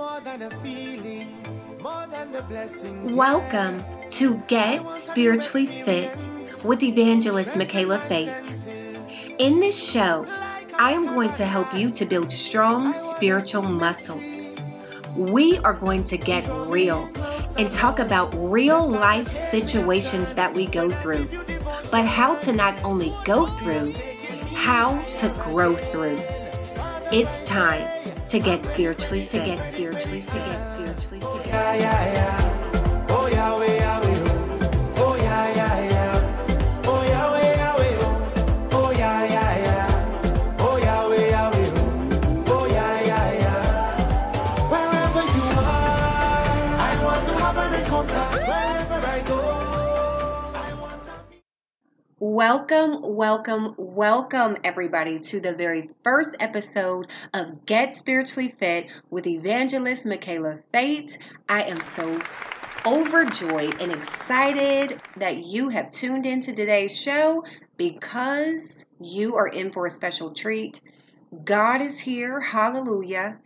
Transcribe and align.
more 0.00 0.20
than 0.22 0.40
a 0.40 0.50
feeling, 0.62 1.28
more 1.82 2.06
than 2.06 2.32
the 2.32 2.40
blessings. 2.44 3.14
Welcome 3.14 3.84
to 4.08 4.38
Get 4.48 4.90
Spiritually 4.90 5.66
Fit 5.66 6.30
with 6.64 6.82
Evangelist 6.82 7.54
Michaela 7.54 7.98
Fate. 7.98 8.50
In 9.38 9.60
this 9.60 9.92
show, 9.92 10.24
I 10.78 10.92
am 10.92 11.04
going 11.04 11.32
to 11.32 11.44
help 11.44 11.74
you 11.74 11.90
to 11.90 12.06
build 12.06 12.32
strong 12.32 12.94
spiritual 12.94 13.60
muscles. 13.60 14.58
We 15.14 15.58
are 15.58 15.74
going 15.74 16.04
to 16.04 16.16
get 16.16 16.48
real 16.48 17.06
and 17.58 17.70
talk 17.70 17.98
about 17.98 18.32
real 18.38 18.88
life 18.88 19.28
situations 19.28 20.34
that 20.34 20.54
we 20.54 20.64
go 20.64 20.88
through, 20.88 21.28
but 21.90 22.06
how 22.06 22.36
to 22.36 22.52
not 22.54 22.82
only 22.84 23.12
go 23.26 23.44
through, 23.44 23.92
how 24.54 24.98
to 25.16 25.28
grow 25.44 25.74
through. 25.74 26.18
It's 27.12 27.46
time 27.46 27.99
to 28.30 28.38
get 28.38 28.64
spiritually, 28.64 29.26
to 29.26 29.38
get 29.38 29.64
spiritually, 29.64 30.22
to 30.22 30.36
get 30.36 30.62
spiritually, 30.62 31.18
to 31.18 31.48
get 31.48 31.80
yeah. 31.80 32.49
Welcome, 52.32 53.00
welcome, 53.02 53.74
welcome, 53.76 54.56
everybody, 54.62 55.18
to 55.18 55.40
the 55.40 55.52
very 55.52 55.90
first 56.04 56.36
episode 56.38 57.08
of 57.34 57.66
Get 57.66 57.96
Spiritually 57.96 58.54
Fit 58.56 58.86
with 59.10 59.26
Evangelist 59.26 60.06
Michaela 60.06 60.60
Fate. 60.70 61.18
I 61.48 61.64
am 61.64 61.80
so 61.80 62.20
overjoyed 62.86 63.80
and 63.80 63.90
excited 63.90 65.02
that 65.16 65.44
you 65.44 65.70
have 65.70 65.90
tuned 65.90 66.24
into 66.24 66.52
today's 66.52 66.96
show 66.96 67.42
because 67.76 68.84
you 69.00 69.34
are 69.34 69.48
in 69.48 69.72
for 69.72 69.86
a 69.86 69.90
special 69.90 70.30
treat. 70.30 70.80
God 71.44 71.82
is 71.82 71.98
here, 71.98 72.38
hallelujah. 72.38 73.38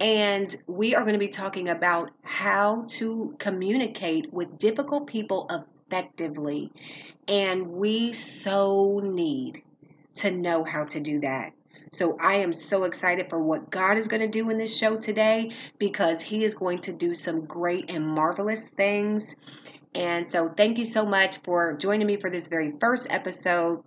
And 0.00 0.52
we 0.66 0.96
are 0.96 1.02
going 1.02 1.12
to 1.12 1.20
be 1.20 1.28
talking 1.28 1.68
about 1.68 2.10
how 2.24 2.86
to 2.88 3.36
communicate 3.38 4.32
with 4.32 4.58
difficult 4.58 5.06
people 5.06 5.48
effectively. 5.92 6.72
And 7.28 7.66
we 7.66 8.12
so 8.12 9.00
need 9.02 9.62
to 10.16 10.30
know 10.30 10.64
how 10.64 10.84
to 10.84 11.00
do 11.00 11.20
that. 11.20 11.52
So 11.90 12.16
I 12.18 12.36
am 12.36 12.54
so 12.54 12.84
excited 12.84 13.28
for 13.28 13.38
what 13.38 13.70
God 13.70 13.98
is 13.98 14.08
going 14.08 14.22
to 14.22 14.28
do 14.28 14.48
in 14.48 14.56
this 14.56 14.76
show 14.76 14.96
today 14.96 15.50
because 15.78 16.22
He 16.22 16.42
is 16.42 16.54
going 16.54 16.78
to 16.80 16.92
do 16.92 17.12
some 17.12 17.44
great 17.44 17.90
and 17.90 18.06
marvelous 18.06 18.68
things. 18.70 19.36
And 19.94 20.26
so 20.26 20.48
thank 20.48 20.78
you 20.78 20.86
so 20.86 21.04
much 21.04 21.38
for 21.44 21.74
joining 21.74 22.06
me 22.06 22.16
for 22.16 22.30
this 22.30 22.48
very 22.48 22.72
first 22.80 23.08
episode. 23.10 23.84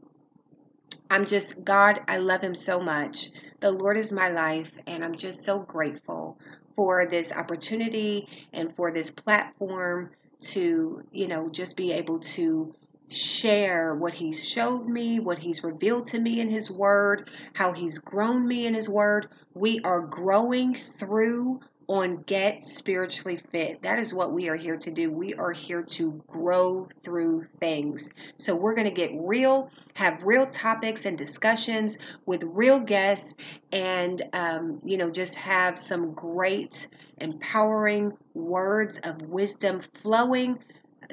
I'm 1.10 1.26
just, 1.26 1.64
God, 1.64 2.02
I 2.08 2.18
love 2.18 2.42
Him 2.42 2.56
so 2.56 2.80
much. 2.80 3.32
The 3.60 3.72
Lord 3.72 3.98
is 3.98 4.12
my 4.12 4.30
life, 4.30 4.78
and 4.86 5.04
I'm 5.04 5.16
just 5.16 5.44
so 5.44 5.60
grateful 5.60 6.38
for 6.76 7.08
this 7.08 7.32
opportunity 7.32 8.28
and 8.54 8.76
for 8.76 8.92
this 8.92 9.10
platform 9.10 10.12
to, 10.42 11.04
you 11.12 11.28
know, 11.28 11.50
just 11.50 11.76
be 11.76 11.92
able 11.92 12.20
to 12.20 12.76
share 13.10 13.96
what 13.96 14.14
He's 14.14 14.48
showed 14.48 14.88
me, 14.88 15.20
what 15.20 15.40
He's 15.40 15.64
revealed 15.64 16.08
to 16.08 16.20
me 16.20 16.40
in 16.40 16.50
His 16.50 16.72
Word, 16.72 17.30
how 17.54 17.74
He's 17.74 18.00
grown 18.00 18.48
me 18.48 18.66
in 18.66 18.74
His 18.74 18.90
Word. 18.90 19.28
We 19.54 19.80
are 19.84 20.02
growing 20.02 20.74
through 20.74 21.62
on 21.88 22.24
Get 22.24 22.64
Spiritually 22.64 23.40
Fit. 23.52 23.82
That 23.84 24.00
is 24.00 24.14
what 24.14 24.34
we 24.34 24.50
are 24.50 24.56
here 24.56 24.78
to 24.78 24.92
do. 24.92 25.12
We 25.12 25.34
are 25.36 25.52
here 25.52 25.84
to 25.84 26.24
grow 26.28 26.88
through 27.04 27.46
things. 27.60 28.10
So 28.38 28.56
we're 28.56 28.74
going 28.74 28.90
to 28.90 28.94
get 28.94 29.12
real, 29.14 29.70
have 29.94 30.24
real 30.24 30.48
topics 30.48 31.06
and 31.06 31.18
discussions 31.18 31.98
with 32.26 32.44
real 32.44 32.80
guests, 32.80 33.36
and, 33.72 34.24
um, 34.34 34.82
you 34.84 34.98
know, 34.98 35.10
just 35.10 35.36
have 35.36 35.78
some 35.78 36.14
great, 36.14 36.88
empowering 37.20 38.12
words 38.34 39.00
of 39.04 39.22
wisdom 39.22 39.80
flowing 39.80 40.58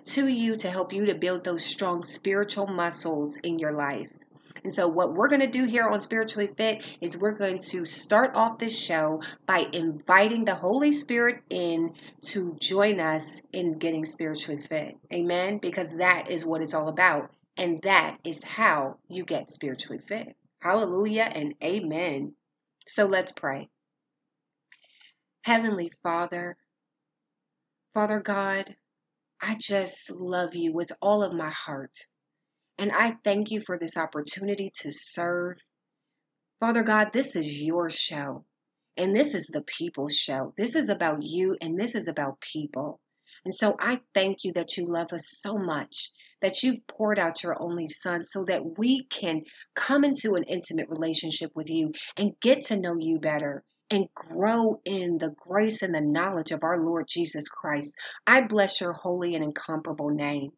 to 0.06 0.28
you 0.28 0.56
to 0.56 0.70
help 0.70 0.92
you 0.92 1.06
to 1.06 1.14
build 1.14 1.44
those 1.44 1.64
strong 1.64 2.02
spiritual 2.02 2.66
muscles 2.66 3.36
in 3.36 3.58
your 3.58 3.72
life. 3.72 4.08
And 4.64 4.72
so, 4.72 4.86
what 4.86 5.14
we're 5.14 5.28
going 5.28 5.40
to 5.40 5.48
do 5.48 5.64
here 5.64 5.88
on 5.88 6.00
Spiritually 6.00 6.48
Fit 6.56 6.84
is 7.00 7.16
we're 7.16 7.32
going 7.36 7.58
to 7.70 7.84
start 7.84 8.36
off 8.36 8.58
this 8.58 8.78
show 8.78 9.20
by 9.44 9.66
inviting 9.72 10.44
the 10.44 10.54
Holy 10.54 10.92
Spirit 10.92 11.42
in 11.50 11.94
to 12.26 12.56
join 12.60 13.00
us 13.00 13.42
in 13.52 13.78
getting 13.78 14.04
spiritually 14.04 14.62
fit. 14.62 14.96
Amen? 15.12 15.58
Because 15.58 15.94
that 15.94 16.30
is 16.30 16.46
what 16.46 16.62
it's 16.62 16.74
all 16.74 16.88
about. 16.88 17.30
And 17.56 17.82
that 17.82 18.18
is 18.24 18.44
how 18.44 18.98
you 19.08 19.24
get 19.24 19.50
spiritually 19.50 20.00
fit. 20.06 20.36
Hallelujah 20.60 21.28
and 21.32 21.54
amen. 21.62 22.34
So, 22.86 23.06
let's 23.06 23.32
pray. 23.32 23.68
Heavenly 25.44 25.90
Father, 26.04 26.56
Father 27.94 28.20
God, 28.20 28.76
I 29.42 29.56
just 29.60 30.08
love 30.12 30.54
you 30.54 30.72
with 30.72 30.92
all 31.02 31.24
of 31.24 31.34
my 31.34 31.50
heart. 31.50 31.96
And 32.78 32.92
I 32.92 33.16
thank 33.24 33.50
you 33.50 33.60
for 33.60 33.76
this 33.76 33.96
opportunity 33.96 34.70
to 34.82 34.90
serve. 34.92 35.58
Father 36.60 36.84
God, 36.84 37.12
this 37.12 37.34
is 37.34 37.60
your 37.60 37.90
show. 37.90 38.44
And 38.96 39.16
this 39.16 39.34
is 39.34 39.50
the 39.52 39.62
people's 39.62 40.14
show. 40.14 40.54
This 40.56 40.76
is 40.76 40.88
about 40.88 41.22
you 41.22 41.56
and 41.60 41.78
this 41.78 41.96
is 41.96 42.06
about 42.06 42.40
people. 42.40 43.00
And 43.44 43.52
so 43.52 43.74
I 43.80 44.00
thank 44.14 44.44
you 44.44 44.52
that 44.52 44.76
you 44.76 44.86
love 44.86 45.12
us 45.12 45.24
so 45.40 45.56
much, 45.56 46.12
that 46.40 46.62
you've 46.62 46.86
poured 46.86 47.18
out 47.18 47.42
your 47.42 47.60
only 47.60 47.88
son 47.88 48.22
so 48.22 48.44
that 48.44 48.78
we 48.78 49.04
can 49.06 49.40
come 49.74 50.04
into 50.04 50.34
an 50.34 50.44
intimate 50.44 50.88
relationship 50.88 51.50
with 51.56 51.68
you 51.68 51.92
and 52.16 52.38
get 52.40 52.66
to 52.66 52.76
know 52.76 52.94
you 52.98 53.18
better 53.18 53.64
and 53.92 54.08
grow 54.14 54.80
in 54.86 55.18
the 55.18 55.34
grace 55.36 55.82
and 55.82 55.94
the 55.94 56.00
knowledge 56.00 56.50
of 56.50 56.62
our 56.62 56.82
Lord 56.82 57.06
Jesus 57.06 57.46
Christ. 57.46 57.94
I 58.26 58.40
bless 58.40 58.80
your 58.80 58.94
holy 58.94 59.34
and 59.34 59.44
incomparable 59.44 60.08
name. 60.08 60.52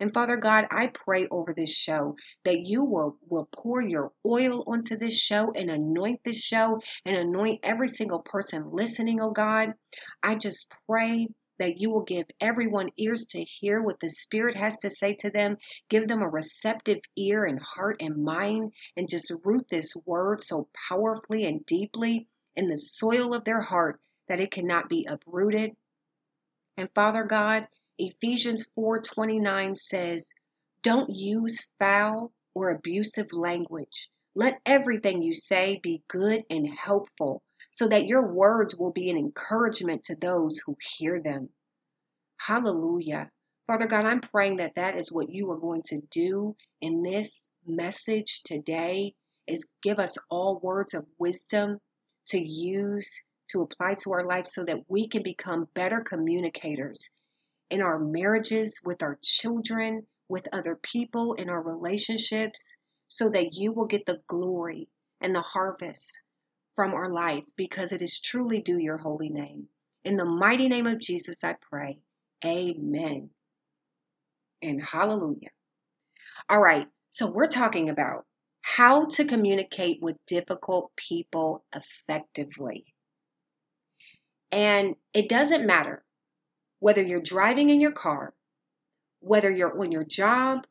And 0.00 0.14
Father 0.14 0.38
God, 0.38 0.64
I 0.70 0.86
pray 0.86 1.28
over 1.30 1.52
this 1.52 1.76
show 1.76 2.16
that 2.44 2.60
you 2.60 2.86
will, 2.86 3.18
will 3.28 3.50
pour 3.54 3.82
your 3.82 4.12
oil 4.26 4.64
onto 4.66 4.96
this 4.96 5.14
show 5.14 5.52
and 5.52 5.70
anoint 5.70 6.20
this 6.24 6.40
show 6.42 6.80
and 7.04 7.16
anoint 7.16 7.60
every 7.62 7.88
single 7.88 8.20
person 8.20 8.70
listening, 8.72 9.20
oh 9.20 9.30
God. 9.30 9.74
I 10.22 10.36
just 10.36 10.72
pray 10.88 11.28
that 11.58 11.78
you 11.80 11.90
will 11.90 12.04
give 12.04 12.24
everyone 12.40 12.88
ears 12.96 13.26
to 13.32 13.44
hear 13.44 13.82
what 13.82 14.00
the 14.00 14.08
Spirit 14.08 14.56
has 14.56 14.78
to 14.78 14.88
say 14.88 15.16
to 15.16 15.30
them. 15.30 15.58
Give 15.90 16.08
them 16.08 16.22
a 16.22 16.30
receptive 16.30 17.00
ear 17.18 17.44
and 17.44 17.60
heart 17.60 17.96
and 18.00 18.24
mind, 18.24 18.72
and 18.96 19.06
just 19.06 19.30
root 19.44 19.66
this 19.70 19.92
word 20.06 20.40
so 20.40 20.70
powerfully 20.88 21.44
and 21.44 21.66
deeply 21.66 22.26
in 22.60 22.68
the 22.68 22.76
soil 22.76 23.34
of 23.34 23.44
their 23.44 23.62
heart 23.62 23.98
that 24.28 24.38
it 24.38 24.50
cannot 24.50 24.86
be 24.86 25.06
uprooted. 25.08 25.74
And 26.76 26.90
Father 26.94 27.24
God, 27.24 27.66
Ephesians 27.98 28.68
4:29 28.74 29.74
says, 29.74 30.34
"Don't 30.82 31.08
use 31.08 31.70
foul 31.78 32.32
or 32.52 32.68
abusive 32.68 33.32
language. 33.32 34.10
Let 34.34 34.60
everything 34.66 35.22
you 35.22 35.32
say 35.32 35.80
be 35.82 36.04
good 36.06 36.44
and 36.50 36.68
helpful, 36.68 37.42
so 37.70 37.88
that 37.88 38.06
your 38.06 38.30
words 38.30 38.76
will 38.76 38.92
be 38.92 39.08
an 39.08 39.16
encouragement 39.16 40.04
to 40.04 40.14
those 40.14 40.58
who 40.58 40.76
hear 40.98 41.18
them." 41.18 41.48
Hallelujah. 42.36 43.30
Father 43.66 43.86
God, 43.86 44.04
I'm 44.04 44.20
praying 44.20 44.56
that 44.58 44.74
that 44.74 44.98
is 44.98 45.10
what 45.10 45.30
you 45.30 45.50
are 45.50 45.58
going 45.58 45.82
to 45.84 46.02
do 46.10 46.56
in 46.82 47.02
this 47.02 47.48
message 47.64 48.42
today 48.42 49.14
is 49.46 49.70
give 49.82 49.98
us 49.98 50.18
all 50.28 50.60
words 50.60 50.92
of 50.92 51.06
wisdom 51.18 51.80
to 52.26 52.38
use 52.38 53.22
to 53.50 53.62
apply 53.62 53.94
to 53.94 54.12
our 54.12 54.24
life 54.24 54.46
so 54.46 54.64
that 54.64 54.78
we 54.88 55.08
can 55.08 55.22
become 55.22 55.68
better 55.74 56.00
communicators 56.00 57.12
in 57.70 57.82
our 57.82 57.98
marriages, 57.98 58.80
with 58.84 59.02
our 59.02 59.18
children, 59.22 60.06
with 60.28 60.46
other 60.52 60.76
people, 60.76 61.34
in 61.34 61.48
our 61.48 61.62
relationships, 61.62 62.76
so 63.08 63.28
that 63.30 63.54
you 63.54 63.72
will 63.72 63.86
get 63.86 64.06
the 64.06 64.20
glory 64.28 64.88
and 65.20 65.34
the 65.34 65.40
harvest 65.40 66.24
from 66.76 66.94
our 66.94 67.10
life 67.10 67.44
because 67.56 67.92
it 67.92 68.02
is 68.02 68.20
truly 68.20 68.60
due 68.62 68.78
your 68.78 68.98
holy 68.98 69.28
name. 69.28 69.66
In 70.04 70.16
the 70.16 70.24
mighty 70.24 70.68
name 70.68 70.86
of 70.86 71.00
Jesus, 71.00 71.42
I 71.44 71.56
pray. 71.70 71.98
Amen. 72.44 73.30
And 74.62 74.80
hallelujah. 74.80 75.50
All 76.48 76.60
right, 76.60 76.86
so 77.10 77.30
we're 77.30 77.48
talking 77.48 77.90
about 77.90 78.24
how 78.76 79.06
to 79.06 79.24
communicate 79.24 79.98
with 80.00 80.16
difficult 80.26 80.92
people 80.96 81.64
effectively. 81.74 82.84
And 84.52 84.96
it 85.12 85.28
doesn't 85.28 85.66
matter 85.66 86.04
whether 86.80 87.02
you're 87.02 87.20
driving 87.20 87.70
in 87.70 87.80
your 87.80 87.92
car, 87.92 88.34
whether 89.20 89.50
you're 89.50 89.78
on 89.80 89.92
your 89.92 90.04
job, 90.04 90.66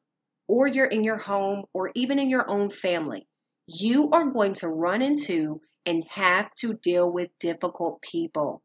or 0.47 0.67
you're 0.67 0.85
in 0.85 1.03
your 1.03 1.17
home, 1.17 1.65
or 1.73 1.91
even 1.95 2.19
in 2.19 2.29
your 2.29 2.49
own 2.49 2.69
family, 2.69 3.27
you 3.67 4.09
are 4.11 4.31
going 4.31 4.53
to 4.53 4.67
run 4.67 5.01
into 5.01 5.61
and 5.85 6.03
have 6.09 6.49
to 6.55 6.73
deal 6.73 7.11
with 7.11 7.29
difficult 7.39 8.01
people. 8.01 8.61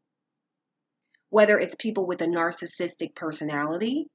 whether 1.29 1.59
it's 1.59 1.75
people 1.75 2.07
with 2.07 2.21
a 2.21 2.25
narcissistic 2.25 3.13
personality 3.15 4.07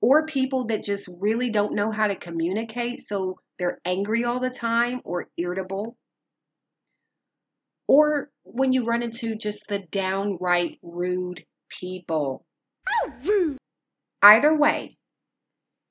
or 0.00 0.24
people 0.26 0.66
that 0.66 0.84
just 0.84 1.08
really 1.20 1.50
don't 1.50 1.74
know 1.74 1.90
how 1.90 2.06
to 2.06 2.14
communicate, 2.14 3.00
so 3.00 3.36
they're 3.58 3.80
angry 3.84 4.24
all 4.24 4.40
the 4.40 4.50
time 4.50 5.00
or 5.04 5.28
irritable. 5.36 5.96
Or 7.86 8.30
when 8.44 8.72
you 8.72 8.84
run 8.84 9.02
into 9.02 9.34
just 9.34 9.66
the 9.68 9.78
downright 9.78 10.78
rude 10.82 11.44
people. 11.68 12.44
Rude. 13.24 13.58
Either 14.22 14.56
way, 14.56 14.96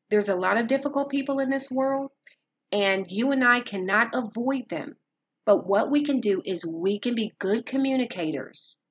there's 0.09 0.29
a 0.29 0.35
lot 0.35 0.57
of 0.57 0.67
difficult 0.67 1.09
people 1.09 1.39
in 1.39 1.49
this 1.49 1.69
world, 1.69 2.11
and 2.71 3.05
you 3.09 3.31
and 3.31 3.43
I 3.43 3.59
cannot 3.61 4.09
avoid 4.13 4.69
them. 4.69 4.95
But 5.45 5.65
what 5.65 5.89
we 5.89 6.03
can 6.03 6.19
do 6.19 6.41
is 6.45 6.65
we 6.65 6.99
can 6.99 7.15
be 7.15 7.33
good 7.39 7.65
communicators 7.65 8.81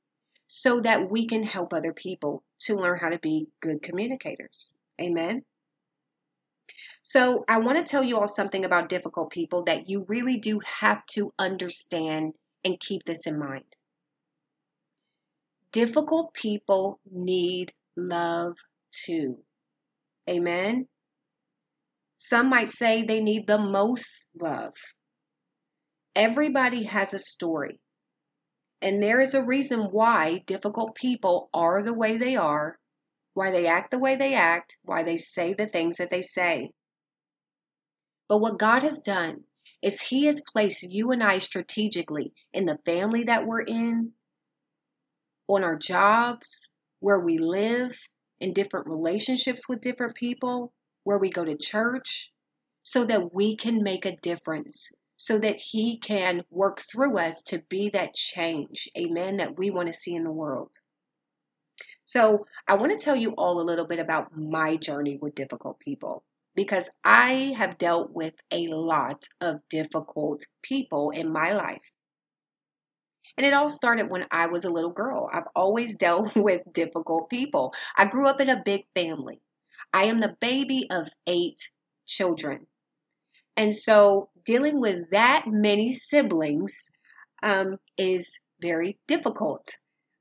so 0.47 0.81
that 0.81 1.11
we 1.11 1.27
can 1.27 1.43
help 1.43 1.73
other 1.73 1.93
people 1.93 2.45
to 2.61 2.77
learn 2.77 2.99
how 2.99 3.11
to 3.11 3.19
be 3.19 3.49
good 3.61 3.83
communicators. 3.83 4.77
Amen. 5.01 5.45
So, 7.03 7.45
I 7.49 7.59
want 7.59 7.79
to 7.79 7.85
tell 7.85 8.03
you 8.03 8.19
all 8.19 8.29
something 8.29 8.65
about 8.65 8.89
difficult 8.89 9.31
people 9.31 9.65
that 9.65 9.89
you 9.89 10.05
really 10.09 10.39
do 10.39 10.61
have 10.61 11.05
to 11.07 11.33
understand 11.39 12.35
and 12.65 12.81
keep 12.81 13.05
this 13.05 13.27
in 13.27 13.39
mind. 13.39 13.77
Difficult 15.73 16.33
people 16.35 17.01
need 17.11 17.73
love 17.97 18.57
too. 18.93 19.39
Amen. 20.29 20.89
Some 22.17 22.49
might 22.49 22.69
say 22.69 23.03
they 23.03 23.21
need 23.21 23.47
the 23.47 23.59
most 23.59 24.25
love. 24.41 24.75
Everybody 26.15 26.85
has 26.85 27.13
a 27.13 27.19
story. 27.19 27.79
And 28.81 29.03
there 29.03 29.21
is 29.21 29.35
a 29.35 29.45
reason 29.45 29.89
why 29.91 30.43
difficult 30.47 30.95
people 30.95 31.49
are 31.53 31.83
the 31.83 31.95
way 31.95 32.17
they 32.17 32.37
are, 32.37 32.79
why 33.37 33.51
they 33.51 33.67
act 33.67 33.91
the 33.91 33.99
way 33.99 34.17
they 34.17 34.33
act, 34.33 34.79
why 34.83 35.03
they 35.03 35.19
say 35.19 35.53
the 35.53 35.67
things 35.67 35.99
that 35.99 36.09
they 36.09 36.23
say. 36.23 36.71
But 38.31 38.39
what 38.39 38.59
God 38.59 38.83
has 38.83 39.01
done 39.01 39.45
is 39.83 40.01
He 40.01 40.25
has 40.25 40.41
placed 40.41 40.83
you 40.83 41.11
and 41.11 41.23
I 41.23 41.37
strategically 41.37 42.33
in 42.55 42.65
the 42.65 42.79
family 42.87 43.25
that 43.25 43.47
we're 43.47 43.61
in, 43.61 44.13
on 45.49 45.65
our 45.65 45.77
jobs, 45.77 46.71
where 47.01 47.21
we 47.21 47.37
live, 47.37 48.09
in 48.41 48.55
different 48.55 48.87
relationships 48.87 49.69
with 49.69 49.83
different 49.83 50.15
people, 50.15 50.73
where 51.05 51.19
we 51.19 51.29
go 51.29 51.45
to 51.45 51.59
church, 51.59 52.33
so 52.85 53.05
that 53.05 53.35
we 53.35 53.55
can 53.55 53.83
make 53.83 54.07
a 54.07 54.17
difference, 54.17 54.91
so 55.19 55.39
that 55.39 55.57
He 55.57 55.99
can 55.99 56.43
work 56.49 56.81
through 56.81 57.19
us 57.19 57.43
to 57.43 57.63
be 57.69 57.91
that 57.91 58.15
change, 58.15 58.89
amen, 58.97 59.37
that 59.37 59.59
we 59.59 59.71
want 59.71 59.89
to 59.89 59.93
see 59.93 60.15
in 60.15 60.25
the 60.25 60.33
world. 60.33 60.71
So, 62.07 62.47
I 62.69 62.75
want 62.75 62.97
to 62.97 63.05
tell 63.05 63.17
you 63.17 63.33
all 63.33 63.61
a 63.61 63.69
little 63.69 63.87
bit 63.87 63.99
about 63.99 64.37
my 64.37 64.77
journey 64.77 65.19
with 65.21 65.35
difficult 65.35 65.81
people 65.81 66.25
because 66.55 66.89
I 67.05 67.53
have 67.57 67.79
dealt 67.79 68.13
with 68.13 68.35
a 68.51 68.69
lot 68.69 69.29
of 69.41 69.61
difficult 69.69 70.45
people 70.63 71.11
in 71.11 71.31
my 71.33 71.53
life. 71.53 71.93
And 73.37 73.45
it 73.45 73.53
all 73.53 73.69
started 73.69 74.09
when 74.09 74.25
I 74.31 74.47
was 74.47 74.65
a 74.65 74.71
little 74.71 74.93
girl. 74.93 75.29
I've 75.33 75.49
always 75.55 75.97
dealt 76.07 76.35
with 76.37 76.63
difficult 76.73 77.29
people. 77.29 77.75
I 77.97 78.07
grew 78.07 78.27
up 78.29 78.41
in 78.41 78.49
a 78.49 78.63
big 78.65 78.85
family. 78.95 79.41
I 79.93 80.05
am 80.05 80.21
the 80.21 80.37
baby 80.41 80.87
of 80.91 81.09
eight 81.27 81.61
children. 82.07 82.67
And 83.57 83.75
so 83.75 84.31
dealing 84.45 84.81
with 84.81 85.11
that 85.11 85.47
many 85.49 85.93
siblings 85.93 86.91
um, 87.43 87.79
is 87.99 88.39
very 88.61 88.99
difficult. 89.09 89.67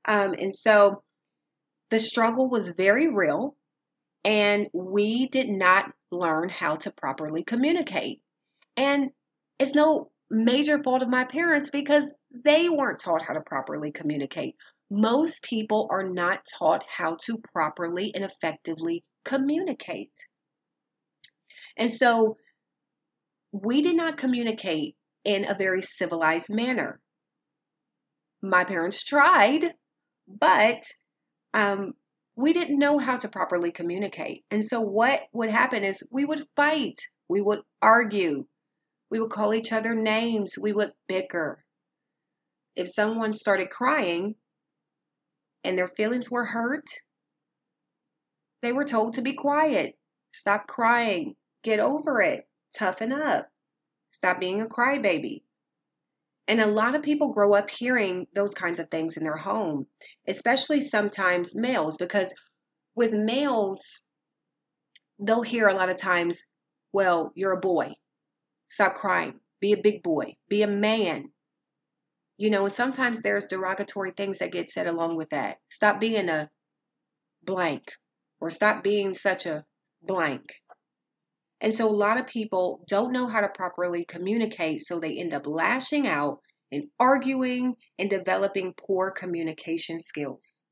Um, 0.06 0.34
and 0.34 0.54
so 0.54 1.02
the 1.90 1.98
struggle 1.98 2.50
was 2.50 2.70
very 2.70 3.08
real, 3.08 3.56
and 4.24 4.68
we 4.72 5.28
did 5.28 5.48
not 5.48 5.92
learn 6.10 6.48
how 6.48 6.76
to 6.76 6.90
properly 6.90 7.44
communicate. 7.44 8.20
And 8.76 9.10
it's 9.58 9.74
no 9.74 10.10
major 10.30 10.82
fault 10.82 11.02
of 11.02 11.08
my 11.08 11.24
parents 11.24 11.70
because 11.70 12.14
they 12.44 12.68
weren't 12.68 12.98
taught 12.98 13.22
how 13.22 13.34
to 13.34 13.40
properly 13.40 13.90
communicate. 13.90 14.56
Most 14.90 15.42
people 15.42 15.88
are 15.90 16.02
not 16.02 16.44
taught 16.58 16.84
how 16.88 17.16
to 17.22 17.38
properly 17.52 18.12
and 18.14 18.24
effectively 18.24 19.04
communicate. 19.24 20.12
And 21.76 21.90
so 21.90 22.36
we 23.52 23.82
did 23.82 23.96
not 23.96 24.16
communicate 24.16 24.96
in 25.24 25.48
a 25.48 25.54
very 25.54 25.82
civilized 25.82 26.50
manner. 26.50 27.00
My 28.42 28.64
parents 28.64 29.02
tried, 29.02 29.74
but 30.28 30.84
um, 31.56 31.94
we 32.36 32.52
didn't 32.52 32.78
know 32.78 32.98
how 32.98 33.16
to 33.16 33.28
properly 33.28 33.72
communicate. 33.72 34.44
And 34.50 34.62
so 34.62 34.82
what 34.82 35.22
would 35.32 35.48
happen 35.48 35.84
is 35.84 36.06
we 36.12 36.26
would 36.26 36.44
fight, 36.54 37.00
we 37.30 37.40
would 37.40 37.60
argue, 37.80 38.44
we 39.10 39.18
would 39.18 39.30
call 39.30 39.54
each 39.54 39.72
other 39.72 39.94
names, 39.94 40.56
we 40.60 40.74
would 40.74 40.92
bicker. 41.08 41.64
If 42.76 42.90
someone 42.90 43.32
started 43.32 43.70
crying 43.70 44.34
and 45.64 45.78
their 45.78 45.88
feelings 45.88 46.30
were 46.30 46.44
hurt, 46.44 46.84
they 48.60 48.72
were 48.72 48.84
told 48.84 49.14
to 49.14 49.22
be 49.22 49.32
quiet, 49.32 49.94
stop 50.32 50.66
crying, 50.66 51.36
get 51.64 51.80
over 51.80 52.20
it, 52.20 52.46
toughen 52.78 53.12
up, 53.12 53.48
stop 54.10 54.38
being 54.38 54.60
a 54.60 54.66
crybaby. 54.66 55.40
And 56.48 56.60
a 56.60 56.66
lot 56.66 56.94
of 56.94 57.02
people 57.02 57.32
grow 57.32 57.54
up 57.54 57.68
hearing 57.68 58.26
those 58.34 58.54
kinds 58.54 58.78
of 58.78 58.88
things 58.90 59.16
in 59.16 59.24
their 59.24 59.36
home, 59.36 59.86
especially 60.28 60.80
sometimes 60.80 61.56
males, 61.56 61.96
because 61.96 62.32
with 62.94 63.12
males, 63.12 64.04
they'll 65.18 65.42
hear 65.42 65.66
a 65.66 65.74
lot 65.74 65.88
of 65.88 65.96
times, 65.96 66.50
well, 66.92 67.32
you're 67.34 67.52
a 67.52 67.60
boy. 67.60 67.92
Stop 68.68 68.94
crying. 68.94 69.40
Be 69.60 69.72
a 69.72 69.82
big 69.82 70.02
boy. 70.02 70.36
Be 70.48 70.62
a 70.62 70.68
man. 70.68 71.30
You 72.36 72.50
know, 72.50 72.64
and 72.64 72.72
sometimes 72.72 73.22
there's 73.22 73.46
derogatory 73.46 74.12
things 74.12 74.38
that 74.38 74.52
get 74.52 74.68
said 74.68 74.86
along 74.86 75.16
with 75.16 75.30
that. 75.30 75.56
Stop 75.68 75.98
being 76.00 76.28
a 76.28 76.50
blank 77.42 77.92
or 78.40 78.50
stop 78.50 78.84
being 78.84 79.14
such 79.14 79.46
a 79.46 79.64
blank. 80.02 80.52
And 81.60 81.74
so 81.74 81.88
a 81.88 81.90
lot 81.90 82.18
of 82.18 82.26
people 82.26 82.84
don't 82.86 83.12
know 83.12 83.26
how 83.26 83.40
to 83.40 83.48
properly 83.48 84.04
communicate, 84.04 84.82
so 84.82 85.00
they 85.00 85.16
end 85.16 85.32
up 85.32 85.46
lashing 85.46 86.06
out 86.06 86.40
and 86.70 86.84
arguing 86.98 87.76
and 87.98 88.10
developing 88.10 88.74
poor 88.76 89.10
communication 89.10 90.00
skills. 90.00 90.66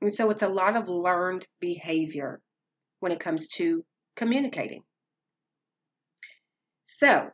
And 0.00 0.12
so 0.12 0.30
it's 0.30 0.42
a 0.42 0.48
lot 0.48 0.76
of 0.76 0.88
learned 0.88 1.46
behavior 1.60 2.40
when 3.00 3.12
it 3.12 3.20
comes 3.20 3.48
to 3.48 3.84
communicating. 4.16 4.82
So, 6.84 7.30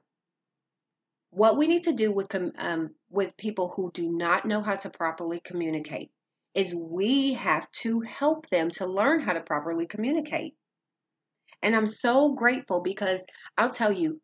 what 1.30 1.56
we 1.56 1.66
need 1.66 1.84
to 1.84 1.92
do 1.92 2.12
with 2.12 2.34
um, 2.58 2.94
with 3.10 3.36
people 3.36 3.72
who 3.74 3.90
do 3.92 4.10
not 4.10 4.46
know 4.46 4.62
how 4.62 4.76
to 4.76 4.90
properly 4.90 5.40
communicate 5.40 6.10
is 6.54 6.74
we 6.74 7.34
have 7.34 7.70
to 7.70 8.00
help 8.00 8.48
them 8.48 8.70
to 8.70 8.86
learn 8.86 9.20
how 9.20 9.32
to 9.32 9.40
properly 9.40 9.86
communicate. 9.86 10.54
And 11.62 11.74
I'm 11.74 11.86
so 11.86 12.34
grateful 12.34 12.80
because 12.82 13.26
I'll 13.56 13.70
tell 13.70 13.92
you, 13.92 14.20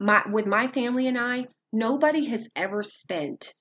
my 0.00 0.22
with 0.30 0.46
my 0.46 0.66
family 0.68 1.06
and 1.06 1.18
I, 1.18 1.46
nobody 1.72 2.26
has 2.26 2.48
ever 2.56 2.82
spent 2.82 3.54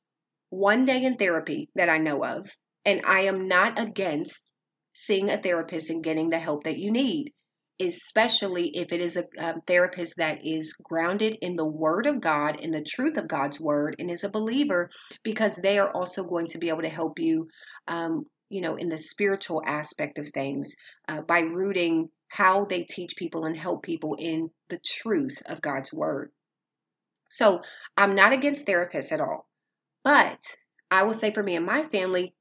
one 0.50 0.86
day 0.86 1.04
in 1.04 1.18
therapy 1.18 1.70
that 1.76 1.90
I 1.90 1.98
know 1.98 2.24
of. 2.24 2.50
And 2.86 3.02
I 3.06 3.22
am 3.22 3.48
not 3.48 3.80
against 3.80 4.54
seeing 4.94 5.30
a 5.30 5.38
therapist 5.38 5.90
and 5.90 6.04
getting 6.04 6.30
the 6.30 6.38
help 6.38 6.66
that 6.66 6.78
you 6.78 6.92
need, 6.92 7.32
especially 7.82 8.70
if 8.76 8.92
it 8.94 9.02
is 9.02 9.18
a 9.18 9.26
um, 9.40 9.62
therapist 9.66 10.16
that 10.18 10.46
is 10.46 10.74
grounded 10.74 11.38
in 11.42 11.56
the 11.56 11.66
Word 11.66 12.06
of 12.06 12.22
God, 12.22 12.60
in 12.60 12.72
the 12.72 12.84
truth 12.84 13.18
of 13.18 13.28
God's 13.28 13.60
Word, 13.60 13.96
and 13.98 14.12
is 14.12 14.24
a 14.24 14.30
believer, 14.30 14.90
because 15.24 15.56
they 15.56 15.80
are 15.80 15.92
also 15.92 16.24
going 16.24 16.46
to 16.48 16.60
be 16.60 16.70
able 16.70 16.84
to 16.84 16.90
help 16.90 17.18
you 17.20 17.48
um, 17.88 18.26
you 18.54 18.62
know, 18.62 18.76
in 18.76 18.88
the 18.88 19.00
spiritual 19.00 19.64
aspect 19.66 20.20
of 20.20 20.28
things 20.30 20.76
uh, 21.10 21.22
by 21.22 21.40
rooting 21.40 22.10
how 22.28 22.66
they 22.66 22.84
teach 22.84 23.16
people 23.16 23.46
and 23.46 23.58
help 23.58 23.82
people 23.82 24.16
in 24.20 24.52
the 24.70 24.78
truth 24.78 25.42
of 25.48 25.62
God's 25.62 25.92
word. 25.92 26.32
So 27.32 27.62
I'm 27.98 28.14
not 28.14 28.32
against 28.32 28.68
therapists 28.68 29.12
at 29.12 29.22
all, 29.22 29.48
but 30.04 30.38
I 30.92 31.02
will 31.02 31.16
say 31.16 31.32
for 31.34 31.42
me 31.42 31.56
and 31.56 31.66
my 31.66 31.82
family, 31.82 32.36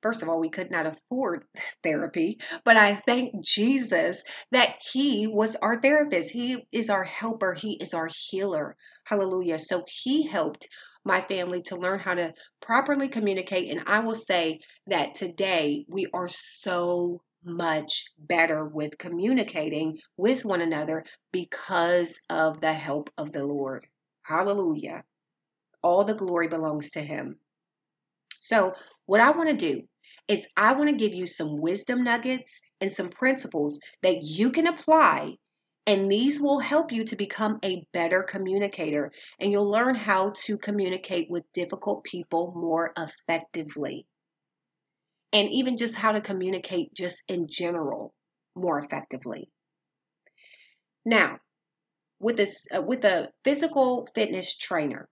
first 0.00 0.22
of 0.22 0.30
all, 0.30 0.40
we 0.40 0.48
could 0.48 0.70
not 0.70 0.86
afford 0.86 1.44
therapy, 1.82 2.38
but 2.64 2.78
I 2.78 2.94
thank 2.94 3.44
Jesus 3.44 4.24
that 4.52 4.76
He 4.90 5.26
was 5.26 5.54
our 5.56 5.78
therapist. 5.82 6.30
He 6.30 6.66
is 6.72 6.88
our 6.88 7.04
helper, 7.04 7.52
He 7.52 7.74
is 7.74 7.92
our 7.92 8.08
healer. 8.30 8.74
Hallelujah. 9.04 9.58
So 9.58 9.84
He 9.86 10.26
helped 10.26 10.66
my 11.04 11.20
family 11.20 11.62
to 11.62 11.76
learn 11.76 11.98
how 11.98 12.14
to 12.14 12.32
properly 12.60 13.08
communicate. 13.08 13.70
And 13.70 13.82
I 13.86 14.00
will 14.00 14.14
say 14.14 14.60
that 14.86 15.14
today 15.14 15.84
we 15.88 16.06
are 16.12 16.28
so 16.28 17.20
much 17.44 18.06
better 18.18 18.64
with 18.64 18.98
communicating 18.98 19.98
with 20.16 20.44
one 20.44 20.60
another 20.60 21.04
because 21.32 22.20
of 22.30 22.60
the 22.60 22.72
help 22.72 23.10
of 23.18 23.32
the 23.32 23.44
Lord. 23.44 23.86
Hallelujah. 24.22 25.02
All 25.82 26.04
the 26.04 26.14
glory 26.14 26.48
belongs 26.48 26.90
to 26.90 27.00
Him. 27.00 27.36
So, 28.38 28.74
what 29.06 29.20
I 29.20 29.30
want 29.30 29.50
to 29.50 29.56
do 29.56 29.82
is 30.28 30.48
I 30.56 30.72
want 30.72 30.88
to 30.88 30.96
give 30.96 31.14
you 31.14 31.26
some 31.26 31.60
wisdom 31.60 32.04
nuggets 32.04 32.60
and 32.80 32.90
some 32.90 33.08
principles 33.08 33.80
that 34.02 34.22
you 34.22 34.50
can 34.50 34.66
apply. 34.68 35.36
And 35.86 36.10
these 36.10 36.40
will 36.40 36.60
help 36.60 36.92
you 36.92 37.04
to 37.04 37.16
become 37.16 37.58
a 37.64 37.84
better 37.92 38.22
communicator. 38.22 39.10
And 39.40 39.50
you'll 39.50 39.70
learn 39.70 39.96
how 39.96 40.32
to 40.44 40.56
communicate 40.56 41.28
with 41.28 41.50
difficult 41.52 42.04
people 42.04 42.52
more 42.54 42.92
effectively. 42.96 44.06
And 45.32 45.50
even 45.50 45.76
just 45.76 45.96
how 45.96 46.12
to 46.12 46.20
communicate 46.20 46.94
just 46.94 47.22
in 47.28 47.48
general 47.48 48.14
more 48.54 48.78
effectively. 48.78 49.48
Now, 51.04 51.38
with 52.20 52.36
this 52.36 52.66
uh, 52.74 52.82
with 52.82 53.04
a 53.04 53.30
physical 53.42 54.06
fitness 54.14 54.56
trainer, 54.56 55.08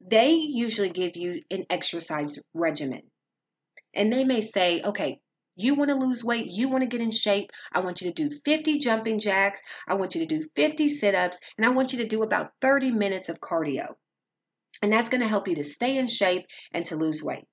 they 0.00 0.30
usually 0.32 0.90
give 0.90 1.16
you 1.16 1.42
an 1.50 1.64
exercise 1.68 2.38
regimen. 2.54 3.02
And 3.94 4.12
they 4.12 4.24
may 4.24 4.40
say, 4.40 4.82
okay, 4.82 5.20
you 5.56 5.74
want 5.74 5.90
to 5.90 5.96
lose 5.96 6.24
weight, 6.24 6.46
you 6.50 6.68
want 6.68 6.82
to 6.82 6.88
get 6.88 7.00
in 7.00 7.10
shape. 7.10 7.50
I 7.72 7.80
want 7.80 8.00
you 8.00 8.10
to 8.10 8.28
do 8.28 8.36
50 8.44 8.78
jumping 8.78 9.18
jacks, 9.18 9.60
I 9.86 9.94
want 9.94 10.14
you 10.14 10.26
to 10.26 10.38
do 10.38 10.46
50 10.56 10.88
sit 10.88 11.14
ups, 11.14 11.38
and 11.56 11.66
I 11.66 11.70
want 11.70 11.92
you 11.92 11.98
to 11.98 12.08
do 12.08 12.22
about 12.22 12.52
30 12.60 12.90
minutes 12.90 13.28
of 13.28 13.40
cardio. 13.40 13.94
And 14.82 14.92
that's 14.92 15.08
going 15.08 15.20
to 15.20 15.28
help 15.28 15.46
you 15.46 15.54
to 15.56 15.64
stay 15.64 15.98
in 15.98 16.08
shape 16.08 16.46
and 16.72 16.84
to 16.86 16.96
lose 16.96 17.22
weight. 17.22 17.46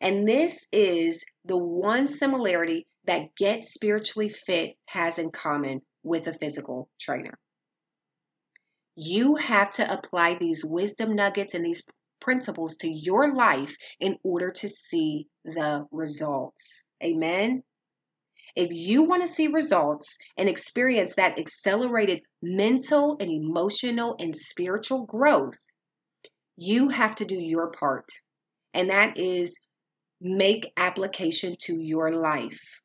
And 0.00 0.28
this 0.28 0.66
is 0.72 1.24
the 1.44 1.56
one 1.56 2.06
similarity 2.06 2.86
that 3.04 3.36
Get 3.36 3.64
Spiritually 3.64 4.28
Fit 4.28 4.76
has 4.86 5.18
in 5.18 5.30
common 5.30 5.82
with 6.02 6.26
a 6.26 6.32
physical 6.32 6.88
trainer. 6.98 7.38
You 8.96 9.36
have 9.36 9.70
to 9.72 9.92
apply 9.92 10.36
these 10.36 10.64
wisdom 10.64 11.14
nuggets 11.14 11.54
and 11.54 11.64
these 11.64 11.82
principles 12.24 12.76
to 12.76 12.88
your 12.88 13.34
life 13.34 13.76
in 14.00 14.16
order 14.24 14.50
to 14.50 14.66
see 14.66 15.26
the 15.44 15.84
results. 15.92 16.84
Amen. 17.04 17.62
If 18.56 18.72
you 18.72 19.02
want 19.02 19.22
to 19.22 19.28
see 19.28 19.48
results 19.48 20.16
and 20.38 20.48
experience 20.48 21.14
that 21.16 21.38
accelerated 21.38 22.22
mental 22.42 23.16
and 23.20 23.30
emotional 23.30 24.16
and 24.18 24.34
spiritual 24.34 25.04
growth, 25.04 25.58
you 26.56 26.88
have 26.88 27.14
to 27.16 27.24
do 27.24 27.34
your 27.34 27.70
part. 27.72 28.08
And 28.72 28.88
that 28.90 29.18
is 29.18 29.58
make 30.20 30.72
application 30.76 31.56
to 31.62 31.78
your 31.80 32.10
life. 32.12 32.80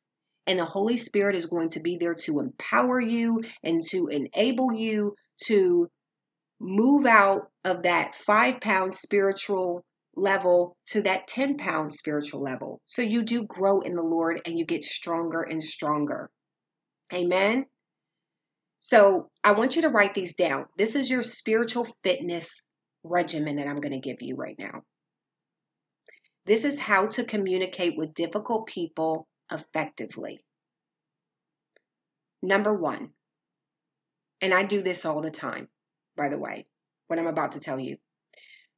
And 0.46 0.58
the 0.58 0.64
Holy 0.64 0.96
Spirit 0.96 1.36
is 1.36 1.46
going 1.46 1.68
to 1.70 1.80
be 1.80 1.96
there 1.96 2.14
to 2.26 2.40
empower 2.40 3.00
you 3.00 3.40
and 3.62 3.82
to 3.90 4.08
enable 4.08 4.72
you 4.74 5.14
to 5.44 5.88
move 6.60 7.06
out 7.06 7.50
of 7.64 7.82
that 7.82 8.14
five 8.14 8.60
pound 8.60 8.94
spiritual 8.94 9.82
level 10.14 10.76
to 10.86 11.02
that 11.02 11.26
10 11.26 11.56
pound 11.56 11.92
spiritual 11.92 12.42
level. 12.42 12.80
So 12.84 13.02
you 13.02 13.22
do 13.22 13.44
grow 13.44 13.80
in 13.80 13.94
the 13.94 14.02
Lord 14.02 14.40
and 14.44 14.58
you 14.58 14.66
get 14.66 14.84
stronger 14.84 15.42
and 15.42 15.62
stronger. 15.62 16.30
Amen. 17.12 17.66
So 18.78 19.30
I 19.42 19.52
want 19.52 19.76
you 19.76 19.82
to 19.82 19.88
write 19.88 20.14
these 20.14 20.34
down. 20.34 20.66
This 20.76 20.94
is 20.94 21.10
your 21.10 21.22
spiritual 21.22 21.86
fitness 22.02 22.66
regimen 23.02 23.56
that 23.56 23.66
I'm 23.66 23.80
going 23.80 23.98
to 23.98 24.08
give 24.08 24.20
you 24.20 24.36
right 24.36 24.56
now. 24.58 24.82
This 26.46 26.64
is 26.64 26.78
how 26.78 27.06
to 27.08 27.24
communicate 27.24 27.96
with 27.96 28.14
difficult 28.14 28.66
people 28.66 29.28
effectively. 29.52 30.40
Number 32.42 32.74
one, 32.74 33.10
and 34.40 34.54
I 34.54 34.64
do 34.64 34.82
this 34.82 35.04
all 35.04 35.20
the 35.20 35.30
time 35.30 35.68
by 36.20 36.28
the 36.28 36.38
way, 36.38 36.66
what 37.06 37.18
I'm 37.18 37.26
about 37.26 37.52
to 37.52 37.60
tell 37.60 37.80
you. 37.80 37.96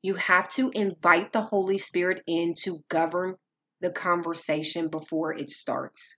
You 0.00 0.14
have 0.14 0.48
to 0.50 0.70
invite 0.70 1.32
the 1.32 1.42
Holy 1.42 1.76
Spirit 1.76 2.22
in 2.28 2.54
to 2.62 2.84
govern 2.88 3.34
the 3.80 3.90
conversation 3.90 4.86
before 4.86 5.34
it 5.34 5.50
starts. 5.50 6.16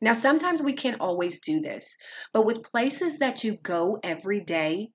Now, 0.00 0.14
sometimes 0.14 0.60
we 0.60 0.72
can't 0.72 1.00
always 1.00 1.38
do 1.40 1.60
this, 1.60 1.96
but 2.32 2.44
with 2.44 2.64
places 2.64 3.18
that 3.18 3.44
you 3.44 3.56
go 3.62 4.00
every 4.02 4.40
day, 4.40 4.90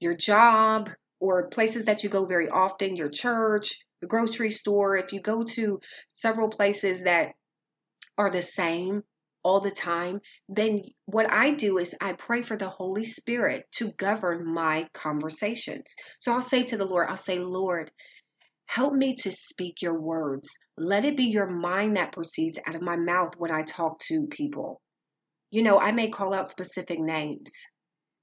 your 0.00 0.16
job, 0.16 0.88
or 1.20 1.48
places 1.48 1.84
that 1.84 2.02
you 2.02 2.08
go 2.08 2.24
very 2.24 2.48
often, 2.48 2.96
your 2.96 3.10
church, 3.10 3.84
the 4.00 4.06
grocery 4.06 4.50
store, 4.50 4.96
if 4.96 5.12
you 5.12 5.20
go 5.20 5.44
to 5.44 5.78
several 6.08 6.48
places 6.48 7.02
that 7.02 7.32
are 8.16 8.30
the 8.30 8.40
same, 8.40 9.02
all 9.44 9.60
the 9.60 9.70
time, 9.70 10.20
then 10.48 10.82
what 11.04 11.30
I 11.30 11.52
do 11.52 11.78
is 11.78 11.94
I 12.00 12.14
pray 12.14 12.42
for 12.42 12.56
the 12.56 12.68
Holy 12.68 13.04
Spirit 13.04 13.66
to 13.72 13.92
govern 13.92 14.44
my 14.52 14.88
conversations. 14.94 15.94
So 16.18 16.32
I'll 16.32 16.40
say 16.40 16.64
to 16.64 16.76
the 16.76 16.86
Lord, 16.86 17.08
I'll 17.08 17.16
say, 17.16 17.38
Lord, 17.38 17.90
help 18.66 18.94
me 18.94 19.14
to 19.16 19.30
speak 19.30 19.82
your 19.82 20.00
words. 20.00 20.48
Let 20.78 21.04
it 21.04 21.16
be 21.16 21.24
your 21.24 21.46
mind 21.46 21.96
that 21.96 22.12
proceeds 22.12 22.58
out 22.66 22.74
of 22.74 22.82
my 22.82 22.96
mouth 22.96 23.36
when 23.36 23.50
I 23.50 23.62
talk 23.62 23.98
to 24.08 24.26
people. 24.28 24.80
You 25.50 25.62
know, 25.62 25.78
I 25.78 25.92
may 25.92 26.08
call 26.08 26.34
out 26.34 26.48
specific 26.48 26.98
names. 26.98 27.52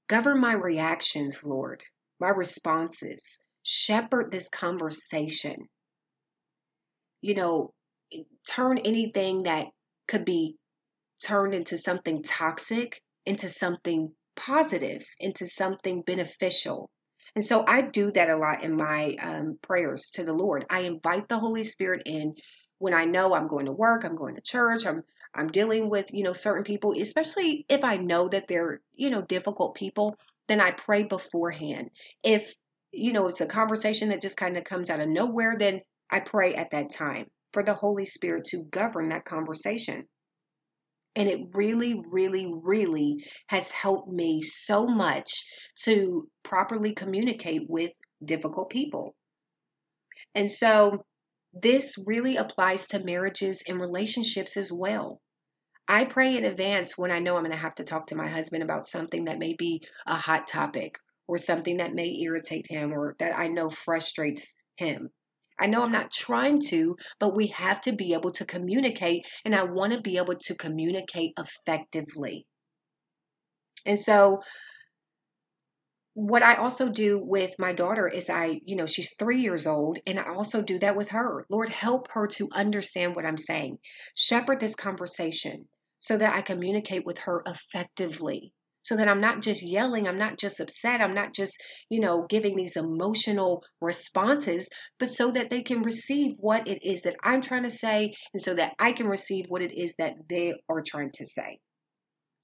Govern 0.08 0.40
my 0.40 0.52
reactions, 0.52 1.42
Lord, 1.44 1.82
my 2.20 2.28
responses. 2.28 3.38
Shepherd 3.62 4.32
this 4.32 4.48
conversation. 4.50 5.68
You 7.20 7.36
know, 7.36 7.72
turn 8.48 8.78
anything 8.78 9.44
that 9.44 9.68
could 10.08 10.24
be 10.24 10.56
turned 11.24 11.54
into 11.54 11.78
something 11.78 12.22
toxic 12.22 13.00
into 13.26 13.48
something 13.48 14.12
positive, 14.36 15.04
into 15.20 15.46
something 15.46 16.02
beneficial. 16.02 16.90
And 17.34 17.44
so 17.44 17.64
I 17.66 17.82
do 17.82 18.10
that 18.12 18.30
a 18.30 18.36
lot 18.36 18.62
in 18.62 18.76
my 18.76 19.16
um, 19.22 19.58
prayers 19.62 20.10
to 20.14 20.24
the 20.24 20.34
Lord. 20.34 20.66
I 20.68 20.80
invite 20.80 21.28
the 21.28 21.38
Holy 21.38 21.64
Spirit 21.64 22.02
in 22.04 22.34
when 22.78 22.94
I 22.94 23.04
know 23.04 23.34
I'm 23.34 23.46
going 23.46 23.66
to 23.66 23.72
work, 23.72 24.04
I'm 24.04 24.16
going 24.16 24.34
to 24.34 24.42
church, 24.42 24.84
I'm 24.86 25.02
I'm 25.34 25.48
dealing 25.48 25.88
with, 25.88 26.12
you 26.12 26.24
know, 26.24 26.34
certain 26.34 26.64
people, 26.64 26.92
especially 27.00 27.64
if 27.70 27.84
I 27.84 27.96
know 27.96 28.28
that 28.28 28.48
they're, 28.48 28.82
you 28.94 29.08
know, 29.08 29.22
difficult 29.22 29.74
people, 29.74 30.14
then 30.46 30.60
I 30.60 30.72
pray 30.72 31.04
beforehand. 31.04 31.88
If, 32.22 32.54
you 32.92 33.14
know, 33.14 33.28
it's 33.28 33.40
a 33.40 33.46
conversation 33.46 34.10
that 34.10 34.20
just 34.20 34.36
kind 34.36 34.58
of 34.58 34.64
comes 34.64 34.90
out 34.90 35.00
of 35.00 35.08
nowhere, 35.08 35.56
then 35.58 35.80
I 36.10 36.20
pray 36.20 36.54
at 36.54 36.72
that 36.72 36.90
time 36.90 37.28
for 37.54 37.62
the 37.62 37.72
Holy 37.72 38.04
Spirit 38.04 38.44
to 38.46 38.64
govern 38.64 39.06
that 39.08 39.24
conversation. 39.24 40.06
And 41.14 41.28
it 41.28 41.40
really, 41.52 42.00
really, 42.10 42.50
really 42.62 43.24
has 43.48 43.70
helped 43.70 44.10
me 44.10 44.40
so 44.40 44.86
much 44.86 45.44
to 45.80 46.28
properly 46.42 46.94
communicate 46.94 47.62
with 47.68 47.90
difficult 48.24 48.70
people. 48.70 49.14
And 50.34 50.50
so 50.50 51.04
this 51.52 51.98
really 52.06 52.36
applies 52.36 52.86
to 52.88 53.04
marriages 53.04 53.62
and 53.68 53.78
relationships 53.78 54.56
as 54.56 54.72
well. 54.72 55.20
I 55.88 56.04
pray 56.04 56.36
in 56.36 56.44
advance 56.44 56.96
when 56.96 57.10
I 57.10 57.18
know 57.18 57.36
I'm 57.36 57.42
going 57.42 57.50
to 57.50 57.58
have 57.58 57.74
to 57.74 57.84
talk 57.84 58.06
to 58.06 58.14
my 58.14 58.28
husband 58.28 58.62
about 58.62 58.86
something 58.86 59.26
that 59.26 59.38
may 59.38 59.52
be 59.52 59.82
a 60.06 60.14
hot 60.14 60.46
topic 60.46 60.98
or 61.26 61.36
something 61.36 61.78
that 61.78 61.94
may 61.94 62.16
irritate 62.22 62.66
him 62.70 62.92
or 62.92 63.16
that 63.18 63.36
I 63.36 63.48
know 63.48 63.68
frustrates 63.68 64.54
him. 64.76 65.10
I 65.58 65.66
know 65.66 65.82
I'm 65.82 65.92
not 65.92 66.10
trying 66.10 66.60
to, 66.68 66.96
but 67.18 67.36
we 67.36 67.48
have 67.48 67.80
to 67.82 67.92
be 67.92 68.14
able 68.14 68.32
to 68.32 68.44
communicate, 68.44 69.26
and 69.44 69.54
I 69.54 69.64
want 69.64 69.92
to 69.92 70.00
be 70.00 70.16
able 70.16 70.36
to 70.36 70.54
communicate 70.54 71.34
effectively. 71.38 72.46
And 73.84 73.98
so, 73.98 74.40
what 76.14 76.42
I 76.42 76.56
also 76.56 76.88
do 76.88 77.18
with 77.18 77.54
my 77.58 77.72
daughter 77.72 78.06
is 78.06 78.28
I, 78.28 78.60
you 78.66 78.76
know, 78.76 78.86
she's 78.86 79.14
three 79.18 79.40
years 79.40 79.66
old, 79.66 79.98
and 80.06 80.20
I 80.20 80.34
also 80.34 80.62
do 80.62 80.78
that 80.80 80.96
with 80.96 81.08
her. 81.08 81.46
Lord, 81.48 81.70
help 81.70 82.10
her 82.12 82.26
to 82.26 82.48
understand 82.52 83.16
what 83.16 83.24
I'm 83.24 83.38
saying. 83.38 83.78
Shepherd 84.14 84.60
this 84.60 84.74
conversation 84.74 85.68
so 85.98 86.18
that 86.18 86.34
I 86.34 86.42
communicate 86.42 87.06
with 87.06 87.18
her 87.18 87.42
effectively 87.46 88.52
so 88.82 88.96
that 88.96 89.08
I'm 89.08 89.20
not 89.20 89.42
just 89.42 89.62
yelling, 89.62 90.06
I'm 90.06 90.18
not 90.18 90.38
just 90.38 90.60
upset, 90.60 91.00
I'm 91.00 91.14
not 91.14 91.32
just, 91.32 91.56
you 91.88 92.00
know, 92.00 92.26
giving 92.28 92.56
these 92.56 92.76
emotional 92.76 93.64
responses, 93.80 94.68
but 94.98 95.08
so 95.08 95.30
that 95.30 95.50
they 95.50 95.62
can 95.62 95.82
receive 95.82 96.36
what 96.38 96.66
it 96.68 96.84
is 96.84 97.02
that 97.02 97.16
I'm 97.22 97.40
trying 97.40 97.62
to 97.62 97.70
say 97.70 98.14
and 98.34 98.42
so 98.42 98.54
that 98.54 98.74
I 98.78 98.92
can 98.92 99.06
receive 99.06 99.46
what 99.48 99.62
it 99.62 99.72
is 99.72 99.94
that 99.98 100.14
they 100.28 100.54
are 100.68 100.82
trying 100.82 101.10
to 101.14 101.26
say. 101.26 101.58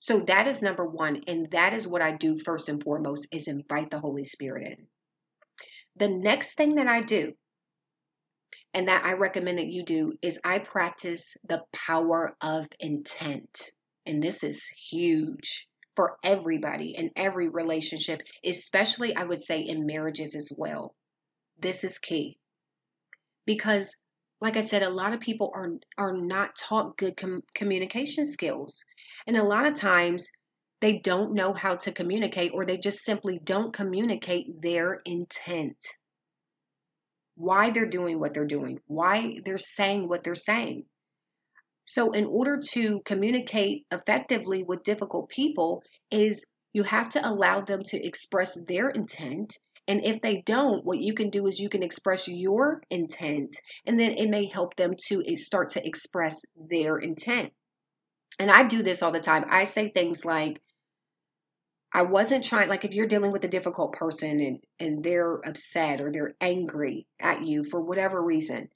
So 0.01 0.21
that 0.21 0.47
is 0.47 0.63
number 0.63 0.87
1 0.87 1.23
and 1.27 1.49
that 1.51 1.75
is 1.75 1.89
what 1.89 2.03
I 2.03 2.13
do 2.13 2.39
first 2.39 2.69
and 2.69 2.83
foremost 2.83 3.29
is 3.33 3.49
invite 3.49 3.91
the 3.91 3.99
Holy 3.99 4.25
Spirit 4.25 4.67
in. 4.67 4.87
The 5.97 6.09
next 6.09 6.55
thing 6.55 6.77
that 6.77 6.87
I 6.87 7.01
do 7.01 7.33
and 8.73 8.87
that 8.87 9.05
I 9.05 9.15
recommend 9.15 9.59
that 9.59 9.67
you 9.67 9.85
do 9.85 10.13
is 10.23 10.39
I 10.45 10.61
practice 10.61 11.37
the 11.49 11.63
power 11.73 12.37
of 12.41 12.67
intent. 12.79 13.73
And 14.07 14.23
this 14.23 14.45
is 14.45 14.65
huge 14.91 15.68
for 15.99 16.17
everybody 16.23 16.95
in 16.97 17.11
every 17.17 17.49
relationship, 17.49 18.23
especially 18.45 19.17
I 19.17 19.25
would 19.25 19.43
say 19.43 19.63
in 19.63 19.85
marriages 19.85 20.37
as 20.37 20.49
well. 20.57 20.95
This 21.59 21.83
is 21.83 21.99
key. 21.99 22.39
Because 23.47 23.97
like 24.41 24.57
I 24.57 24.61
said, 24.61 24.85
a 24.85 24.91
lot 24.91 25.13
of 25.13 25.19
people 25.19 25.51
are 25.57 25.73
are 25.99 26.17
not 26.17 26.55
taught 26.57 26.97
good 26.99 27.17
com- 27.17 27.43
communication 27.53 28.27
skills. 28.27 28.85
And 29.27 29.37
a 29.37 29.43
lot 29.43 29.67
of 29.67 29.75
times 29.75 30.31
they 30.81 31.01
don't 31.01 31.35
know 31.35 31.53
how 31.53 31.75
to 31.75 31.91
communicate 31.91 32.53
or 32.55 32.65
they 32.65 32.79
just 32.79 33.05
simply 33.05 33.41
don't 33.43 33.73
communicate 33.73 34.63
their 34.63 35.01
intent. 35.05 35.85
why 37.35 37.71
they're 37.71 37.87
doing 37.89 38.21
what 38.21 38.35
they're 38.35 38.47
doing, 38.47 38.79
why 38.87 39.39
they're 39.45 39.59
saying 39.59 40.09
what 40.09 40.23
they're 40.25 40.35
saying. 40.37 40.85
So, 41.91 42.13
in 42.13 42.27
order 42.27 42.61
to 42.73 43.01
communicate 43.07 43.87
effectively 43.91 44.63
with 44.63 44.83
difficult 44.83 45.31
people, 45.31 45.83
is 46.11 46.45
you 46.75 46.83
have 46.83 47.09
to 47.11 47.27
allow 47.27 47.63
them 47.63 47.83
to 47.83 48.07
express 48.07 48.59
their 48.67 48.91
intent. 48.91 49.57
And 49.87 50.05
if 50.05 50.21
they 50.21 50.43
don't, 50.45 50.85
what 50.85 50.99
you 50.99 51.15
can 51.15 51.31
do 51.31 51.47
is 51.47 51.59
you 51.59 51.71
can 51.71 51.83
express 51.83 52.29
your 52.29 52.83
intent, 52.91 53.57
and 53.87 53.99
then 53.99 54.13
it 54.19 54.29
may 54.29 54.45
help 54.45 54.77
them 54.77 54.93
to 55.07 55.25
eh, 55.27 55.37
start 55.37 55.71
to 55.71 55.87
express 55.87 56.43
their 56.69 56.99
intent. 56.99 57.55
And 58.39 58.51
I 58.51 58.65
do 58.65 58.83
this 58.83 59.03
all 59.03 59.11
the 59.11 59.21
time. 59.21 59.47
I 59.49 59.65
say 59.65 59.89
things 59.89 60.27
like, 60.27 60.61
I 61.95 62.03
wasn't 62.03 62.45
trying 62.45 62.69
like 62.69 62.85
if 62.85 62.93
you're 62.93 63.07
dealing 63.07 63.33
with 63.33 63.45
a 63.45 63.49
difficult 63.57 63.95
person 63.95 64.41
and 64.41 64.59
and 64.79 65.03
they're 65.03 65.37
upset 65.37 66.03
or 66.03 66.13
they're 66.13 66.35
angry 66.39 67.07
at 67.19 67.47
you 67.47 67.65
for 67.65 67.81
whatever 67.81 68.23
reason, 68.23 68.69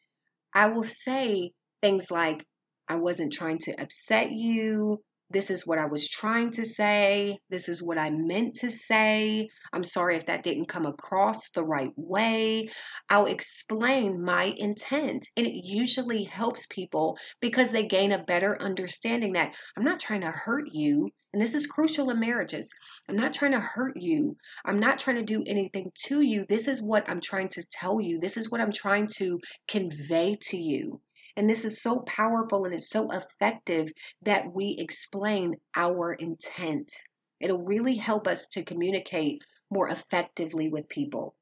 I 0.54 0.68
will 0.68 0.84
say 0.84 1.52
things 1.82 2.10
like 2.10 2.46
I 2.92 2.96
wasn't 2.96 3.32
trying 3.32 3.56
to 3.60 3.72
upset 3.80 4.32
you. 4.32 5.00
This 5.30 5.50
is 5.50 5.66
what 5.66 5.78
I 5.78 5.86
was 5.86 6.10
trying 6.10 6.50
to 6.50 6.64
say. 6.66 7.38
This 7.48 7.70
is 7.70 7.82
what 7.82 7.96
I 7.96 8.10
meant 8.10 8.54
to 8.56 8.70
say. 8.70 9.48
I'm 9.72 9.82
sorry 9.82 10.16
if 10.16 10.26
that 10.26 10.42
didn't 10.42 10.66
come 10.66 10.84
across 10.84 11.48
the 11.52 11.64
right 11.64 11.92
way. 11.96 12.68
I'll 13.08 13.24
explain 13.24 14.22
my 14.22 14.54
intent. 14.58 15.26
And 15.38 15.46
it 15.46 15.66
usually 15.66 16.24
helps 16.24 16.66
people 16.66 17.16
because 17.40 17.70
they 17.70 17.86
gain 17.86 18.12
a 18.12 18.22
better 18.24 18.60
understanding 18.60 19.32
that 19.32 19.54
I'm 19.74 19.84
not 19.84 19.98
trying 19.98 20.20
to 20.20 20.30
hurt 20.30 20.68
you. 20.70 21.08
And 21.32 21.40
this 21.40 21.54
is 21.54 21.66
crucial 21.66 22.10
in 22.10 22.20
marriages. 22.20 22.74
I'm 23.08 23.16
not 23.16 23.32
trying 23.32 23.52
to 23.52 23.60
hurt 23.60 23.96
you. 23.96 24.36
I'm 24.66 24.80
not 24.80 24.98
trying 24.98 25.16
to 25.16 25.22
do 25.22 25.42
anything 25.46 25.92
to 26.08 26.20
you. 26.20 26.44
This 26.46 26.68
is 26.68 26.82
what 26.82 27.08
I'm 27.08 27.22
trying 27.22 27.48
to 27.50 27.62
tell 27.70 28.02
you. 28.02 28.18
This 28.18 28.36
is 28.36 28.50
what 28.50 28.60
I'm 28.60 28.72
trying 28.72 29.08
to 29.16 29.40
convey 29.66 30.36
to 30.42 30.58
you. 30.58 31.00
And 31.36 31.48
this 31.48 31.64
is 31.64 31.80
so 31.80 32.00
powerful 32.00 32.64
and 32.64 32.74
it's 32.74 32.90
so 32.90 33.10
effective 33.10 33.92
that 34.20 34.52
we 34.52 34.76
explain 34.78 35.56
our 35.74 36.12
intent. 36.12 36.92
It'll 37.40 37.64
really 37.64 37.96
help 37.96 38.26
us 38.26 38.46
to 38.48 38.64
communicate 38.64 39.42
more 39.70 39.88
effectively 39.88 40.68
with 40.68 40.88
people. 40.88 41.34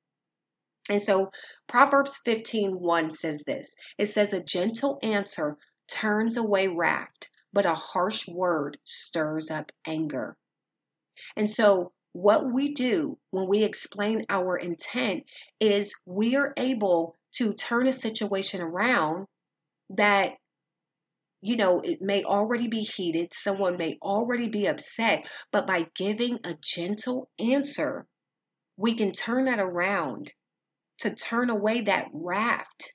And 0.88 1.02
so 1.02 1.30
Proverbs 1.66 2.20
15:1 2.24 3.10
says 3.10 3.42
this. 3.46 3.74
It 3.98 4.06
says 4.06 4.32
a 4.32 4.42
gentle 4.42 4.98
answer 5.02 5.58
turns 5.88 6.36
away 6.36 6.68
wrath, 6.68 7.28
but 7.52 7.66
a 7.66 7.74
harsh 7.74 8.26
word 8.28 8.78
stirs 8.84 9.50
up 9.50 9.72
anger. 9.86 10.36
And 11.36 11.50
so 11.50 11.92
what 12.12 12.52
we 12.52 12.72
do 12.74 13.18
when 13.30 13.46
we 13.46 13.62
explain 13.62 14.24
our 14.28 14.56
intent 14.56 15.24
is 15.60 15.94
we 16.04 16.34
are 16.36 16.54
able 16.56 17.16
to 17.32 17.52
turn 17.54 17.86
a 17.86 17.92
situation 17.92 18.60
around 18.60 19.26
that 19.90 20.34
you 21.42 21.56
know, 21.56 21.80
it 21.80 22.02
may 22.02 22.22
already 22.22 22.68
be 22.68 22.80
heated, 22.80 23.32
someone 23.32 23.78
may 23.78 23.96
already 24.02 24.48
be 24.48 24.66
upset, 24.66 25.26
but 25.50 25.66
by 25.66 25.86
giving 25.94 26.38
a 26.44 26.54
gentle 26.62 27.30
answer, 27.38 28.06
we 28.76 28.94
can 28.94 29.12
turn 29.12 29.46
that 29.46 29.58
around 29.58 30.32
to 30.98 31.14
turn 31.14 31.48
away 31.48 31.80
that 31.80 32.08
raft 32.12 32.92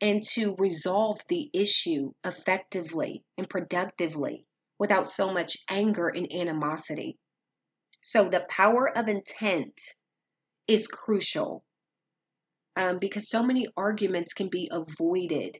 and 0.00 0.22
to 0.22 0.54
resolve 0.58 1.18
the 1.28 1.50
issue 1.54 2.12
effectively 2.24 3.24
and 3.38 3.48
productively 3.48 4.44
without 4.78 5.06
so 5.06 5.32
much 5.32 5.56
anger 5.68 6.08
and 6.08 6.30
animosity. 6.32 7.18
So, 8.00 8.28
the 8.28 8.46
power 8.48 8.96
of 8.96 9.08
intent 9.08 9.80
is 10.68 10.86
crucial 10.86 11.64
um, 12.76 12.98
because 12.98 13.28
so 13.28 13.42
many 13.42 13.66
arguments 13.76 14.34
can 14.34 14.48
be 14.48 14.70
avoided 14.70 15.58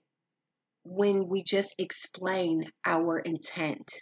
when 0.91 1.29
we 1.29 1.43
just 1.43 1.75
explain 1.79 2.65
our 2.85 3.19
intent. 3.19 3.93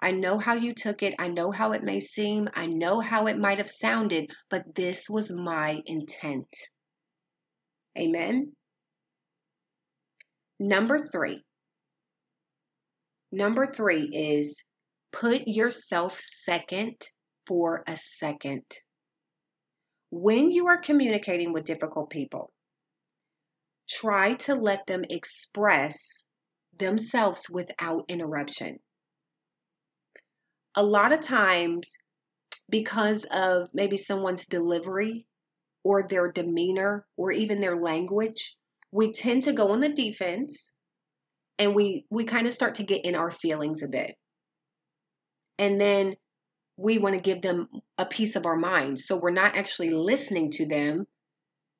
I 0.00 0.12
know 0.12 0.38
how 0.38 0.54
you 0.54 0.72
took 0.72 1.02
it. 1.02 1.14
I 1.18 1.28
know 1.28 1.50
how 1.50 1.72
it 1.72 1.84
may 1.84 2.00
seem. 2.00 2.48
I 2.54 2.66
know 2.66 3.00
how 3.00 3.26
it 3.26 3.38
might 3.38 3.58
have 3.58 3.68
sounded, 3.68 4.30
but 4.48 4.74
this 4.74 5.10
was 5.10 5.30
my 5.30 5.82
intent. 5.84 6.48
Amen. 7.98 8.52
Number 10.58 10.98
three. 10.98 11.44
Number 13.30 13.66
three 13.66 14.04
is 14.06 14.64
put 15.12 15.46
yourself 15.46 16.18
second 16.18 16.96
for 17.46 17.84
a 17.86 17.96
second. 17.96 18.64
When 20.10 20.50
you 20.50 20.68
are 20.68 20.80
communicating 20.80 21.52
with 21.52 21.64
difficult 21.64 22.08
people, 22.08 22.50
try 23.88 24.34
to 24.34 24.54
let 24.54 24.86
them 24.86 25.04
express 25.10 26.24
themselves 26.80 27.48
without 27.48 28.04
interruption. 28.08 28.80
A 30.74 30.82
lot 30.82 31.12
of 31.12 31.20
times, 31.20 31.92
because 32.68 33.24
of 33.26 33.68
maybe 33.72 33.96
someone's 33.96 34.46
delivery 34.46 35.26
or 35.84 36.06
their 36.06 36.30
demeanor 36.30 37.06
or 37.16 37.30
even 37.30 37.60
their 37.60 37.76
language, 37.76 38.56
we 38.92 39.12
tend 39.12 39.44
to 39.44 39.52
go 39.52 39.70
on 39.70 39.80
the 39.80 39.88
defense 39.88 40.74
and 41.58 41.74
we 41.74 42.06
we 42.10 42.24
kind 42.24 42.46
of 42.46 42.52
start 42.52 42.76
to 42.76 42.82
get 42.82 43.04
in 43.04 43.14
our 43.14 43.30
feelings 43.30 43.82
a 43.82 43.88
bit. 43.88 44.16
And 45.58 45.80
then 45.80 46.16
we 46.76 46.98
want 46.98 47.14
to 47.14 47.20
give 47.20 47.42
them 47.42 47.68
a 47.98 48.06
piece 48.06 48.34
of 48.34 48.46
our 48.46 48.56
mind. 48.56 48.98
So 48.98 49.16
we're 49.16 49.30
not 49.30 49.56
actually 49.56 49.90
listening 49.90 50.50
to 50.52 50.66
them 50.66 51.06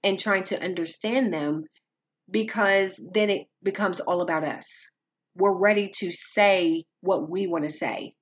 and 0.04 0.18
trying 0.18 0.44
to 0.44 0.62
understand 0.62 1.32
them 1.32 1.64
because 2.30 3.00
then 3.12 3.30
it 3.30 3.46
becomes 3.62 4.00
all 4.00 4.20
about 4.20 4.44
us. 4.44 4.92
We're 5.34 5.58
ready 5.58 5.90
to 5.98 6.10
say 6.10 6.84
what 7.00 7.28
we 7.30 7.46
want 7.46 7.64
to 7.64 7.70
say. 7.70 8.14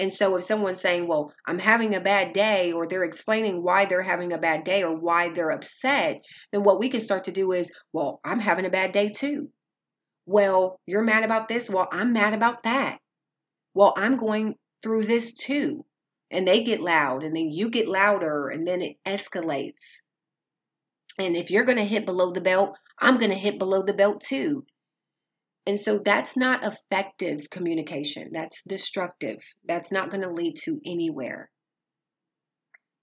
And 0.00 0.12
so 0.12 0.36
if 0.36 0.44
someone's 0.44 0.80
saying, 0.80 1.08
well, 1.08 1.32
I'm 1.46 1.58
having 1.58 1.94
a 1.94 2.00
bad 2.00 2.32
day, 2.32 2.70
or 2.70 2.86
they're 2.86 3.02
explaining 3.02 3.64
why 3.64 3.84
they're 3.84 4.02
having 4.02 4.32
a 4.32 4.38
bad 4.38 4.62
day 4.62 4.84
or 4.84 4.94
why 4.94 5.30
they're 5.30 5.50
upset, 5.50 6.22
then 6.52 6.62
what 6.62 6.78
we 6.78 6.88
can 6.88 7.00
start 7.00 7.24
to 7.24 7.32
do 7.32 7.50
is, 7.50 7.72
well, 7.92 8.20
I'm 8.24 8.38
having 8.38 8.64
a 8.64 8.70
bad 8.70 8.92
day 8.92 9.08
too. 9.08 9.48
Well, 10.24 10.78
you're 10.86 11.02
mad 11.02 11.24
about 11.24 11.48
this. 11.48 11.68
Well, 11.68 11.88
I'm 11.90 12.12
mad 12.12 12.32
about 12.32 12.62
that. 12.62 12.98
Well, 13.74 13.92
I'm 13.96 14.16
going 14.16 14.54
through 14.82 15.04
this 15.04 15.34
too. 15.34 15.84
And 16.30 16.46
they 16.46 16.62
get 16.62 16.80
loud, 16.80 17.24
and 17.24 17.34
then 17.34 17.50
you 17.50 17.70
get 17.70 17.88
louder, 17.88 18.48
and 18.48 18.68
then 18.68 18.82
it 18.82 18.96
escalates. 19.04 19.96
And 21.18 21.36
if 21.36 21.50
you're 21.50 21.64
going 21.64 21.78
to 21.78 21.84
hit 21.84 22.06
below 22.06 22.30
the 22.30 22.40
belt, 22.40 22.76
I'm 23.00 23.18
going 23.18 23.30
to 23.30 23.36
hit 23.36 23.58
below 23.58 23.82
the 23.82 23.92
belt 23.92 24.20
too. 24.20 24.64
And 25.66 25.78
so 25.78 25.98
that's 25.98 26.36
not 26.36 26.64
effective 26.64 27.50
communication. 27.50 28.30
That's 28.32 28.62
destructive. 28.62 29.38
That's 29.64 29.92
not 29.92 30.10
going 30.10 30.22
to 30.22 30.30
lead 30.30 30.56
to 30.64 30.80
anywhere. 30.86 31.50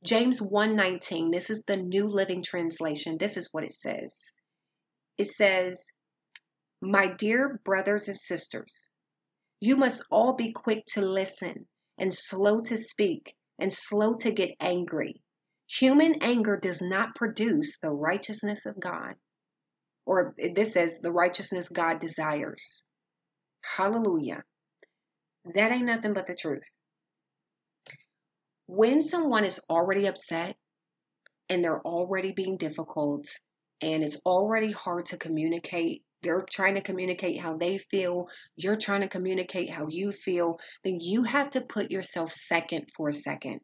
James 0.03 0.39
1:19, 0.39 1.31
this 1.31 1.49
is 1.49 1.63
the 1.67 1.77
New 1.77 2.07
Living 2.07 2.41
Translation. 2.43 3.17
This 3.17 3.37
is 3.37 3.49
what 3.51 3.63
it 3.63 3.73
says. 3.73 4.33
It 5.17 5.25
says, 5.25 5.91
"My 6.81 7.07
dear 7.07 7.59
brothers 7.63 8.07
and 8.07 8.17
sisters, 8.17 8.89
you 9.59 9.75
must 9.75 10.03
all 10.11 10.33
be 10.33 10.51
quick 10.51 10.85
to 10.93 11.01
listen 11.01 11.67
and 11.97 12.13
slow 12.13 12.61
to 12.61 12.77
speak 12.77 13.35
and 13.57 13.71
slow 13.71 14.13
to 14.15 14.31
get 14.31 14.55
angry. 14.59 15.23
Human 15.67 16.15
anger 16.21 16.57
does 16.57 16.81
not 16.81 17.15
produce 17.15 17.79
the 17.79 17.89
righteousness 17.89 18.65
of 18.65 18.79
God. 18.79 19.15
Or 20.05 20.35
this 20.53 20.73
says, 20.73 20.99
the 21.01 21.11
righteousness 21.11 21.69
God 21.69 21.99
desires. 21.99 22.87
Hallelujah. 23.61 24.43
That 25.53 25.71
ain't 25.71 25.85
nothing 25.85 26.13
but 26.13 26.27
the 26.27 26.35
truth. 26.35 26.69
When 28.67 29.01
someone 29.01 29.43
is 29.43 29.63
already 29.69 30.05
upset 30.05 30.55
and 31.49 31.63
they're 31.63 31.81
already 31.81 32.31
being 32.31 32.57
difficult 32.57 33.27
and 33.81 34.03
it's 34.03 34.21
already 34.25 34.71
hard 34.71 35.07
to 35.07 35.17
communicate, 35.17 36.03
they're 36.21 36.45
trying 36.49 36.75
to 36.75 36.81
communicate 36.81 37.41
how 37.41 37.57
they 37.57 37.77
feel, 37.77 38.27
you're 38.55 38.75
trying 38.75 39.01
to 39.01 39.07
communicate 39.07 39.69
how 39.69 39.87
you 39.87 40.11
feel, 40.11 40.59
then 40.83 40.99
you 40.99 41.23
have 41.23 41.49
to 41.51 41.61
put 41.61 41.91
yourself 41.91 42.31
second 42.31 42.89
for 42.95 43.09
a 43.09 43.13
second 43.13 43.61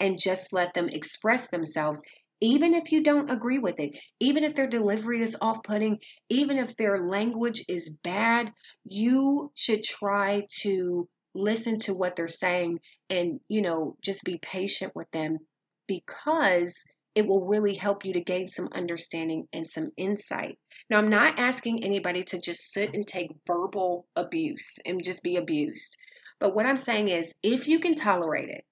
and 0.00 0.18
just 0.18 0.52
let 0.52 0.74
them 0.74 0.88
express 0.88 1.48
themselves 1.48 2.02
even 2.40 2.74
if 2.74 2.92
you 2.92 3.02
don't 3.02 3.30
agree 3.30 3.58
with 3.58 3.80
it, 3.80 3.98
even 4.20 4.44
if 4.44 4.54
their 4.54 4.68
delivery 4.68 5.22
is 5.22 5.36
off 5.40 5.62
putting, 5.62 5.98
even 6.28 6.58
if 6.58 6.76
their 6.76 7.06
language 7.06 7.64
is 7.68 7.96
bad, 8.04 8.52
you 8.84 9.50
should 9.54 9.82
try 9.82 10.46
to 10.60 11.08
listen 11.34 11.78
to 11.78 11.94
what 11.94 12.16
they're 12.16 12.28
saying 12.28 12.78
and, 13.10 13.40
you 13.48 13.60
know, 13.60 13.96
just 14.02 14.24
be 14.24 14.38
patient 14.38 14.92
with 14.94 15.10
them 15.10 15.38
because 15.86 16.84
it 17.14 17.26
will 17.26 17.46
really 17.46 17.74
help 17.74 18.04
you 18.04 18.12
to 18.12 18.20
gain 18.20 18.48
some 18.48 18.68
understanding 18.72 19.48
and 19.52 19.68
some 19.68 19.90
insight. 19.96 20.58
Now, 20.88 20.98
I'm 20.98 21.10
not 21.10 21.38
asking 21.38 21.82
anybody 21.82 22.22
to 22.24 22.40
just 22.40 22.72
sit 22.72 22.94
and 22.94 23.06
take 23.06 23.32
verbal 23.46 24.06
abuse 24.14 24.78
and 24.86 25.02
just 25.02 25.24
be 25.24 25.36
abused. 25.36 25.96
But 26.38 26.54
what 26.54 26.66
I'm 26.66 26.76
saying 26.76 27.08
is, 27.08 27.34
if 27.42 27.66
you 27.66 27.80
can 27.80 27.96
tolerate 27.96 28.48
it, 28.48 28.64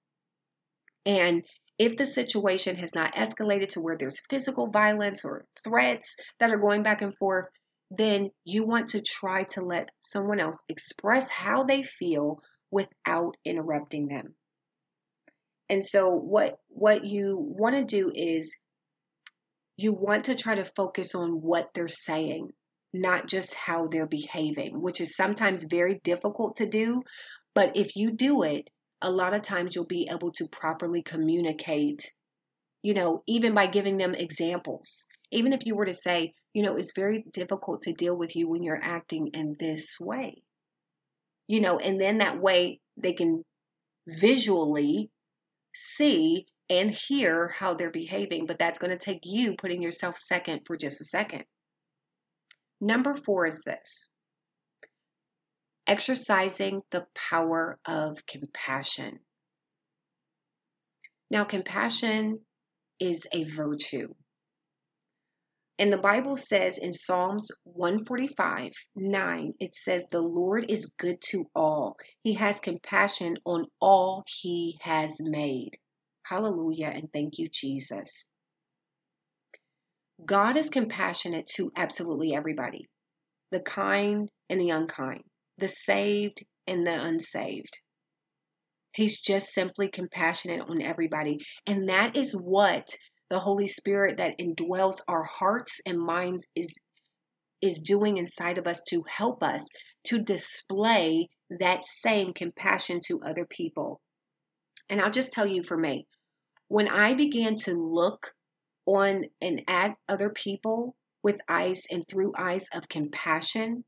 and 1.06 1.42
If 1.78 1.96
the 1.96 2.06
situation 2.06 2.76
has 2.76 2.94
not 2.94 3.14
escalated 3.14 3.68
to 3.70 3.80
where 3.80 3.96
there's 3.96 4.24
physical 4.30 4.70
violence 4.70 5.24
or 5.24 5.44
threats 5.62 6.16
that 6.40 6.50
are 6.50 6.58
going 6.58 6.82
back 6.82 7.02
and 7.02 7.14
forth, 7.16 7.46
then 7.90 8.30
you 8.44 8.64
want 8.64 8.88
to 8.90 9.02
try 9.02 9.44
to 9.44 9.60
let 9.60 9.90
someone 10.00 10.40
else 10.40 10.64
express 10.68 11.28
how 11.28 11.64
they 11.64 11.82
feel 11.82 12.40
without 12.70 13.36
interrupting 13.44 14.08
them. 14.08 14.34
And 15.68 15.84
so 15.84 16.14
what 16.14 16.56
what 16.68 17.04
you 17.04 17.36
want 17.38 17.74
to 17.74 17.84
do 17.84 18.10
is 18.14 18.54
you 19.76 19.92
want 19.92 20.24
to 20.24 20.34
try 20.34 20.54
to 20.54 20.64
focus 20.64 21.14
on 21.14 21.42
what 21.42 21.68
they're 21.74 21.88
saying, 21.88 22.48
not 22.94 23.26
just 23.28 23.52
how 23.52 23.86
they're 23.88 24.06
behaving, 24.06 24.80
which 24.80 25.00
is 25.00 25.14
sometimes 25.14 25.64
very 25.64 26.00
difficult 26.02 26.56
to 26.56 26.66
do, 26.66 27.02
but 27.54 27.76
if 27.76 27.96
you 27.96 28.12
do 28.12 28.42
it, 28.42 28.70
a 29.06 29.10
lot 29.10 29.34
of 29.34 29.42
times 29.42 29.74
you'll 29.74 29.86
be 29.86 30.08
able 30.10 30.32
to 30.32 30.48
properly 30.48 31.00
communicate, 31.00 32.12
you 32.82 32.92
know, 32.92 33.22
even 33.28 33.54
by 33.54 33.66
giving 33.66 33.98
them 33.98 34.16
examples. 34.16 35.06
Even 35.30 35.52
if 35.52 35.64
you 35.64 35.76
were 35.76 35.86
to 35.86 35.94
say, 35.94 36.34
you 36.54 36.62
know, 36.64 36.76
it's 36.76 36.92
very 36.92 37.24
difficult 37.32 37.82
to 37.82 37.92
deal 37.92 38.16
with 38.16 38.34
you 38.34 38.48
when 38.48 38.64
you're 38.64 38.82
acting 38.82 39.28
in 39.32 39.54
this 39.60 39.96
way. 40.00 40.42
You 41.46 41.60
know, 41.60 41.78
and 41.78 42.00
then 42.00 42.18
that 42.18 42.40
way 42.40 42.80
they 42.96 43.12
can 43.12 43.44
visually 44.08 45.08
see 45.72 46.46
and 46.68 46.90
hear 46.90 47.46
how 47.46 47.74
they're 47.74 47.92
behaving, 47.92 48.46
but 48.46 48.58
that's 48.58 48.80
going 48.80 48.90
to 48.90 48.98
take 48.98 49.20
you 49.22 49.54
putting 49.54 49.82
yourself 49.82 50.18
second 50.18 50.62
for 50.66 50.76
just 50.76 51.00
a 51.00 51.04
second. 51.04 51.44
Number 52.80 53.14
four 53.14 53.46
is 53.46 53.62
this 53.62 54.10
exercising 55.86 56.82
the 56.90 57.06
power 57.14 57.78
of 57.86 58.24
compassion. 58.26 59.20
Now, 61.30 61.44
compassion 61.44 62.40
is 63.00 63.26
a 63.32 63.44
virtue. 63.44 64.14
And 65.78 65.92
the 65.92 65.98
Bible 65.98 66.36
says 66.36 66.78
in 66.78 66.92
Psalms 66.92 67.50
145 67.64 68.72
9, 68.96 69.52
it 69.60 69.74
says, 69.74 70.06
The 70.10 70.22
Lord 70.22 70.70
is 70.70 70.94
good 70.98 71.20
to 71.30 71.44
all. 71.54 71.96
He 72.22 72.34
has 72.34 72.60
compassion 72.60 73.36
on 73.44 73.66
all 73.80 74.24
he 74.26 74.78
has 74.82 75.16
made. 75.20 75.76
Hallelujah. 76.24 76.92
And 76.94 77.12
thank 77.12 77.38
you, 77.38 77.48
Jesus. 77.52 78.32
God 80.24 80.56
is 80.56 80.70
compassionate 80.70 81.46
to 81.56 81.70
absolutely 81.76 82.34
everybody 82.34 82.88
the 83.50 83.60
kind 83.60 84.28
and 84.48 84.60
the 84.60 84.70
unkind, 84.70 85.22
the 85.58 85.68
saved 85.68 86.44
and 86.66 86.86
the 86.86 86.92
unsaved. 86.92 87.78
He's 88.92 89.20
just 89.20 89.52
simply 89.52 89.88
compassionate 89.88 90.68
on 90.68 90.80
everybody. 90.80 91.38
And 91.66 91.88
that 91.88 92.16
is 92.16 92.32
what 92.32 92.88
the 93.28 93.40
Holy 93.40 93.68
Spirit 93.68 94.16
that 94.16 94.38
indwells 94.38 95.00
our 95.08 95.24
hearts 95.24 95.80
and 95.86 95.98
minds 95.98 96.46
is 96.54 96.78
is 97.62 97.80
doing 97.80 98.18
inside 98.18 98.58
of 98.58 98.66
us 98.66 98.82
to 98.88 99.02
help 99.08 99.42
us 99.42 99.66
to 100.04 100.22
display 100.22 101.28
that 101.58 101.82
same 101.82 102.32
compassion 102.32 103.00
to 103.06 103.20
other 103.22 103.46
people. 103.46 104.00
And 104.88 105.00
I'll 105.00 105.10
just 105.10 105.32
tell 105.32 105.46
you 105.46 105.62
for 105.62 105.76
me, 105.76 106.06
when 106.68 106.88
I 106.88 107.14
began 107.14 107.56
to 107.56 107.72
look 107.72 108.32
on 108.84 109.24
and 109.40 109.62
at 109.68 109.96
other 110.08 110.30
people 110.30 110.96
with 111.22 111.40
eyes 111.48 111.82
and 111.90 112.06
through 112.06 112.34
eyes 112.38 112.68
of 112.72 112.88
compassion, 112.88 113.84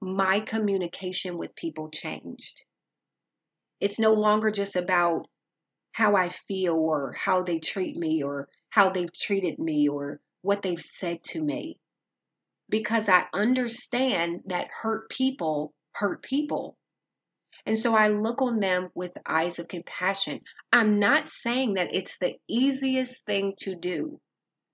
my 0.00 0.40
communication 0.40 1.36
with 1.36 1.54
people 1.54 1.90
changed. 1.90 2.64
It's 3.80 3.98
no 3.98 4.12
longer 4.12 4.50
just 4.50 4.76
about 4.76 5.26
how 5.92 6.16
I 6.16 6.28
feel 6.28 6.76
or 6.76 7.12
how 7.12 7.42
they 7.42 7.58
treat 7.58 7.96
me 7.96 8.22
or 8.22 8.48
how 8.70 8.90
they've 8.90 9.12
treated 9.12 9.58
me 9.58 9.88
or 9.88 10.20
what 10.42 10.62
they've 10.62 10.80
said 10.80 11.22
to 11.24 11.42
me. 11.42 11.78
Because 12.68 13.08
I 13.08 13.26
understand 13.34 14.42
that 14.46 14.68
hurt 14.82 15.10
people 15.10 15.74
hurt 15.92 16.22
people. 16.22 16.76
And 17.66 17.78
so 17.78 17.94
I 17.94 18.08
look 18.08 18.40
on 18.40 18.60
them 18.60 18.90
with 18.94 19.12
eyes 19.26 19.58
of 19.58 19.68
compassion. 19.68 20.40
I'm 20.72 20.98
not 20.98 21.28
saying 21.28 21.74
that 21.74 21.94
it's 21.94 22.18
the 22.18 22.36
easiest 22.48 23.26
thing 23.26 23.54
to 23.58 23.74
do. 23.74 24.20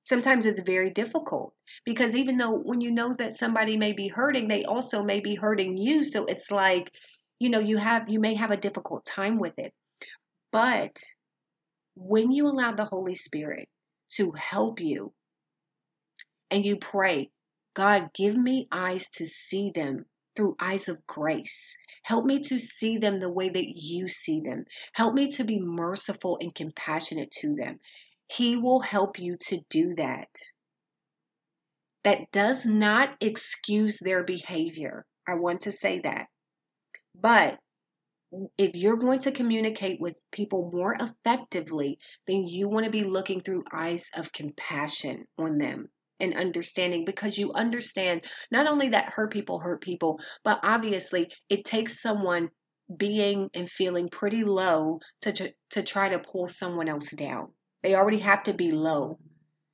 Sometimes 0.06 0.46
it's 0.46 0.60
very 0.60 0.90
difficult 0.90 1.52
because 1.84 2.14
even 2.14 2.38
though 2.38 2.52
when 2.52 2.80
you 2.80 2.92
know 2.92 3.12
that 3.14 3.34
somebody 3.34 3.76
may 3.76 3.92
be 3.92 4.06
hurting, 4.06 4.46
they 4.46 4.64
also 4.64 5.02
may 5.02 5.18
be 5.18 5.34
hurting 5.34 5.76
you. 5.76 6.04
So 6.04 6.24
it's 6.26 6.52
like, 6.52 6.92
you 7.40 7.50
know, 7.50 7.58
you 7.58 7.76
have 7.76 8.08
you 8.08 8.20
may 8.20 8.34
have 8.34 8.52
a 8.52 8.56
difficult 8.56 9.04
time 9.04 9.38
with 9.38 9.58
it. 9.58 9.72
But 10.52 10.96
when 11.96 12.30
you 12.30 12.46
allow 12.46 12.70
the 12.70 12.84
Holy 12.84 13.16
Spirit 13.16 13.68
to 14.10 14.30
help 14.30 14.80
you 14.80 15.12
and 16.52 16.64
you 16.64 16.76
pray, 16.76 17.30
God, 17.74 18.10
give 18.14 18.36
me 18.36 18.68
eyes 18.70 19.10
to 19.14 19.26
see 19.26 19.72
them 19.74 20.06
through 20.36 20.54
eyes 20.60 20.88
of 20.88 21.04
grace. 21.08 21.76
Help 22.04 22.24
me 22.24 22.38
to 22.44 22.60
see 22.60 22.96
them 22.96 23.18
the 23.18 23.28
way 23.28 23.48
that 23.48 23.76
you 23.76 24.06
see 24.06 24.40
them. 24.40 24.66
Help 24.92 25.14
me 25.14 25.32
to 25.32 25.42
be 25.42 25.58
merciful 25.58 26.38
and 26.40 26.54
compassionate 26.54 27.32
to 27.40 27.56
them. 27.56 27.80
He 28.28 28.56
will 28.56 28.80
help 28.80 29.18
you 29.18 29.36
to 29.48 29.60
do 29.70 29.94
that. 29.94 30.28
That 32.04 32.30
does 32.32 32.66
not 32.66 33.16
excuse 33.20 33.98
their 33.98 34.24
behavior. 34.24 35.06
I 35.26 35.34
want 35.34 35.62
to 35.62 35.72
say 35.72 36.00
that. 36.00 36.26
But 37.14 37.58
if 38.58 38.74
you're 38.74 38.96
going 38.96 39.20
to 39.20 39.32
communicate 39.32 40.00
with 40.00 40.16
people 40.32 40.70
more 40.72 40.96
effectively, 41.00 41.98
then 42.26 42.46
you 42.46 42.68
want 42.68 42.84
to 42.84 42.90
be 42.90 43.04
looking 43.04 43.40
through 43.40 43.64
eyes 43.72 44.10
of 44.14 44.32
compassion 44.32 45.26
on 45.38 45.58
them 45.58 45.88
and 46.20 46.34
understanding 46.36 47.04
because 47.04 47.38
you 47.38 47.52
understand 47.52 48.22
not 48.50 48.66
only 48.66 48.88
that 48.88 49.10
hurt 49.10 49.32
people 49.32 49.60
hurt 49.60 49.80
people, 49.80 50.18
but 50.44 50.60
obviously 50.62 51.30
it 51.48 51.64
takes 51.64 52.00
someone 52.00 52.50
being 52.96 53.50
and 53.54 53.68
feeling 53.68 54.08
pretty 54.08 54.44
low 54.44 55.00
to, 55.20 55.32
to, 55.32 55.52
to 55.70 55.82
try 55.82 56.08
to 56.08 56.18
pull 56.18 56.48
someone 56.48 56.88
else 56.88 57.10
down. 57.10 57.52
They 57.86 57.94
already 57.94 58.18
have 58.18 58.42
to 58.42 58.52
be 58.52 58.72
low 58.72 59.20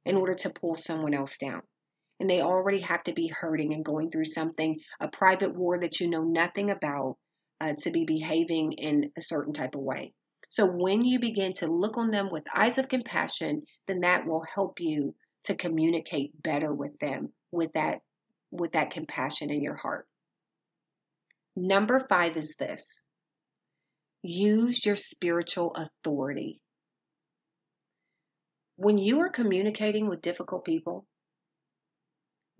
in 0.04 0.18
order 0.18 0.34
to 0.34 0.50
pull 0.50 0.76
someone 0.76 1.14
else 1.14 1.38
down. 1.38 1.62
And 2.20 2.28
they 2.28 2.42
already 2.42 2.80
have 2.80 3.02
to 3.04 3.14
be 3.14 3.28
hurting 3.28 3.72
and 3.72 3.82
going 3.82 4.10
through 4.10 4.26
something, 4.26 4.78
a 5.00 5.08
private 5.08 5.54
war 5.54 5.78
that 5.78 5.98
you 5.98 6.10
know 6.10 6.22
nothing 6.22 6.70
about, 6.70 7.16
uh, 7.58 7.72
to 7.78 7.90
be 7.90 8.04
behaving 8.04 8.72
in 8.72 9.10
a 9.16 9.22
certain 9.22 9.54
type 9.54 9.74
of 9.74 9.80
way. 9.80 10.12
So 10.50 10.66
when 10.66 11.02
you 11.02 11.20
begin 11.20 11.54
to 11.54 11.66
look 11.66 11.96
on 11.96 12.10
them 12.10 12.28
with 12.30 12.44
eyes 12.54 12.76
of 12.76 12.90
compassion, 12.90 13.62
then 13.86 14.00
that 14.00 14.26
will 14.26 14.44
help 14.44 14.78
you 14.78 15.14
to 15.44 15.54
communicate 15.54 16.42
better 16.42 16.74
with 16.74 16.98
them 16.98 17.32
with 17.50 17.72
that 17.72 18.02
with 18.50 18.72
that 18.72 18.90
compassion 18.90 19.48
in 19.48 19.62
your 19.62 19.76
heart. 19.76 20.06
Number 21.56 21.98
5 21.98 22.36
is 22.36 22.56
this. 22.58 23.06
Use 24.22 24.84
your 24.84 24.96
spiritual 24.96 25.74
authority. 25.74 26.60
When 28.76 28.96
you 28.98 29.20
are 29.20 29.28
communicating 29.28 30.08
with 30.08 30.22
difficult 30.22 30.64
people, 30.64 31.06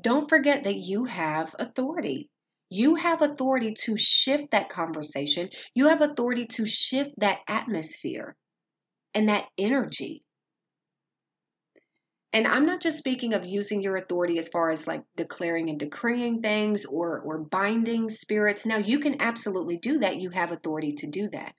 don't 0.01 0.29
forget 0.29 0.64
that 0.64 0.77
you 0.77 1.05
have 1.05 1.55
authority. 1.59 2.29
You 2.70 2.96
have 2.96 3.22
authority 3.22 3.75
to 3.85 3.96
shift 3.96 4.51
that 4.51 4.68
conversation. 4.68 5.51
You 5.75 5.88
have 5.88 6.01
authority 6.01 6.46
to 6.46 6.66
shift 6.66 7.12
that 7.18 7.40
atmosphere 7.46 8.37
and 9.14 9.29
that 9.29 9.46
energy. 9.59 10.25
And 12.33 12.48
I'm 12.48 12.64
not 12.64 12.81
just 12.81 12.96
speaking 12.96 13.35
of 13.35 13.44
using 13.44 13.83
your 13.83 13.96
authority 13.96 14.38
as 14.38 14.48
far 14.48 14.70
as 14.70 14.87
like 14.87 15.03
declaring 15.16 15.68
and 15.68 15.79
decreeing 15.79 16.40
things 16.40 16.87
or 16.87 17.20
or 17.20 17.40
binding 17.40 18.09
spirits. 18.09 18.64
Now 18.64 18.79
you 18.79 19.01
can 19.01 19.20
absolutely 19.20 19.77
do 19.77 19.98
that. 19.98 20.16
You 20.16 20.31
have 20.31 20.51
authority 20.51 20.92
to 20.92 21.07
do 21.07 21.29
that. 21.31 21.55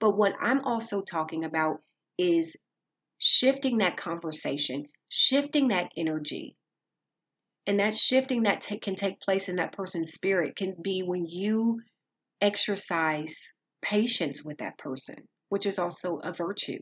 But 0.00 0.16
what 0.16 0.34
I'm 0.40 0.64
also 0.64 1.02
talking 1.02 1.44
about 1.44 1.82
is 2.16 2.56
shifting 3.18 3.78
that 3.78 3.96
conversation, 3.96 4.86
shifting 5.08 5.68
that 5.68 5.90
energy. 5.96 6.56
And 7.66 7.80
that 7.80 7.94
shifting 7.94 8.44
that 8.44 8.60
t- 8.60 8.78
can 8.78 8.94
take 8.94 9.20
place 9.20 9.48
in 9.48 9.56
that 9.56 9.72
person's 9.72 10.12
spirit 10.12 10.56
can 10.56 10.76
be 10.80 11.02
when 11.02 11.26
you 11.26 11.80
exercise 12.40 13.52
patience 13.82 14.44
with 14.44 14.58
that 14.58 14.78
person, 14.78 15.16
which 15.48 15.66
is 15.66 15.78
also 15.78 16.18
a 16.18 16.32
virtue 16.32 16.78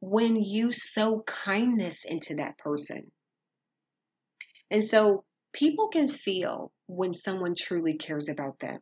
when 0.00 0.36
you 0.36 0.72
sow 0.72 1.22
kindness 1.22 2.04
into 2.04 2.36
that 2.36 2.58
person. 2.58 3.10
And 4.70 4.84
so 4.84 5.24
people 5.52 5.88
can 5.88 6.08
feel 6.08 6.72
when 6.86 7.14
someone 7.14 7.54
truly 7.56 7.96
cares 7.96 8.28
about 8.28 8.58
them, 8.58 8.78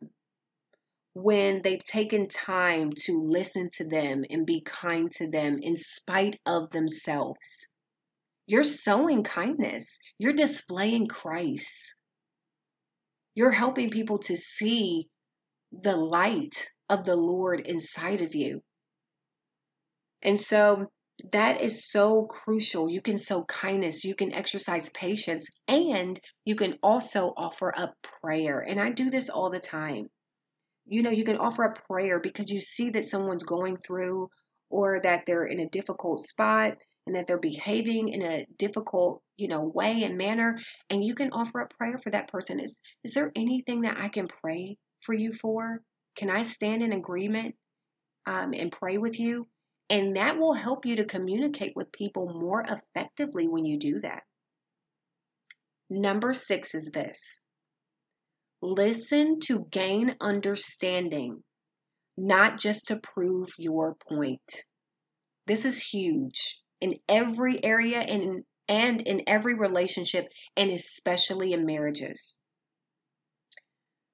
when 1.15 1.63
they've 1.63 1.83
taken 1.83 2.27
time 2.27 2.91
to 2.91 3.19
listen 3.21 3.69
to 3.71 3.87
them 3.87 4.23
and 4.29 4.45
be 4.45 4.61
kind 4.61 5.11
to 5.13 5.27
them 5.31 5.57
in 5.61 5.75
spite 5.75 6.39
of 6.45 6.69
themselves. 6.71 7.67
You're 8.47 8.63
sowing 8.63 9.23
kindness, 9.23 9.97
you're 10.19 10.33
displaying 10.33 11.07
Christ. 11.07 11.95
You're 13.33 13.51
helping 13.51 13.89
people 13.89 14.19
to 14.19 14.37
see 14.37 15.09
the 15.71 15.95
light 15.95 16.67
of 16.89 17.05
the 17.05 17.15
Lord 17.15 17.61
inside 17.61 18.21
of 18.21 18.35
you. 18.35 18.61
And 20.21 20.39
so 20.39 20.91
That 21.31 21.61
is 21.61 21.85
so 21.85 22.25
crucial. 22.25 22.89
You 22.89 23.01
can 23.01 23.17
sow 23.17 23.45
kindness, 23.45 24.03
you 24.03 24.15
can 24.15 24.33
exercise 24.33 24.89
patience, 24.89 25.47
and 25.67 26.19
you 26.45 26.55
can 26.55 26.77
also 26.83 27.33
offer 27.37 27.73
up 27.77 27.95
prayer. 28.03 28.59
And 28.59 28.81
I 28.81 28.91
do 28.91 29.09
this 29.09 29.29
all 29.29 29.49
the 29.49 29.59
time. 29.59 30.09
You 30.87 31.01
know, 31.01 31.09
you 31.09 31.23
can 31.23 31.37
offer 31.37 31.63
up 31.63 31.85
prayer 31.87 32.19
because 32.19 32.49
you 32.49 32.59
see 32.59 32.91
that 32.91 33.05
someone's 33.05 33.43
going 33.43 33.77
through 33.77 34.29
or 34.69 34.99
that 35.01 35.25
they're 35.25 35.45
in 35.45 35.59
a 35.59 35.69
difficult 35.69 36.21
spot 36.21 36.77
and 37.07 37.15
that 37.15 37.27
they're 37.27 37.39
behaving 37.39 38.09
in 38.09 38.21
a 38.21 38.45
difficult, 38.57 39.21
you 39.37 39.47
know, 39.47 39.71
way 39.73 40.03
and 40.03 40.17
manner. 40.17 40.57
And 40.89 41.03
you 41.03 41.15
can 41.15 41.31
offer 41.31 41.61
up 41.61 41.73
prayer 41.77 41.97
for 41.97 42.09
that 42.11 42.27
person. 42.27 42.59
Is 42.59 42.81
is 43.03 43.13
there 43.13 43.31
anything 43.35 43.81
that 43.81 43.99
I 43.99 44.09
can 44.09 44.27
pray 44.27 44.77
for 45.01 45.13
you 45.13 45.31
for? 45.33 45.81
Can 46.15 46.29
I 46.29 46.43
stand 46.43 46.81
in 46.81 46.93
agreement 46.93 47.55
um, 48.25 48.53
and 48.53 48.71
pray 48.71 48.97
with 48.97 49.19
you? 49.19 49.47
And 49.89 50.15
that 50.17 50.39
will 50.39 50.53
help 50.53 50.85
you 50.85 50.95
to 50.95 51.05
communicate 51.05 51.73
with 51.75 51.91
people 51.91 52.33
more 52.33 52.63
effectively 52.63 53.47
when 53.47 53.65
you 53.65 53.77
do 53.77 53.99
that. 53.99 54.23
Number 55.89 56.33
six 56.33 56.73
is 56.73 56.89
this 56.91 57.39
listen 58.65 59.39
to 59.41 59.67
gain 59.71 60.15
understanding, 60.19 61.43
not 62.17 62.59
just 62.59 62.87
to 62.87 62.99
prove 62.99 63.49
your 63.57 63.95
point. 64.09 64.63
This 65.47 65.65
is 65.65 65.81
huge 65.81 66.61
in 66.81 66.95
every 67.07 67.63
area 67.63 67.99
and, 67.99 68.43
and 68.67 69.01
in 69.01 69.21
every 69.27 69.53
relationship, 69.53 70.27
and 70.57 70.71
especially 70.71 71.53
in 71.53 71.65
marriages. 71.65 72.39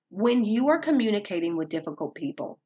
When 0.10 0.44
you 0.44 0.70
are 0.70 0.80
communicating 0.80 1.56
with 1.56 1.70
difficult 1.70 2.16
people, 2.16 2.60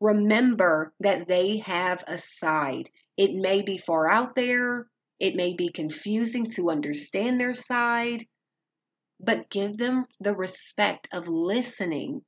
remember 0.00 0.92
that 1.00 1.28
they 1.28 1.58
have 1.58 2.02
a 2.08 2.18
side. 2.18 2.90
It 3.16 3.34
may 3.34 3.62
be 3.62 3.78
far 3.78 4.10
out 4.10 4.34
there, 4.34 4.88
it 5.20 5.36
may 5.36 5.54
be 5.54 5.68
confusing 5.68 6.50
to 6.50 6.70
understand 6.70 7.38
their 7.38 7.54
side, 7.54 8.26
but 9.20 9.50
give 9.50 9.76
them 9.76 10.06
the 10.20 10.34
respect 10.34 11.08
of 11.12 11.28
listening 11.28 12.22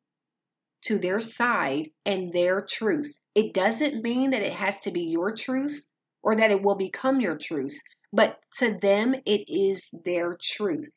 to 0.82 0.98
their 0.98 1.20
side 1.20 1.90
and 2.04 2.32
their 2.32 2.62
truth. 2.62 3.16
It 3.34 3.52
doesn't 3.52 4.02
mean 4.02 4.30
that 4.30 4.42
it 4.42 4.52
has 4.52 4.80
to 4.80 4.90
be 4.90 5.02
your 5.02 5.34
truth 5.34 5.86
or 6.22 6.36
that 6.36 6.50
it 6.50 6.62
will 6.62 6.76
become 6.76 7.20
your 7.20 7.36
truth, 7.36 7.78
but 8.12 8.38
to 8.58 8.78
them, 8.78 9.14
it 9.26 9.44
is 9.48 9.90
their 10.04 10.36
truth. 10.40 10.90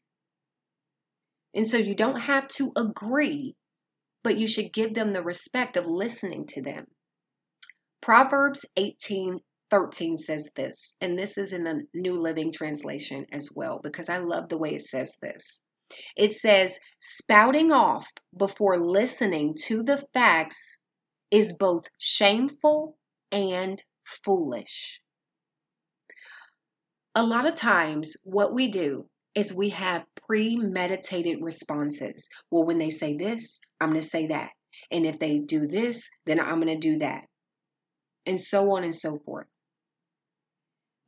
And 1.53 1.67
so 1.67 1.77
you 1.77 1.95
don't 1.95 2.19
have 2.19 2.47
to 2.49 2.71
agree 2.75 3.55
but 4.23 4.37
you 4.37 4.47
should 4.47 4.73
give 4.73 4.93
them 4.93 5.11
the 5.11 5.23
respect 5.23 5.77
of 5.77 5.85
listening 5.85 6.45
to 6.45 6.61
them. 6.61 6.85
Proverbs 8.01 8.65
18 8.77 9.39
13 9.71 10.17
says 10.17 10.49
this, 10.55 10.97
and 10.99 11.17
this 11.17 11.37
is 11.37 11.53
in 11.53 11.63
the 11.63 11.83
New 11.93 12.15
Living 12.15 12.51
Translation 12.51 13.27
as 13.31 13.49
well, 13.55 13.79
because 13.83 14.09
I 14.09 14.17
love 14.17 14.49
the 14.49 14.57
way 14.57 14.73
it 14.73 14.81
says 14.81 15.15
this. 15.21 15.61
It 16.15 16.33
says, 16.33 16.79
spouting 16.99 17.71
off 17.71 18.07
before 18.37 18.77
listening 18.77 19.55
to 19.65 19.83
the 19.83 20.03
facts 20.13 20.77
is 21.31 21.53
both 21.53 21.83
shameful 21.97 22.97
and 23.31 23.83
foolish. 24.03 25.01
A 27.15 27.23
lot 27.23 27.47
of 27.47 27.55
times, 27.55 28.15
what 28.23 28.53
we 28.53 28.69
do 28.69 29.07
is 29.35 29.53
we 29.53 29.69
have 29.69 30.05
premeditated 30.27 31.37
responses. 31.41 32.29
Well, 32.51 32.65
when 32.65 32.77
they 32.77 32.89
say 32.89 33.15
this, 33.17 33.59
I'm 33.79 33.89
going 33.89 34.01
to 34.01 34.07
say 34.07 34.27
that. 34.27 34.51
And 34.91 35.05
if 35.05 35.19
they 35.19 35.39
do 35.39 35.67
this, 35.67 36.09
then 36.25 36.39
I'm 36.39 36.61
going 36.61 36.67
to 36.67 36.77
do 36.77 36.97
that. 36.99 37.23
And 38.25 38.39
so 38.39 38.71
on 38.75 38.83
and 38.83 38.95
so 38.95 39.19
forth. 39.25 39.47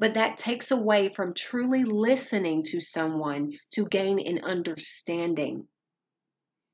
But 0.01 0.15
that 0.15 0.39
takes 0.39 0.71
away 0.71 1.09
from 1.09 1.35
truly 1.35 1.83
listening 1.83 2.63
to 2.63 2.79
someone 2.79 3.53
to 3.73 3.87
gain 3.87 4.17
an 4.17 4.43
understanding. 4.43 5.67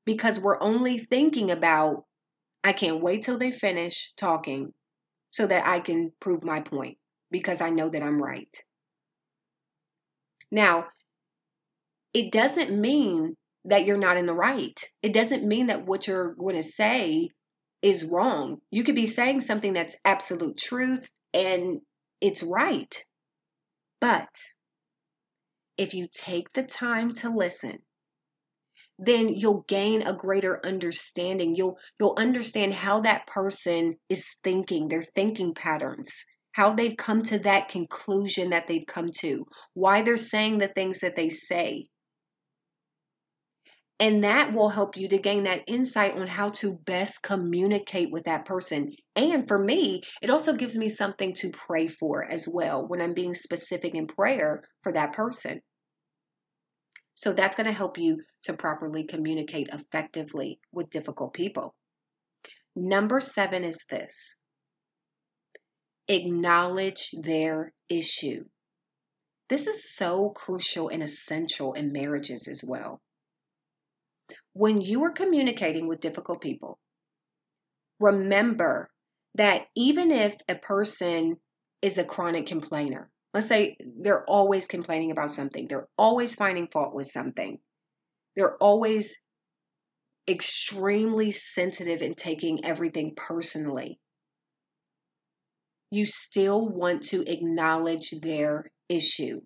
Because 0.05 0.39
we're 0.39 0.61
only 0.61 0.97
thinking 0.97 1.51
about, 1.51 2.05
I 2.63 2.71
can't 2.71 3.01
wait 3.01 3.23
till 3.23 3.37
they 3.37 3.51
finish 3.51 4.13
talking 4.15 4.73
so 5.29 5.45
that 5.45 5.67
I 5.67 5.81
can 5.81 6.13
prove 6.21 6.45
my 6.45 6.61
point 6.61 6.99
because 7.29 7.59
I 7.59 7.69
know 7.69 7.89
that 7.89 8.01
I'm 8.01 8.23
right. 8.23 8.55
Now, 10.49 10.85
it 12.13 12.31
doesn't 12.31 12.79
mean 12.79 13.35
that 13.65 13.85
you're 13.85 13.97
not 13.97 14.15
in 14.15 14.25
the 14.25 14.33
right. 14.33 14.79
It 15.01 15.11
doesn't 15.11 15.45
mean 15.45 15.67
that 15.67 15.85
what 15.85 16.07
you're 16.07 16.33
going 16.35 16.55
to 16.55 16.63
say 16.63 17.31
is 17.81 18.05
wrong. 18.05 18.61
You 18.71 18.85
could 18.85 18.95
be 18.95 19.05
saying 19.05 19.41
something 19.41 19.73
that's 19.73 19.97
absolute 20.05 20.55
truth 20.55 21.09
and 21.33 21.81
it's 22.21 22.41
right. 22.41 23.03
But 23.99 24.29
if 25.77 25.93
you 25.93 26.07
take 26.11 26.53
the 26.53 26.63
time 26.63 27.13
to 27.15 27.29
listen, 27.29 27.79
then 28.99 29.29
you'll 29.29 29.63
gain 29.67 30.01
a 30.01 30.13
greater 30.13 30.65
understanding. 30.65 31.55
You'll 31.55 31.77
you'll 31.99 32.15
understand 32.17 32.73
how 32.73 33.01
that 33.01 33.27
person 33.27 33.97
is 34.09 34.25
thinking, 34.43 34.87
their 34.87 35.03
thinking 35.03 35.53
patterns, 35.53 36.23
how 36.53 36.73
they've 36.73 36.97
come 36.97 37.21
to 37.23 37.39
that 37.39 37.69
conclusion 37.69 38.49
that 38.49 38.67
they've 38.67 38.85
come 38.85 39.09
to, 39.19 39.45
why 39.73 40.01
they're 40.01 40.17
saying 40.17 40.57
the 40.57 40.67
things 40.67 40.99
that 41.01 41.15
they 41.15 41.29
say. 41.29 41.87
And 43.99 44.23
that 44.23 44.53
will 44.53 44.69
help 44.69 44.95
you 44.95 45.07
to 45.09 45.17
gain 45.17 45.43
that 45.43 45.63
insight 45.67 46.13
on 46.13 46.27
how 46.27 46.49
to 46.49 46.73
best 46.73 47.23
communicate 47.23 48.11
with 48.11 48.25
that 48.25 48.45
person. 48.45 48.93
And 49.17 49.47
for 49.47 49.57
me, 49.57 50.03
it 50.21 50.29
also 50.29 50.53
gives 50.53 50.77
me 50.77 50.87
something 50.87 51.33
to 51.35 51.49
pray 51.49 51.87
for 51.87 52.23
as 52.31 52.47
well 52.47 52.87
when 52.87 53.01
I'm 53.01 53.13
being 53.13 53.35
specific 53.35 53.95
in 53.95 54.07
prayer 54.07 54.63
for 54.83 54.93
that 54.93 55.11
person. 55.11 55.61
So 57.15 57.33
that's 57.33 57.55
going 57.55 57.67
to 57.67 57.73
help 57.73 57.97
you 57.97 58.21
to 58.43 58.53
properly 58.53 59.03
communicate 59.03 59.69
effectively 59.73 60.59
with 60.71 60.91
difficult 60.91 61.33
people. 61.33 61.75
Number 62.75 63.19
seven 63.19 63.63
is 63.63 63.83
this 63.89 64.35
acknowledge 66.07 67.09
their 67.21 67.73
issue. 67.89 68.45
This 69.49 69.67
is 69.67 69.93
so 69.93 70.29
crucial 70.29 70.87
and 70.87 71.03
essential 71.03 71.73
in 71.73 71.91
marriages 71.91 72.47
as 72.47 72.63
well 72.65 73.01
when 74.57 74.81
you 74.81 75.03
are 75.03 75.11
communicating 75.11 75.87
with 75.87 75.99
difficult 75.99 76.41
people, 76.41 76.79
remember 77.99 78.89
that 79.37 79.67
even 79.75 80.11
if 80.11 80.35
a 80.49 80.55
person 80.55 81.37
is 81.81 81.97
a 81.97 82.03
chronic 82.03 82.47
complainer, 82.47 83.09
let's 83.33 83.47
say 83.47 83.77
they're 84.01 84.25
always 84.25 84.67
complaining 84.67 85.11
about 85.11 85.31
something, 85.31 85.67
they're 85.67 85.87
always 85.97 86.35
finding 86.35 86.67
fault 86.67 86.93
with 86.93 87.07
something, 87.07 87.59
they're 88.35 88.57
always 88.57 89.15
extremely 90.27 91.31
sensitive 91.31 92.01
and 92.01 92.17
taking 92.17 92.65
everything 92.65 93.13
personally. 93.15 93.99
You 95.91 96.05
still 96.05 96.67
want 96.67 97.03
to 97.03 97.23
acknowledge 97.31 98.11
their 98.21 98.65
issue 98.89 99.41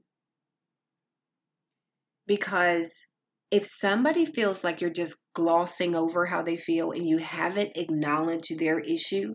because 2.26 3.06
if 3.52 3.66
somebody 3.66 4.24
feels 4.24 4.64
like 4.64 4.80
you're 4.80 4.90
just 4.90 5.18
glossing 5.36 5.96
over 5.96 6.26
how 6.26 6.42
they 6.42 6.56
feel 6.56 6.92
and 6.92 7.08
you 7.08 7.18
haven't 7.18 7.74
acknowledged 7.76 8.58
their 8.58 8.80
issue, 8.80 9.34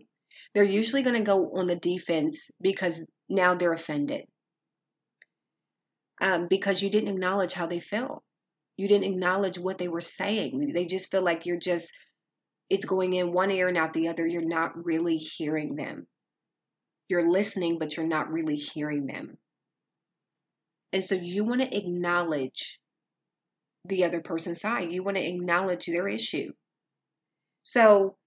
they're 0.53 0.63
usually 0.63 1.03
going 1.03 1.15
to 1.15 1.23
go 1.23 1.51
on 1.55 1.67
the 1.67 1.75
defense 1.75 2.51
because 2.61 3.05
now 3.29 3.53
they're 3.53 3.73
offended. 3.73 4.25
Um, 6.19 6.47
because 6.49 6.81
you 6.81 6.89
didn't 6.89 7.13
acknowledge 7.13 7.53
how 7.53 7.67
they 7.67 7.79
feel. 7.79 8.23
You 8.77 8.87
didn't 8.87 9.11
acknowledge 9.11 9.59
what 9.59 9.77
they 9.77 9.87
were 9.87 10.01
saying. 10.01 10.71
They 10.73 10.85
just 10.85 11.11
feel 11.11 11.21
like 11.21 11.45
you're 11.45 11.59
just, 11.59 11.91
it's 12.69 12.85
going 12.85 13.13
in 13.13 13.31
one 13.33 13.51
ear 13.51 13.67
and 13.67 13.77
out 13.77 13.93
the 13.93 14.07
other. 14.07 14.25
You're 14.25 14.41
not 14.45 14.85
really 14.85 15.17
hearing 15.17 15.75
them. 15.75 16.07
You're 17.09 17.29
listening, 17.29 17.77
but 17.79 17.95
you're 17.95 18.07
not 18.07 18.31
really 18.31 18.55
hearing 18.55 19.05
them. 19.05 19.37
And 20.93 21.03
so 21.03 21.15
you 21.15 21.43
want 21.43 21.61
to 21.61 21.77
acknowledge 21.77 22.79
the 23.85 24.03
other 24.03 24.21
person's 24.21 24.61
side. 24.61 24.91
You 24.91 25.03
want 25.03 25.17
to 25.17 25.25
acknowledge 25.25 25.85
their 25.85 26.07
issue. 26.07 26.51
So, 27.63 28.17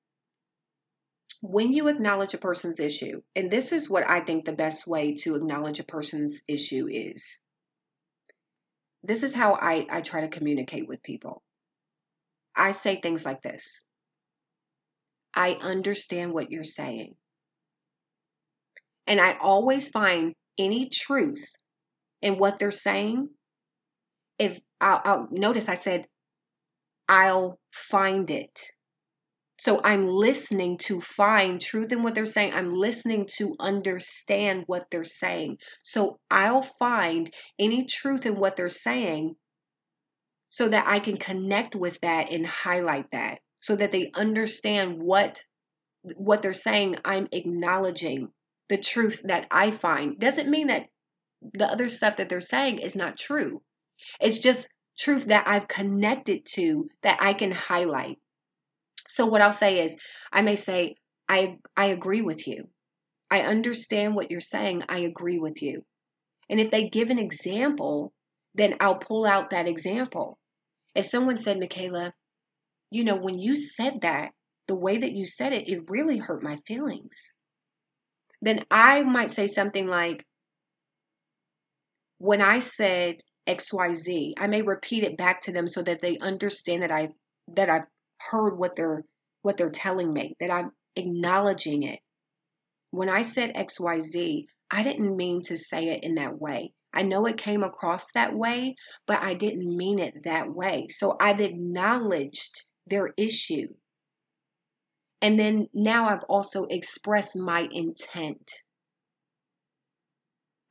when 1.40 1.72
you 1.72 1.88
acknowledge 1.88 2.34
a 2.34 2.38
person's 2.38 2.80
issue, 2.80 3.22
and 3.34 3.50
this 3.50 3.72
is 3.72 3.88
what 3.88 4.08
I 4.08 4.20
think 4.20 4.44
the 4.44 4.52
best 4.52 4.86
way 4.86 5.14
to 5.22 5.36
acknowledge 5.36 5.80
a 5.80 5.84
person's 5.84 6.42
issue 6.48 6.86
is 6.90 7.38
this 9.02 9.22
is 9.22 9.34
how 9.34 9.54
I, 9.54 9.86
I 9.90 10.00
try 10.02 10.20
to 10.20 10.28
communicate 10.28 10.86
with 10.86 11.02
people. 11.02 11.42
I 12.54 12.72
say 12.72 13.00
things 13.00 13.24
like 13.24 13.42
this 13.42 13.80
I 15.34 15.52
understand 15.60 16.32
what 16.32 16.50
you're 16.50 16.64
saying. 16.64 17.14
And 19.06 19.20
I 19.20 19.36
always 19.40 19.88
find 19.88 20.34
any 20.58 20.88
truth 20.88 21.44
in 22.20 22.36
what 22.36 22.58
they're 22.58 22.70
saying 22.70 23.30
if 24.38 24.60
I'll, 24.80 25.00
I'll 25.04 25.28
notice 25.30 25.68
I 25.68 25.74
said, 25.74 26.06
I'll 27.08 27.58
find 27.72 28.30
it. 28.30 28.60
So 29.60 29.78
I'm 29.84 30.06
listening 30.06 30.78
to 30.84 31.02
find 31.02 31.60
truth 31.60 31.92
in 31.92 32.02
what 32.02 32.14
they're 32.14 32.24
saying. 32.24 32.54
I'm 32.54 32.70
listening 32.70 33.26
to 33.36 33.56
understand 33.60 34.64
what 34.68 34.86
they're 34.90 35.04
saying. 35.04 35.58
So 35.84 36.18
I'll 36.30 36.62
find 36.62 37.30
any 37.58 37.84
truth 37.84 38.24
in 38.24 38.36
what 38.36 38.56
they're 38.56 38.70
saying 38.70 39.36
so 40.48 40.66
that 40.68 40.86
I 40.88 40.98
can 40.98 41.18
connect 41.18 41.76
with 41.76 42.00
that 42.00 42.32
and 42.32 42.46
highlight 42.46 43.10
that 43.10 43.40
so 43.60 43.76
that 43.76 43.92
they 43.92 44.10
understand 44.14 44.98
what 44.98 45.44
what 46.02 46.40
they're 46.40 46.54
saying 46.54 46.96
I'm 47.04 47.28
acknowledging 47.30 48.30
the 48.70 48.78
truth 48.78 49.20
that 49.24 49.46
I 49.50 49.72
find 49.72 50.18
doesn't 50.18 50.48
mean 50.48 50.68
that 50.68 50.86
the 51.52 51.66
other 51.66 51.90
stuff 51.90 52.16
that 52.16 52.30
they're 52.30 52.40
saying 52.40 52.78
is 52.78 52.96
not 52.96 53.18
true 53.18 53.60
it's 54.22 54.38
just 54.38 54.68
truth 54.98 55.26
that 55.26 55.46
I've 55.46 55.68
connected 55.68 56.46
to 56.54 56.88
that 57.02 57.18
I 57.20 57.34
can 57.34 57.52
highlight 57.52 58.16
so 59.10 59.26
what 59.26 59.42
I'll 59.42 59.52
say 59.52 59.80
is 59.84 59.96
I 60.32 60.42
may 60.42 60.56
say 60.56 60.96
I 61.28 61.58
I 61.76 61.86
agree 61.86 62.22
with 62.22 62.46
you. 62.46 62.68
I 63.30 63.42
understand 63.42 64.14
what 64.14 64.30
you're 64.30 64.40
saying. 64.40 64.82
I 64.88 65.00
agree 65.00 65.38
with 65.38 65.62
you. 65.62 65.84
And 66.48 66.58
if 66.58 66.70
they 66.70 66.88
give 66.88 67.10
an 67.10 67.18
example 67.18 68.12
then 68.54 68.76
I'll 68.80 68.96
pull 68.96 69.26
out 69.26 69.50
that 69.50 69.68
example. 69.68 70.38
If 70.94 71.04
someone 71.04 71.38
said, 71.38 71.58
Michaela, 71.58 72.12
you 72.90 73.04
know, 73.04 73.16
when 73.16 73.38
you 73.38 73.54
said 73.54 74.00
that, 74.02 74.32
the 74.66 74.74
way 74.74 74.98
that 74.98 75.12
you 75.12 75.24
said 75.24 75.52
it, 75.52 75.68
it 75.68 75.88
really 75.88 76.18
hurt 76.18 76.42
my 76.42 76.56
feelings. 76.66 77.32
Then 78.42 78.64
I 78.70 79.02
might 79.02 79.30
say 79.30 79.46
something 79.46 79.86
like, 79.86 80.24
when 82.18 82.40
I 82.42 82.58
said 82.58 83.16
XYZ, 83.46 84.34
I 84.38 84.46
may 84.46 84.62
repeat 84.62 85.04
it 85.04 85.16
back 85.16 85.42
to 85.42 85.52
them 85.52 85.68
so 85.68 85.82
that 85.82 86.00
they 86.02 86.18
understand 86.18 86.82
that 86.82 86.92
I 86.92 87.10
that 87.54 87.70
I've 87.70 87.86
heard 88.30 88.58
what 88.58 88.76
they're 88.76 89.04
what 89.42 89.56
they're 89.56 89.70
telling 89.70 90.12
me, 90.12 90.36
that 90.40 90.50
I'm 90.50 90.72
acknowledging 90.96 91.82
it. 91.82 92.00
When 92.90 93.08
I 93.08 93.22
said 93.22 93.54
XYZ, 93.54 94.46
I 94.70 94.82
didn't 94.82 95.16
mean 95.16 95.42
to 95.42 95.56
say 95.56 95.88
it 95.88 96.04
in 96.04 96.16
that 96.16 96.38
way. 96.38 96.74
I 96.92 97.02
know 97.02 97.26
it 97.26 97.36
came 97.36 97.62
across 97.62 98.10
that 98.12 98.34
way, 98.34 98.76
but 99.06 99.22
I 99.22 99.34
didn't 99.34 99.76
mean 99.76 99.98
it 99.98 100.24
that 100.24 100.52
way. 100.52 100.88
So 100.90 101.16
I've 101.20 101.40
acknowledged 101.40 102.66
their 102.86 103.14
issue. 103.16 103.68
And 105.22 105.38
then 105.38 105.68
now 105.72 106.08
I've 106.08 106.24
also 106.24 106.64
expressed 106.64 107.36
my 107.36 107.68
intent. 107.70 108.50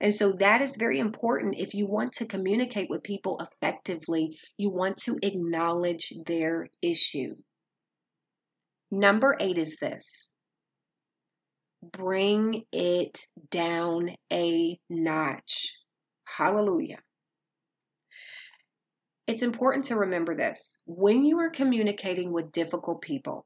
And 0.02 0.14
so 0.14 0.32
that 0.34 0.62
is 0.62 0.78
very 0.78 1.00
important. 1.00 1.58
If 1.58 1.74
you 1.74 1.86
want 1.86 2.14
to 2.14 2.26
communicate 2.26 2.90
with 2.90 3.04
people 3.04 3.40
effectively, 3.40 4.38
you 4.58 4.70
want 4.70 4.98
to 5.00 5.20
acknowledge 5.22 6.14
their 6.26 6.70
issue. 6.82 7.36
Number 8.92 9.36
eight 9.40 9.58
is 9.58 9.78
this 9.78 10.32
bring 11.82 12.66
it 12.72 13.26
down 13.52 14.16
a 14.32 14.80
notch. 14.90 15.78
Hallelujah. 16.26 17.00
It's 19.28 19.44
important 19.44 19.86
to 19.86 19.96
remember 19.96 20.36
this. 20.36 20.82
When 20.86 21.24
you 21.24 21.40
are 21.40 21.52
communicating 21.52 22.32
with 22.34 22.52
difficult 22.52 23.02
people, 23.02 23.46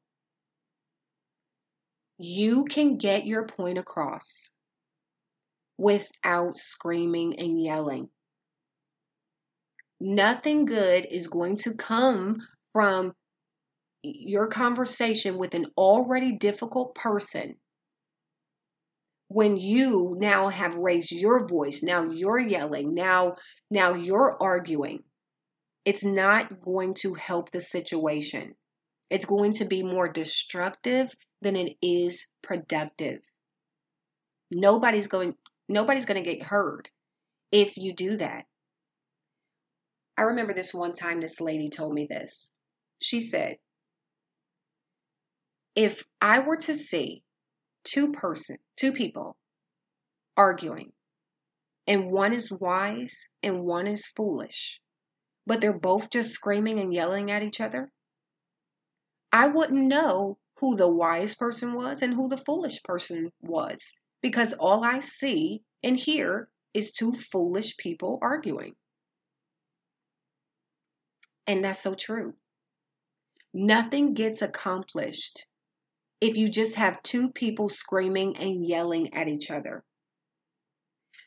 you 2.18 2.64
can 2.66 2.98
get 2.98 3.26
your 3.26 3.46
point 3.46 3.78
across 3.78 4.50
without 5.78 6.58
screaming 6.58 7.40
and 7.40 7.62
yelling. 7.62 8.10
Nothing 10.00 10.66
good 10.66 11.08
is 11.10 11.28
going 11.28 11.58
to 11.58 11.76
come 11.76 12.40
from 12.74 13.14
your 14.02 14.48
conversation 14.48 15.38
with 15.38 15.54
an 15.54 15.68
already 15.78 16.34
difficult 16.34 16.94
person 16.94 17.56
when 19.30 19.56
you 19.56 20.16
now 20.20 20.50
have 20.50 20.76
raised 20.76 21.12
your 21.12 21.48
voice 21.48 21.82
now 21.82 22.04
you're 22.12 22.40
yelling 22.40 22.94
now 22.94 23.36
now 23.74 23.96
you're 23.96 24.38
arguing. 24.40 25.04
It's 25.84 26.04
not 26.04 26.62
going 26.62 26.94
to 27.02 27.16
help 27.16 27.52
the 27.52 27.60
situation. 27.60 28.54
It's 29.10 29.26
going 29.26 29.54
to 29.54 29.66
be 29.66 29.82
more 29.82 30.08
destructive 30.08 31.14
than 31.42 31.56
it 31.56 31.76
is 31.82 32.28
productive. 32.44 33.20
Nobody's 34.52 35.08
going 35.08 35.34
nobody's 35.68 36.06
going 36.06 36.24
to 36.24 36.30
get 36.30 36.46
hurt 36.46 36.90
if 37.52 37.78
you 37.78 37.94
do 37.94 38.18
that. 38.18 38.46
I 40.18 40.24
remember 40.24 40.54
this 40.54 40.74
one 40.74 40.94
time 40.94 41.20
this 41.20 41.42
lady 41.42 41.70
told 41.70 41.94
me 41.94 42.08
this. 42.10 42.54
She 43.02 43.20
said 43.20 43.58
if 45.76 46.04
i 46.22 46.40
were 46.40 46.58
to 46.58 46.76
see 46.76 47.24
two 47.84 48.12
person, 48.12 48.58
two 48.78 48.92
people 48.92 49.36
arguing, 50.38 50.92
and 51.88 52.12
one 52.12 52.34
is 52.34 52.52
wise 52.52 53.28
and 53.42 53.64
one 53.64 53.88
is 53.88 54.08
foolish, 54.08 54.80
but 55.46 55.62
they're 55.62 55.78
both 55.78 56.10
just 56.10 56.32
screaming 56.32 56.80
and 56.80 56.94
yelling 56.94 57.32
at 57.32 57.44
each 57.44 57.60
other, 57.60 57.92
I 59.32 59.48
wouldn't 59.48 59.88
know 59.88 60.38
who 60.60 60.76
the 60.76 60.88
wise 60.88 61.36
person 61.36 61.74
was 61.74 62.02
and 62.02 62.14
who 62.14 62.30
the 62.30 62.38
foolish 62.38 62.82
person 62.84 63.32
was 63.42 63.94
because 64.24 64.54
all 64.54 64.84
I 64.84 65.02
see 65.02 65.62
and 65.84 65.96
hear 65.96 66.50
is 66.74 66.92
two 66.92 67.14
foolish 67.14 67.78
people 67.78 68.18
arguing. 68.24 68.74
And 71.46 71.64
that's 71.64 71.80
so 71.80 71.94
true. 71.94 72.34
Nothing 73.54 74.16
gets 74.16 74.42
accomplished 74.42 75.46
if 76.22 76.38
you 76.38 76.50
just 76.50 76.76
have 76.76 77.04
two 77.04 77.30
people 77.30 77.70
screaming 77.70 78.38
and 78.38 78.66
yelling 78.66 79.14
at 79.14 79.28
each 79.28 79.52
other. 79.52 79.84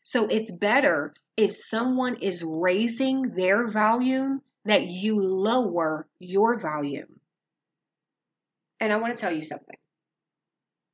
So 0.02 0.26
it's 0.26 0.50
better 0.50 1.14
if 1.36 1.52
someone 1.52 2.16
is 2.16 2.42
raising 2.42 3.34
their 3.34 3.68
volume 3.68 4.40
that 4.64 4.88
you 4.88 5.20
lower 5.20 6.08
your 6.18 6.58
volume. 6.58 7.20
And 8.80 8.92
I 8.92 8.96
want 8.96 9.16
to 9.16 9.20
tell 9.20 9.32
you 9.32 9.42
something. 9.42 9.76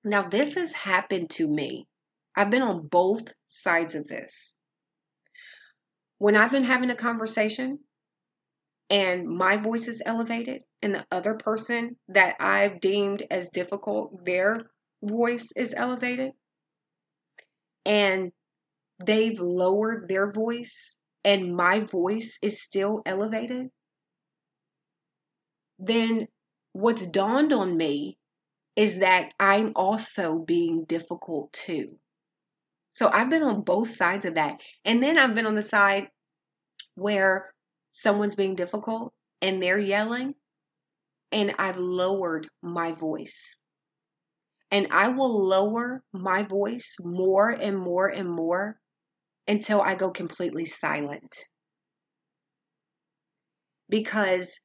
Now, 0.05 0.29
this 0.29 0.57
has 0.57 0.73
happened 0.73 1.31
to 1.31 1.47
me. 1.47 1.87
I've 2.37 2.51
been 2.51 2.62
on 2.62 2.87
both 2.87 3.33
sides 3.47 3.95
of 3.95 4.09
this. 4.09 4.57
When 6.18 6.37
I've 6.37 6.51
been 6.51 6.64
having 6.64 6.90
a 6.90 6.97
conversation 6.97 7.81
and 8.88 9.27
my 9.27 9.57
voice 9.57 9.88
is 9.88 10.03
elevated 10.05 10.62
and 10.81 10.95
the 10.95 11.07
other 11.11 11.35
person 11.35 11.97
that 12.09 12.37
I've 12.40 12.81
deemed 12.81 13.25
as 13.31 13.49
difficult, 13.49 14.25
their 14.25 14.71
voice 15.03 15.53
is 15.57 15.75
elevated 15.75 16.33
and 17.85 18.33
they've 19.05 19.38
lowered 19.38 20.09
their 20.09 20.31
voice 20.31 20.99
and 21.25 21.55
my 21.55 21.81
voice 21.81 22.38
is 22.42 22.62
still 22.62 23.03
elevated, 23.07 23.68
then 25.79 26.29
what's 26.73 27.07
dawned 27.07 27.53
on 27.53 27.77
me 27.77 28.18
is 28.77 29.01
that 29.01 29.33
I'm 29.38 29.73
also 29.77 30.38
being 30.38 30.85
difficult 30.85 31.53
too. 31.53 31.99
So 32.93 33.09
I've 33.13 33.31
been 33.31 33.43
on 33.43 33.63
both 33.63 33.89
sides 33.89 34.25
of 34.25 34.35
that. 34.35 34.59
And 34.85 35.03
then 35.03 35.19
I've 35.19 35.35
been 35.35 35.47
on 35.47 35.55
the 35.55 35.63
side 35.63 36.09
where 36.95 37.53
someone's 37.91 38.35
being 38.35 38.55
difficult 38.55 39.13
and 39.41 39.63
they're 39.63 39.79
yelling, 39.79 40.35
and 41.33 41.55
I've 41.59 41.79
lowered 41.79 42.47
my 42.63 42.93
voice. 42.93 43.57
And 44.71 44.87
I 44.91 45.09
will 45.09 45.47
lower 45.47 46.03
my 46.13 46.45
voice 46.45 46.97
more 47.03 47.51
and 47.51 47.77
more 47.77 48.07
and 48.07 48.31
more 48.31 48.79
until 49.49 49.81
I 49.81 49.95
go 49.95 50.11
completely 50.11 50.65
silent. 50.65 51.37
Because 53.89 54.61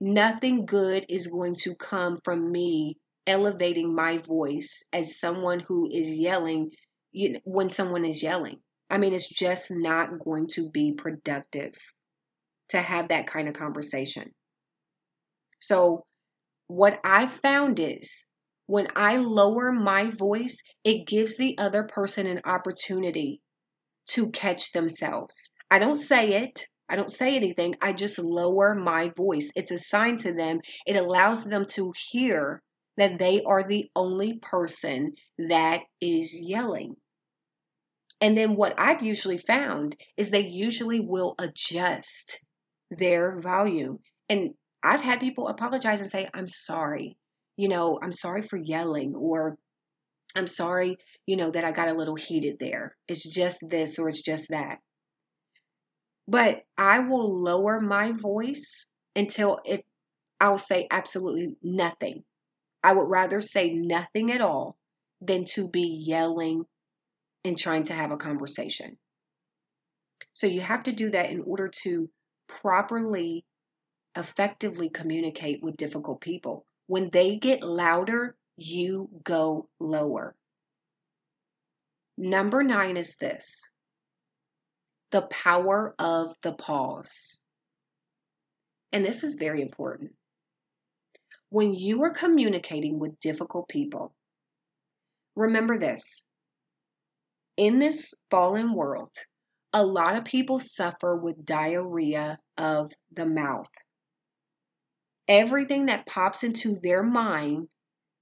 nothing 0.00 0.66
good 0.66 1.06
is 1.08 1.28
going 1.28 1.54
to 1.60 1.74
come 1.76 2.16
from 2.24 2.50
me 2.50 2.98
elevating 3.26 3.94
my 3.94 4.18
voice 4.18 4.82
as 4.92 5.18
someone 5.18 5.60
who 5.60 5.88
is 5.90 6.10
yelling 6.10 6.70
you 7.16 7.32
know, 7.32 7.40
when 7.44 7.70
someone 7.70 8.04
is 8.04 8.22
yelling. 8.22 8.58
I 8.90 8.98
mean, 8.98 9.14
it's 9.14 9.28
just 9.28 9.70
not 9.70 10.18
going 10.22 10.48
to 10.48 10.70
be 10.70 10.92
productive 10.92 11.72
to 12.68 12.78
have 12.78 13.08
that 13.08 13.26
kind 13.26 13.48
of 13.48 13.54
conversation. 13.54 14.32
So, 15.58 16.04
what 16.68 17.00
I 17.02 17.26
found 17.26 17.80
is 17.80 18.26
when 18.66 18.88
I 18.94 19.16
lower 19.16 19.72
my 19.72 20.10
voice, 20.10 20.62
it 20.84 21.06
gives 21.06 21.36
the 21.36 21.56
other 21.56 21.84
person 21.84 22.26
an 22.26 22.42
opportunity 22.44 23.40
to 24.10 24.30
catch 24.30 24.72
themselves. 24.72 25.50
I 25.70 25.78
don't 25.78 25.96
say 25.96 26.44
it, 26.44 26.66
I 26.90 26.96
don't 26.96 27.10
say 27.10 27.34
anything, 27.34 27.76
I 27.80 27.94
just 27.94 28.18
lower 28.18 28.74
my 28.74 29.10
voice. 29.16 29.50
It's 29.56 29.70
a 29.70 29.78
sign 29.78 30.18
to 30.18 30.34
them, 30.34 30.60
it 30.86 30.96
allows 30.96 31.44
them 31.44 31.64
to 31.70 31.94
hear 32.10 32.62
that 32.98 33.18
they 33.18 33.42
are 33.42 33.66
the 33.66 33.90
only 33.96 34.38
person 34.38 35.14
that 35.38 35.80
is 36.02 36.36
yelling. 36.38 36.96
And 38.20 38.36
then 38.36 38.56
what 38.56 38.74
I've 38.78 39.02
usually 39.02 39.38
found 39.38 39.96
is 40.16 40.30
they 40.30 40.46
usually 40.46 41.00
will 41.00 41.34
adjust 41.38 42.38
their 42.90 43.38
volume. 43.38 43.98
And 44.28 44.54
I've 44.82 45.00
had 45.02 45.20
people 45.20 45.48
apologize 45.48 46.00
and 46.00 46.10
say, 46.10 46.28
I'm 46.34 46.48
sorry. 46.48 47.16
you 47.56 47.68
know, 47.68 47.98
I'm 48.02 48.12
sorry 48.12 48.42
for 48.42 48.56
yelling, 48.56 49.14
or 49.14 49.56
I'm 50.36 50.46
sorry, 50.46 50.98
you 51.26 51.36
know, 51.36 51.50
that 51.50 51.64
I 51.64 51.72
got 51.72 51.88
a 51.88 51.94
little 51.94 52.16
heated 52.16 52.58
there. 52.60 52.96
It's 53.08 53.28
just 53.28 53.60
this 53.70 53.98
or 53.98 54.08
it's 54.08 54.22
just 54.22 54.50
that. 54.50 54.78
But 56.28 56.62
I 56.76 57.00
will 57.00 57.42
lower 57.42 57.80
my 57.80 58.12
voice 58.12 58.92
until 59.14 59.58
it, 59.64 59.84
I'll 60.40 60.58
say 60.58 60.86
absolutely 60.90 61.56
nothing. 61.62 62.24
I 62.82 62.92
would 62.92 63.08
rather 63.08 63.40
say 63.40 63.72
nothing 63.72 64.30
at 64.32 64.40
all 64.40 64.76
than 65.20 65.44
to 65.54 65.68
be 65.70 66.04
yelling 66.06 66.64
and 67.46 67.58
trying 67.58 67.84
to 67.84 67.92
have 67.92 68.10
a 68.10 68.16
conversation. 68.16 68.96
So 70.32 70.46
you 70.46 70.60
have 70.60 70.82
to 70.84 70.92
do 70.92 71.10
that 71.10 71.30
in 71.30 71.42
order 71.42 71.70
to 71.82 72.10
properly, 72.48 73.44
effectively 74.16 74.88
communicate 74.88 75.62
with 75.62 75.76
difficult 75.76 76.20
people. 76.20 76.66
When 76.86 77.10
they 77.10 77.36
get 77.36 77.62
louder, 77.62 78.36
you 78.56 79.08
go 79.22 79.68
lower. 79.80 80.34
Number 82.18 82.62
nine 82.62 82.96
is 82.96 83.16
this 83.16 83.62
the 85.12 85.22
power 85.22 85.94
of 85.98 86.34
the 86.42 86.52
pause. 86.52 87.38
And 88.92 89.04
this 89.04 89.22
is 89.22 89.36
very 89.36 89.62
important. 89.62 90.12
When 91.50 91.74
you 91.74 92.02
are 92.02 92.10
communicating 92.10 92.98
with 92.98 93.20
difficult 93.20 93.68
people, 93.68 94.14
remember 95.36 95.78
this 95.78 96.25
in 97.56 97.78
this 97.78 98.14
fallen 98.30 98.74
world, 98.74 99.12
a 99.72 99.84
lot 99.84 100.16
of 100.16 100.24
people 100.24 100.58
suffer 100.58 101.16
with 101.16 101.44
diarrhea 101.44 102.38
of 102.56 102.92
the 103.12 103.26
mouth. 103.26 103.68
Everything 105.28 105.86
that 105.86 106.06
pops 106.06 106.44
into 106.44 106.78
their 106.82 107.02
mind 107.02 107.68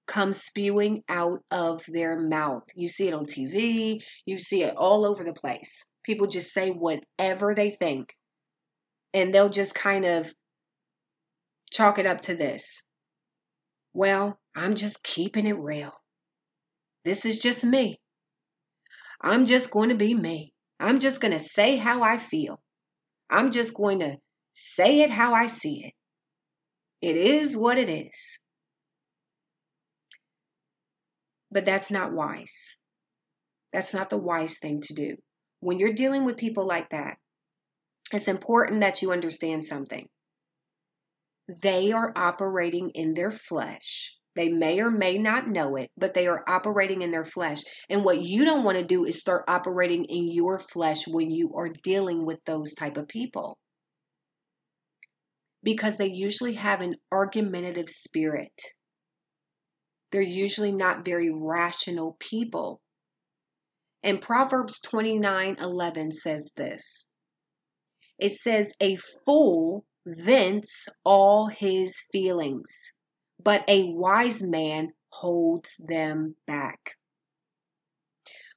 comes 0.07 0.43
spewing 0.43 1.03
out 1.09 1.41
of 1.51 1.83
their 1.89 2.19
mouth. 2.19 2.65
You 2.75 2.89
see 2.89 3.09
it 3.09 3.15
on 3.15 3.27
TV, 3.27 4.03
you 4.27 4.39
see 4.39 4.63
it 4.63 4.77
all 4.77 5.05
over 5.05 5.25
the 5.25 5.33
place. 5.33 5.85
People 6.05 6.27
just 6.27 6.53
say 6.53 6.71
whatever 6.71 7.55
they 7.55 7.71
think, 7.71 8.15
and 9.13 9.33
they'll 9.33 9.49
just 9.49 9.75
kind 9.75 10.05
of 10.05 10.33
chalk 11.71 11.99
it 11.99 12.07
up 12.07 12.21
to 12.23 12.37
this. 12.37 12.83
Well, 13.93 14.39
I'm 14.55 14.75
just 14.75 15.03
keeping 15.03 15.47
it 15.47 15.59
real. 15.59 15.93
This 17.05 17.25
is 17.25 17.39
just 17.39 17.65
me. 17.65 18.01
I'm 19.25 19.47
just 19.47 19.71
going 19.71 19.89
to 19.89 19.95
be 19.95 20.15
me. 20.15 20.53
I'm 20.79 20.99
just 20.99 21.19
going 21.19 21.33
to 21.33 21.39
say 21.39 21.77
how 21.77 22.03
I 22.03 22.19
feel. 22.19 22.61
I'm 23.31 23.51
just 23.51 23.73
going 23.73 24.01
to 24.01 24.17
say 24.55 25.01
it 25.01 25.09
how 25.09 25.33
I 25.33 25.47
see 25.47 25.87
it. 25.87 25.95
It 27.01 27.17
is 27.17 27.57
what 27.57 27.79
it 27.79 27.89
is. 27.89 28.39
But 31.51 31.65
that's 31.65 31.91
not 31.91 32.13
wise. 32.13 32.77
That's 33.73 33.95
not 33.95 34.11
the 34.11 34.19
wise 34.19 34.59
thing 34.59 34.83
to 34.83 34.93
do. 34.93 35.17
When 35.61 35.79
you're 35.79 35.95
dealing 35.95 36.27
with 36.27 36.37
people 36.37 36.67
like 36.67 36.91
that, 36.91 37.17
it's 38.13 38.29
important 38.29 38.83
that 38.83 39.01
you 39.01 39.11
understand 39.11 39.65
something. 39.65 40.07
They 41.49 41.93
are 41.93 42.13
operating 42.15 42.91
in 42.91 43.15
their 43.15 43.31
flesh. 43.31 44.19
They 44.35 44.49
may 44.49 44.81
or 44.81 44.91
may 44.91 45.19
not 45.19 45.49
know 45.49 45.77
it, 45.77 45.91
but 45.97 46.15
they 46.15 46.27
are 46.27 46.45
operating 46.49 47.03
in 47.03 47.11
their 47.11 47.25
flesh. 47.25 47.63
And 47.89 48.05
what 48.05 48.21
you 48.21 48.45
don't 48.45 48.65
want 48.65 48.79
to 48.79 48.85
do 48.85 49.05
is 49.05 49.19
start 49.19 49.45
operating 49.49 50.05
in 50.07 50.31
your 50.31 50.59
flesh 50.59 51.07
when 51.07 51.31
you 51.31 51.55
are 51.55 51.69
dealing 51.69 52.27
with 52.27 52.45
those 52.45 52.75
type 52.75 52.97
of 52.97 53.09
people. 53.09 53.57
Because 55.63 55.97
they 55.97 56.09
usually 56.09 56.55
have 56.55 56.81
an 56.81 56.97
argumentative 57.13 57.89
spirit 57.89 58.53
they're 60.15 60.23
usually 60.23 60.71
not 60.71 61.05
very 61.05 61.29
rational 61.29 62.17
people. 62.21 62.81
And 64.05 64.21
Proverbs 64.21 64.79
29 64.79 65.57
11 65.59 66.13
says 66.13 66.53
this 66.57 67.11
it 68.17 68.31
says, 68.31 68.75
A 68.81 68.95
fool 69.27 69.85
vents 70.07 70.87
all 71.05 71.49
his 71.49 72.01
feelings, 72.13 72.71
but 73.45 73.63
a 73.69 73.85
wise 73.93 74.43
man 74.43 74.93
holds 75.11 75.77
them 75.79 76.35
back. 76.47 76.97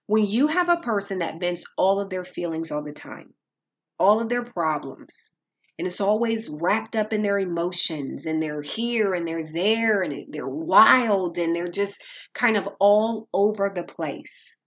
When 0.08 0.26
you 0.26 0.48
have 0.48 0.70
a 0.70 0.78
person 0.78 1.20
that 1.20 1.40
vents 1.40 1.66
all 1.78 2.00
of 2.00 2.10
their 2.10 2.24
feelings 2.24 2.72
all 2.72 2.84
the 2.84 2.94
time, 2.94 3.34
all 4.00 4.22
of 4.22 4.30
their 4.30 4.44
problems, 4.44 5.34
and 5.78 5.86
it's 5.86 6.02
always 6.02 6.50
wrapped 6.50 6.96
up 6.96 7.14
in 7.14 7.22
their 7.22 7.38
emotions 7.38 8.26
and 8.26 8.42
they're 8.42 8.62
here 8.62 9.14
and 9.14 9.28
they're 9.28 9.52
there 9.52 10.02
and 10.02 10.26
they're 10.30 10.48
wild 10.48 11.38
and 11.38 11.56
they're 11.56 11.68
just 11.68 12.02
kind 12.34 12.58
of 12.58 12.68
all 12.80 13.28
over 13.34 13.70
the 13.70 13.84
place 13.84 14.58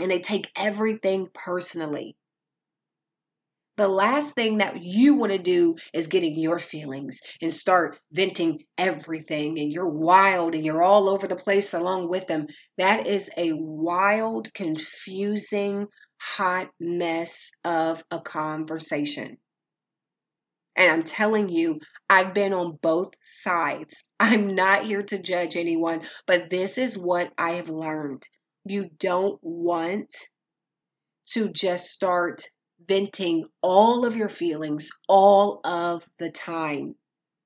and 0.00 0.10
they 0.10 0.20
take 0.20 0.48
everything 0.56 1.28
personally 1.34 2.16
the 3.76 3.88
last 3.88 4.34
thing 4.34 4.58
that 4.58 4.82
you 4.82 5.14
want 5.14 5.32
to 5.32 5.38
do 5.38 5.76
is 5.94 6.06
getting 6.06 6.38
your 6.38 6.58
feelings 6.58 7.20
and 7.40 7.52
start 7.52 7.98
venting 8.12 8.62
everything 8.76 9.58
and 9.58 9.72
you're 9.72 9.88
wild 9.88 10.54
and 10.54 10.64
you're 10.64 10.82
all 10.82 11.08
over 11.08 11.26
the 11.26 11.36
place 11.36 11.72
along 11.72 12.08
with 12.08 12.26
them 12.26 12.46
that 12.78 13.06
is 13.06 13.30
a 13.36 13.52
wild 13.54 14.52
confusing 14.54 15.86
hot 16.20 16.68
mess 16.78 17.50
of 17.64 18.04
a 18.10 18.20
conversation 18.20 19.38
and 20.76 20.90
I'm 20.90 21.02
telling 21.02 21.48
you, 21.48 21.80
I've 22.08 22.32
been 22.32 22.54
on 22.54 22.78
both 22.80 23.10
sides. 23.22 24.04
I'm 24.20 24.54
not 24.54 24.86
here 24.86 25.02
to 25.02 25.22
judge 25.22 25.56
anyone, 25.56 26.02
but 26.26 26.48
this 26.48 26.78
is 26.78 26.96
what 26.96 27.30
I 27.36 27.52
have 27.52 27.68
learned. 27.68 28.26
You 28.64 28.88
don't 28.98 29.38
want 29.42 30.14
to 31.32 31.50
just 31.50 31.90
start 31.90 32.44
venting 32.86 33.46
all 33.62 34.04
of 34.04 34.16
your 34.16 34.28
feelings 34.28 34.90
all 35.08 35.60
of 35.64 36.06
the 36.18 36.30
time. 36.30 36.96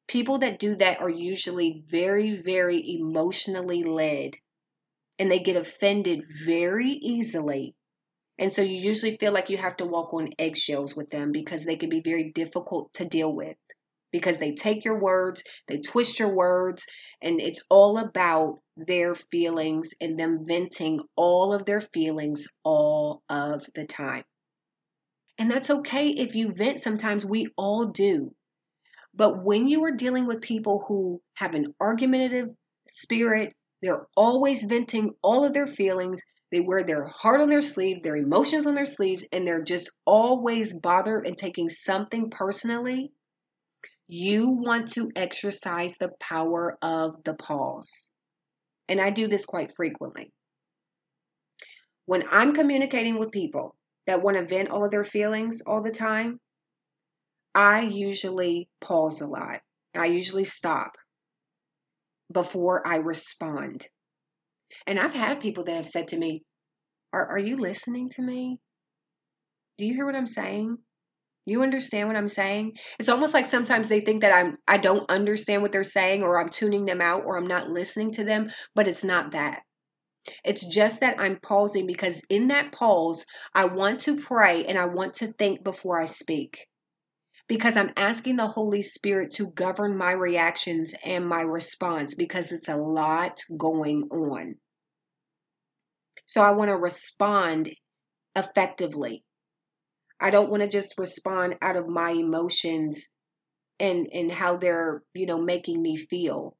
People 0.08 0.38
that 0.38 0.58
do 0.58 0.74
that 0.76 1.00
are 1.00 1.10
usually 1.10 1.84
very, 1.86 2.36
very 2.36 2.98
emotionally 2.98 3.82
led 3.82 4.34
and 5.18 5.30
they 5.30 5.38
get 5.38 5.56
offended 5.56 6.24
very 6.44 6.90
easily 6.90 7.74
and 8.38 8.52
so 8.52 8.60
you 8.60 8.76
usually 8.76 9.16
feel 9.16 9.32
like 9.32 9.48
you 9.48 9.56
have 9.56 9.78
to 9.78 9.86
walk 9.86 10.12
on 10.12 10.34
eggshells 10.38 10.94
with 10.94 11.10
them 11.10 11.32
because 11.32 11.64
they 11.64 11.76
can 11.76 11.88
be 11.88 12.00
very 12.00 12.32
difficult 12.32 12.92
to 12.94 13.06
deal 13.06 13.32
with 13.32 13.56
because 14.12 14.38
they 14.38 14.52
take 14.52 14.84
your 14.84 14.98
words, 14.98 15.42
they 15.68 15.78
twist 15.78 16.18
your 16.18 16.34
words, 16.34 16.84
and 17.22 17.40
it's 17.40 17.64
all 17.70 17.98
about 17.98 18.60
their 18.76 19.14
feelings 19.14 19.90
and 20.00 20.18
them 20.18 20.46
venting 20.46 21.00
all 21.16 21.52
of 21.52 21.64
their 21.64 21.80
feelings 21.80 22.46
all 22.62 23.22
of 23.28 23.66
the 23.74 23.86
time. 23.86 24.24
And 25.38 25.50
that's 25.50 25.70
okay 25.70 26.08
if 26.08 26.34
you 26.34 26.52
vent 26.52 26.80
sometimes, 26.80 27.26
we 27.26 27.46
all 27.56 27.86
do. 27.86 28.34
But 29.14 29.44
when 29.44 29.68
you 29.68 29.84
are 29.84 29.92
dealing 29.92 30.26
with 30.26 30.40
people 30.40 30.84
who 30.88 31.20
have 31.34 31.54
an 31.54 31.74
argumentative 31.80 32.48
spirit, 32.88 33.54
they're 33.82 34.06
always 34.16 34.64
venting 34.64 35.14
all 35.22 35.44
of 35.44 35.52
their 35.52 35.66
feelings, 35.66 36.22
they 36.52 36.60
wear 36.60 36.84
their 36.84 37.04
heart 37.04 37.40
on 37.40 37.48
their 37.48 37.62
sleeve, 37.62 38.02
their 38.02 38.16
emotions 38.16 38.66
on 38.66 38.74
their 38.74 38.86
sleeves, 38.86 39.24
and 39.32 39.46
they're 39.46 39.62
just 39.62 39.90
always 40.06 40.78
bothered 40.78 41.26
and 41.26 41.36
taking 41.36 41.68
something 41.68 42.30
personally. 42.30 43.12
You 44.08 44.50
want 44.50 44.92
to 44.92 45.10
exercise 45.16 45.96
the 45.96 46.12
power 46.20 46.78
of 46.80 47.22
the 47.24 47.34
pause. 47.34 48.12
And 48.88 49.00
I 49.00 49.10
do 49.10 49.26
this 49.26 49.44
quite 49.44 49.74
frequently. 49.74 50.32
When 52.04 52.22
I'm 52.30 52.54
communicating 52.54 53.18
with 53.18 53.32
people 53.32 53.74
that 54.06 54.22
want 54.22 54.36
to 54.36 54.44
vent 54.44 54.70
all 54.70 54.84
of 54.84 54.90
their 54.90 55.04
feelings 55.04 55.62
all 55.66 55.82
the 55.82 55.90
time, 55.90 56.40
I 57.54 57.80
usually 57.82 58.68
pause 58.80 59.20
a 59.20 59.26
lot. 59.26 59.60
I 59.94 60.06
usually 60.06 60.44
stop 60.44 60.96
before 62.32 62.86
I 62.86 62.96
respond. 62.96 63.88
And 64.86 64.98
I've 64.98 65.14
had 65.14 65.40
people 65.40 65.64
that 65.64 65.76
have 65.76 65.88
said 65.88 66.08
to 66.08 66.18
me, 66.18 66.42
Are, 67.12 67.26
are 67.26 67.38
you 67.38 67.56
listening 67.56 68.10
to 68.10 68.22
me? 68.22 68.60
Do 69.78 69.86
you 69.86 69.94
hear 69.94 70.06
what 70.06 70.16
I'm 70.16 70.26
saying? 70.26 70.78
You 71.46 71.62
understand 71.62 72.08
what 72.08 72.16
I'm 72.16 72.28
saying? 72.28 72.76
It's 72.98 73.08
almost 73.08 73.32
like 73.32 73.46
sometimes 73.46 73.88
they 73.88 74.00
think 74.00 74.22
that 74.22 74.34
I'm 74.34 74.58
I 74.66 74.78
don't 74.78 75.08
understand 75.08 75.62
what 75.62 75.70
they're 75.70 75.84
saying 75.84 76.22
or 76.22 76.40
I'm 76.40 76.48
tuning 76.48 76.86
them 76.86 77.00
out 77.00 77.24
or 77.24 77.36
I'm 77.36 77.46
not 77.46 77.70
listening 77.70 78.12
to 78.14 78.24
them, 78.24 78.50
but 78.74 78.88
it's 78.88 79.04
not 79.04 79.30
that. 79.32 79.62
It's 80.44 80.66
just 80.66 81.00
that 81.00 81.20
I'm 81.20 81.38
pausing 81.40 81.86
because 81.86 82.22
in 82.30 82.48
that 82.48 82.72
pause, 82.72 83.24
I 83.54 83.66
want 83.66 84.00
to 84.02 84.16
pray 84.16 84.64
and 84.66 84.78
I 84.78 84.86
want 84.86 85.14
to 85.14 85.28
think 85.28 85.62
before 85.62 86.00
I 86.00 86.06
speak 86.06 86.66
because 87.48 87.76
I'm 87.76 87.92
asking 87.96 88.36
the 88.36 88.48
Holy 88.48 88.82
Spirit 88.82 89.32
to 89.32 89.50
govern 89.50 89.96
my 89.96 90.12
reactions 90.12 90.92
and 91.04 91.26
my 91.26 91.42
response 91.42 92.14
because 92.14 92.52
it's 92.52 92.68
a 92.68 92.76
lot 92.76 93.40
going 93.56 94.04
on. 94.10 94.56
So 96.24 96.42
I 96.42 96.50
want 96.50 96.70
to 96.70 96.76
respond 96.76 97.70
effectively. 98.34 99.24
I 100.20 100.30
don't 100.30 100.50
want 100.50 100.62
to 100.62 100.68
just 100.68 100.98
respond 100.98 101.56
out 101.62 101.76
of 101.76 101.86
my 101.88 102.10
emotions 102.10 103.08
and 103.78 104.08
and 104.12 104.32
how 104.32 104.56
they're, 104.56 105.02
you 105.14 105.26
know, 105.26 105.40
making 105.40 105.80
me 105.80 105.96
feel. 105.96 106.56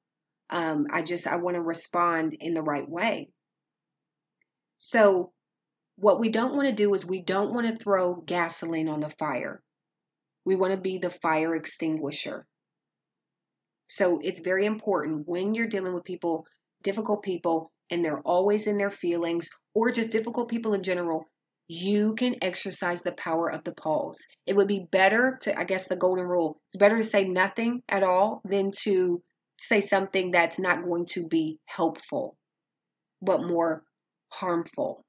Um, 0.51 0.87
I 0.93 1.03
just 1.03 1.27
I 1.27 1.37
want 1.37 1.57
to 1.57 1.63
respond 1.63 2.37
in 2.39 2.55
the 2.55 2.63
right 2.63 2.89
way. 2.89 3.31
So 4.79 5.33
what 5.97 6.21
we 6.21 6.29
don't 6.29 6.55
want 6.55 6.69
to 6.69 6.75
do 6.75 6.93
is 6.95 7.07
we 7.07 7.23
don't 7.23 7.53
want 7.53 7.67
to 7.67 7.77
throw 7.77 8.17
gasoline 8.17 8.89
on 8.89 9.01
the 9.01 9.09
fire. 9.09 9.63
We 10.45 10.57
want 10.57 10.73
to 10.73 10.81
be 10.81 10.99
the 10.99 11.11
fire 11.11 11.55
extinguisher. 11.55 12.47
So 13.89 14.21
it's 14.23 14.41
very 14.41 14.67
important 14.67 15.27
when 15.27 15.55
you're 15.55 15.69
dealing 15.69 15.95
with 15.95 16.05
people, 16.05 16.47
difficult 16.83 17.23
people, 17.23 17.73
and 17.91 18.05
they're 18.05 18.21
always 18.21 18.67
in 18.67 18.79
their 18.79 18.91
feelings 18.91 19.49
or 19.75 19.91
just 19.93 20.11
difficult 20.11 20.49
people 20.49 20.75
in 20.75 20.83
general, 20.83 21.29
you 21.69 22.15
can 22.15 22.37
exercise 22.43 23.03
the 23.03 23.13
power 23.13 23.51
of 23.51 23.65
the 23.65 23.73
pause. 23.73 24.19
It 24.47 24.55
would 24.55 24.69
be 24.69 24.87
better 24.91 25.39
to, 25.43 25.59
I 25.59 25.65
guess, 25.65 25.87
the 25.89 25.97
golden 25.97 26.27
rule 26.27 26.61
it's 26.69 26.79
better 26.79 26.97
to 26.97 27.05
say 27.05 27.25
nothing 27.25 27.83
at 27.89 28.03
all 28.03 28.41
than 28.45 28.71
to 28.83 29.23
say 29.61 29.81
something 29.81 30.31
that's 30.31 30.59
not 30.59 30.85
going 30.85 31.07
to 31.07 31.27
be 31.27 31.59
helpful, 31.65 32.37
but 33.23 33.43
more 33.43 33.83
harmful, 34.39 35.05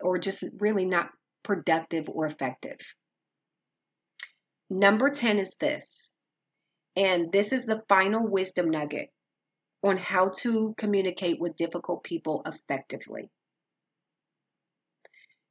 or 0.00 0.18
just 0.18 0.44
really 0.58 0.84
not 0.84 1.10
productive 1.42 2.08
or 2.08 2.26
effective. 2.26 2.78
Number 4.70 5.10
10 5.10 5.38
is 5.38 5.54
this, 5.60 6.14
and 6.96 7.30
this 7.32 7.52
is 7.52 7.66
the 7.66 7.82
final 7.88 8.26
wisdom 8.26 8.70
nugget 8.70 9.08
on 9.82 9.96
how 9.96 10.30
to 10.38 10.74
communicate 10.78 11.40
with 11.40 11.56
difficult 11.56 12.04
people 12.04 12.42
effectively. 12.46 13.30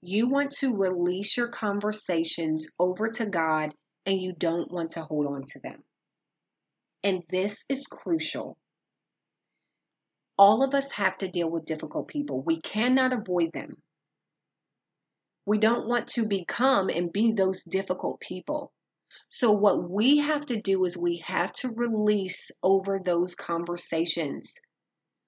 You 0.01 0.29
want 0.29 0.51
to 0.59 0.75
release 0.75 1.37
your 1.37 1.49
conversations 1.49 2.67
over 2.79 3.09
to 3.11 3.25
God 3.27 3.73
and 4.05 4.19
you 4.19 4.33
don't 4.33 4.71
want 4.71 4.91
to 4.91 5.01
hold 5.01 5.27
on 5.27 5.43
to 5.49 5.59
them. 5.59 5.83
And 7.03 7.21
this 7.29 7.63
is 7.69 7.85
crucial. 7.85 8.57
All 10.37 10.63
of 10.63 10.73
us 10.73 10.91
have 10.91 11.17
to 11.19 11.27
deal 11.27 11.49
with 11.49 11.65
difficult 11.65 12.07
people. 12.07 12.41
We 12.41 12.61
cannot 12.61 13.13
avoid 13.13 13.51
them. 13.53 13.81
We 15.45 15.57
don't 15.57 15.87
want 15.87 16.07
to 16.09 16.27
become 16.27 16.89
and 16.89 17.11
be 17.11 17.31
those 17.31 17.63
difficult 17.63 18.19
people. 18.19 18.71
So, 19.27 19.51
what 19.51 19.89
we 19.89 20.17
have 20.17 20.45
to 20.47 20.59
do 20.59 20.85
is 20.85 20.95
we 20.95 21.17
have 21.17 21.51
to 21.53 21.69
release 21.69 22.49
over 22.63 22.99
those 22.99 23.35
conversations 23.35 24.59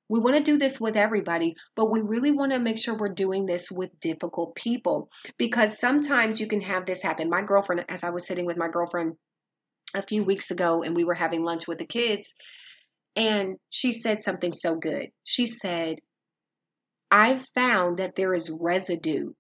we 0.10 0.20
want 0.20 0.36
to 0.36 0.44
do 0.44 0.58
this 0.58 0.80
with 0.80 0.98
everybody, 0.98 1.56
but 1.76 1.90
we 1.90 2.02
really 2.02 2.32
want 2.32 2.52
to 2.52 2.60
make 2.60 2.78
sure 2.78 2.96
we're 2.96 3.10
doing 3.10 3.46
this 3.46 3.72
with 3.72 4.00
difficult 4.00 4.54
people 4.56 5.10
because 5.38 5.80
sometimes 5.80 6.40
you 6.40 6.48
can 6.48 6.62
have 6.62 6.86
this 6.86 7.02
happen. 7.02 7.30
My 7.30 7.42
girlfriend, 7.42 7.86
as 7.90 8.04
I 8.04 8.10
was 8.10 8.28
sitting 8.28 8.46
with 8.46 8.58
my 8.58 8.68
girlfriend 8.68 9.16
a 9.96 10.02
few 10.02 10.24
weeks 10.24 10.52
ago 10.52 10.84
and 10.84 10.96
we 10.96 11.04
were 11.04 11.14
having 11.14 11.44
lunch 11.44 11.68
with 11.68 11.78
the 11.78 11.86
kids, 11.86 12.36
and 13.16 13.58
she 13.70 13.92
said 13.92 14.22
something 14.22 14.54
so 14.54 14.76
good. 14.76 15.10
She 15.24 15.46
said, 15.46 16.00
I've 17.12 17.46
found 17.54 17.98
that 17.98 18.16
there 18.16 18.34
is 18.34 18.50
residue 18.60 19.34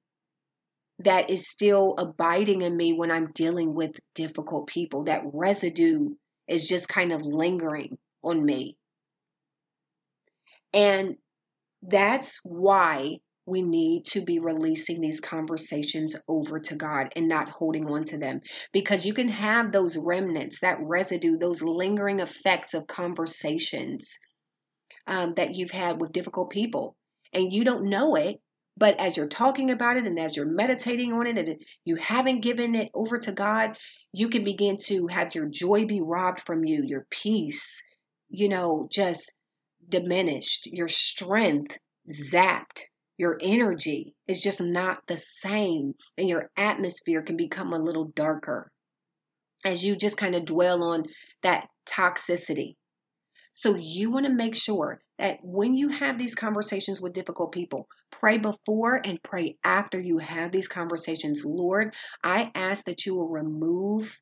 that 0.99 1.29
is 1.29 1.49
still 1.49 1.95
abiding 1.97 2.61
in 2.61 2.77
me 2.77 2.93
when 2.93 3.11
I'm 3.11 3.31
dealing 3.33 3.73
with 3.73 3.91
difficult 4.13 4.67
people. 4.67 5.05
That 5.05 5.23
residue 5.25 6.11
is 6.47 6.67
just 6.67 6.87
kind 6.87 7.11
of 7.11 7.23
lingering 7.23 7.97
on 8.23 8.45
me. 8.45 8.77
And 10.71 11.15
that's 11.81 12.39
why 12.43 13.17
we 13.45 13.61
need 13.61 14.05
to 14.05 14.21
be 14.21 14.39
releasing 14.39 15.01
these 15.01 15.19
conversations 15.19 16.15
over 16.27 16.59
to 16.59 16.75
God 16.75 17.11
and 17.15 17.27
not 17.27 17.49
holding 17.49 17.89
on 17.89 18.05
to 18.05 18.17
them 18.17 18.41
because 18.71 19.05
you 19.05 19.13
can 19.13 19.27
have 19.27 19.71
those 19.71 19.97
remnants, 19.97 20.61
that 20.61 20.79
residue, 20.81 21.37
those 21.37 21.61
lingering 21.61 22.19
effects 22.19 22.73
of 22.73 22.87
conversations 22.87 24.17
um, 25.07 25.33
that 25.35 25.55
you've 25.55 25.71
had 25.71 25.99
with 25.99 26.13
difficult 26.13 26.49
people, 26.49 26.95
and 27.33 27.51
you 27.51 27.63
don't 27.63 27.89
know 27.89 28.15
it. 28.15 28.39
But 28.75 28.99
as 28.99 29.17
you're 29.17 29.27
talking 29.27 29.69
about 29.69 29.97
it 29.97 30.07
and 30.07 30.19
as 30.19 30.35
you're 30.35 30.47
meditating 30.47 31.13
on 31.13 31.27
it 31.27 31.37
and 31.37 31.61
you 31.85 31.95
haven't 31.95 32.41
given 32.41 32.73
it 32.73 32.89
over 32.95 33.19
to 33.19 33.31
God, 33.31 33.77
you 34.11 34.29
can 34.29 34.43
begin 34.43 34.77
to 34.85 35.05
have 35.07 35.35
your 35.35 35.47
joy 35.47 35.85
be 35.85 36.01
robbed 36.01 36.39
from 36.39 36.63
you, 36.63 36.83
your 36.83 37.05
peace, 37.11 37.83
you 38.29 38.49
know, 38.49 38.87
just 38.91 39.43
diminished, 39.87 40.67
your 40.67 40.87
strength 40.87 41.77
zapped, 42.09 42.81
your 43.17 43.37
energy 43.41 44.15
is 44.27 44.41
just 44.41 44.59
not 44.61 45.05
the 45.07 45.17
same, 45.17 45.93
and 46.17 46.27
your 46.27 46.49
atmosphere 46.57 47.21
can 47.21 47.37
become 47.37 47.73
a 47.73 47.79
little 47.79 48.05
darker 48.15 48.71
as 49.65 49.83
you 49.83 49.95
just 49.95 50.17
kind 50.17 50.35
of 50.35 50.45
dwell 50.45 50.83
on 50.83 51.03
that 51.41 51.67
toxicity. 51.85 52.75
So, 53.51 53.75
you 53.75 54.09
want 54.09 54.25
to 54.25 54.31
make 54.33 54.55
sure 54.55 54.99
that 55.19 55.37
when 55.43 55.75
you 55.75 55.89
have 55.89 56.17
these 56.17 56.33
conversations 56.33 56.99
with 56.99 57.13
difficult 57.13 57.51
people, 57.51 57.87
pray 58.09 58.39
before 58.39 58.99
and 59.05 59.21
pray 59.21 59.57
after 59.63 59.99
you 59.99 60.17
have 60.17 60.51
these 60.51 60.67
conversations. 60.67 61.45
Lord, 61.45 61.93
I 62.23 62.51
ask 62.55 62.85
that 62.85 63.05
you 63.05 63.15
will 63.15 63.29
remove 63.29 64.19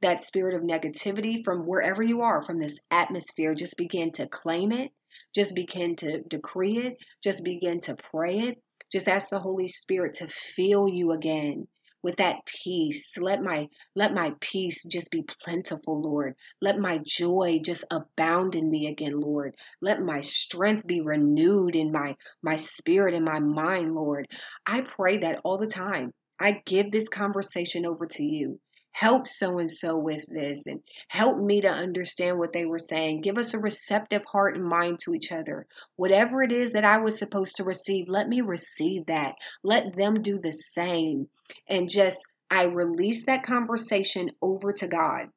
that 0.00 0.20
spirit 0.20 0.54
of 0.54 0.62
negativity 0.62 1.44
from 1.44 1.60
wherever 1.60 2.02
you 2.02 2.22
are, 2.22 2.42
from 2.42 2.58
this 2.58 2.80
atmosphere. 2.90 3.54
Just 3.54 3.76
begin 3.76 4.10
to 4.12 4.26
claim 4.26 4.72
it 4.72 4.90
just 5.34 5.54
begin 5.54 5.96
to 5.96 6.22
decree 6.22 6.78
it. 6.78 6.96
Just 7.22 7.44
begin 7.44 7.80
to 7.80 7.96
pray 7.96 8.40
it. 8.40 8.62
Just 8.90 9.08
ask 9.08 9.28
the 9.28 9.38
Holy 9.38 9.68
Spirit 9.68 10.14
to 10.14 10.28
fill 10.28 10.88
you 10.88 11.12
again 11.12 11.66
with 12.02 12.16
that 12.16 12.44
peace. 12.46 13.16
Let 13.18 13.42
my 13.42 13.68
let 13.94 14.12
my 14.14 14.34
peace 14.40 14.84
just 14.84 15.10
be 15.10 15.22
plentiful 15.22 16.00
lord. 16.00 16.34
Let 16.60 16.78
my 16.78 17.00
joy 17.04 17.60
just 17.64 17.84
abound 17.90 18.54
in 18.54 18.70
me 18.70 18.86
again 18.86 19.20
lord. 19.20 19.54
Let 19.80 20.02
my 20.02 20.20
strength 20.20 20.86
be 20.86 21.00
renewed 21.00 21.76
in 21.76 21.92
my 21.92 22.16
my 22.42 22.56
spirit 22.56 23.14
and 23.14 23.24
my 23.24 23.38
mind 23.38 23.94
lord. 23.94 24.26
I 24.66 24.82
pray 24.82 25.18
that 25.18 25.40
all 25.44 25.58
the 25.58 25.66
time. 25.66 26.12
I 26.40 26.62
give 26.66 26.90
this 26.90 27.08
conversation 27.08 27.86
over 27.86 28.06
to 28.06 28.24
you 28.24 28.58
help 28.92 29.26
so 29.26 29.58
and 29.58 29.70
so 29.70 29.96
with 29.98 30.26
this 30.28 30.66
and 30.66 30.80
help 31.08 31.38
me 31.38 31.60
to 31.60 31.68
understand 31.68 32.38
what 32.38 32.52
they 32.52 32.64
were 32.64 32.78
saying. 32.78 33.20
Give 33.20 33.38
us 33.38 33.54
a 33.54 33.58
receptive 33.58 34.24
heart 34.26 34.56
and 34.56 34.64
mind 34.64 35.00
to 35.00 35.14
each 35.14 35.32
other. 35.32 35.66
Whatever 35.96 36.42
it 36.42 36.52
is 36.52 36.72
that 36.72 36.84
I 36.84 36.98
was 36.98 37.18
supposed 37.18 37.56
to 37.56 37.64
receive, 37.64 38.08
let 38.08 38.28
me 38.28 38.40
receive 38.40 39.06
that. 39.06 39.34
Let 39.62 39.96
them 39.96 40.22
do 40.22 40.38
the 40.38 40.52
same. 40.52 41.28
And 41.68 41.88
just, 41.88 42.24
I 42.50 42.64
release 42.64 43.24
that 43.26 43.42
conversation 43.42 44.30
over 44.42 44.72
to 44.74 44.86
God. 44.86 45.28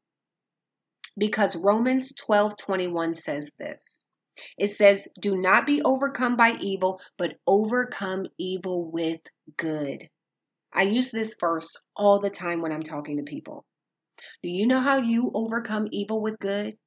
Because 1.18 1.56
Romans 1.56 2.14
12 2.16 2.58
21 2.58 3.14
says 3.14 3.52
this. 3.58 4.08
It 4.58 4.68
says, 4.68 5.08
Do 5.20 5.38
not 5.38 5.66
be 5.66 5.82
overcome 5.82 6.36
by 6.36 6.58
evil, 6.60 7.00
but 7.18 7.38
overcome 7.48 8.28
evil 8.38 8.92
with 8.92 9.22
good. 9.56 10.10
I 10.76 10.84
use 10.84 11.10
this 11.10 11.36
verse 11.40 11.74
all 11.96 12.20
the 12.20 12.30
time 12.30 12.62
when 12.62 12.74
I'm 12.74 12.84
talking 12.84 13.16
to 13.18 13.24
people. 13.24 13.66
Do 14.44 14.50
you 14.50 14.68
know 14.68 14.82
how 14.82 14.98
you 14.98 15.32
overcome 15.34 15.88
evil 15.92 16.22
with 16.22 16.38
good? 16.40 16.78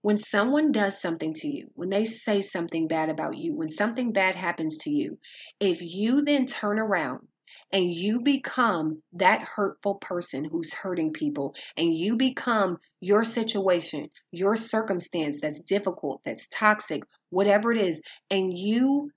When 0.00 0.16
someone 0.16 0.72
does 0.72 1.00
something 1.00 1.34
to 1.34 1.48
you, 1.48 1.68
when 1.74 1.90
they 1.90 2.06
say 2.06 2.40
something 2.40 2.88
bad 2.88 3.10
about 3.10 3.36
you, 3.36 3.54
when 3.54 3.68
something 3.68 4.12
bad 4.12 4.34
happens 4.34 4.78
to 4.78 4.90
you, 4.90 5.18
if 5.60 5.82
you 5.82 6.22
then 6.22 6.46
turn 6.46 6.78
around 6.78 7.28
and 7.72 7.90
you 7.90 8.22
become 8.22 9.02
that 9.12 9.42
hurtful 9.42 9.96
person 9.96 10.44
who's 10.44 10.72
hurting 10.72 11.12
people 11.12 11.54
and 11.76 11.92
you 11.92 12.16
become 12.16 12.78
your 13.00 13.24
situation, 13.24 14.08
your 14.30 14.56
circumstance 14.56 15.40
that's 15.40 15.60
difficult, 15.60 16.22
that's 16.24 16.48
toxic, 16.48 17.02
whatever 17.30 17.72
it 17.72 17.78
is, 17.78 18.00
and 18.30 18.56
you 18.56 19.10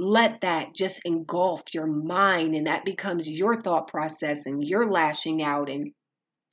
let 0.00 0.40
that 0.40 0.74
just 0.74 1.02
engulf 1.04 1.62
your 1.74 1.86
mind 1.86 2.54
and 2.54 2.66
that 2.66 2.84
becomes 2.84 3.28
your 3.28 3.60
thought 3.60 3.86
process 3.86 4.46
and 4.46 4.66
you're 4.66 4.90
lashing 4.90 5.42
out 5.42 5.68
and 5.68 5.92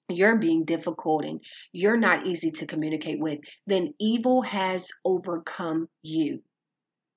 you're 0.09 0.37
being 0.37 0.65
difficult 0.65 1.23
and 1.23 1.41
you're 1.71 1.97
not 1.97 2.27
easy 2.27 2.51
to 2.51 2.65
communicate 2.65 3.19
with, 3.19 3.39
then 3.65 3.93
evil 3.99 4.41
has 4.41 4.89
overcome 5.05 5.87
you. 6.01 6.41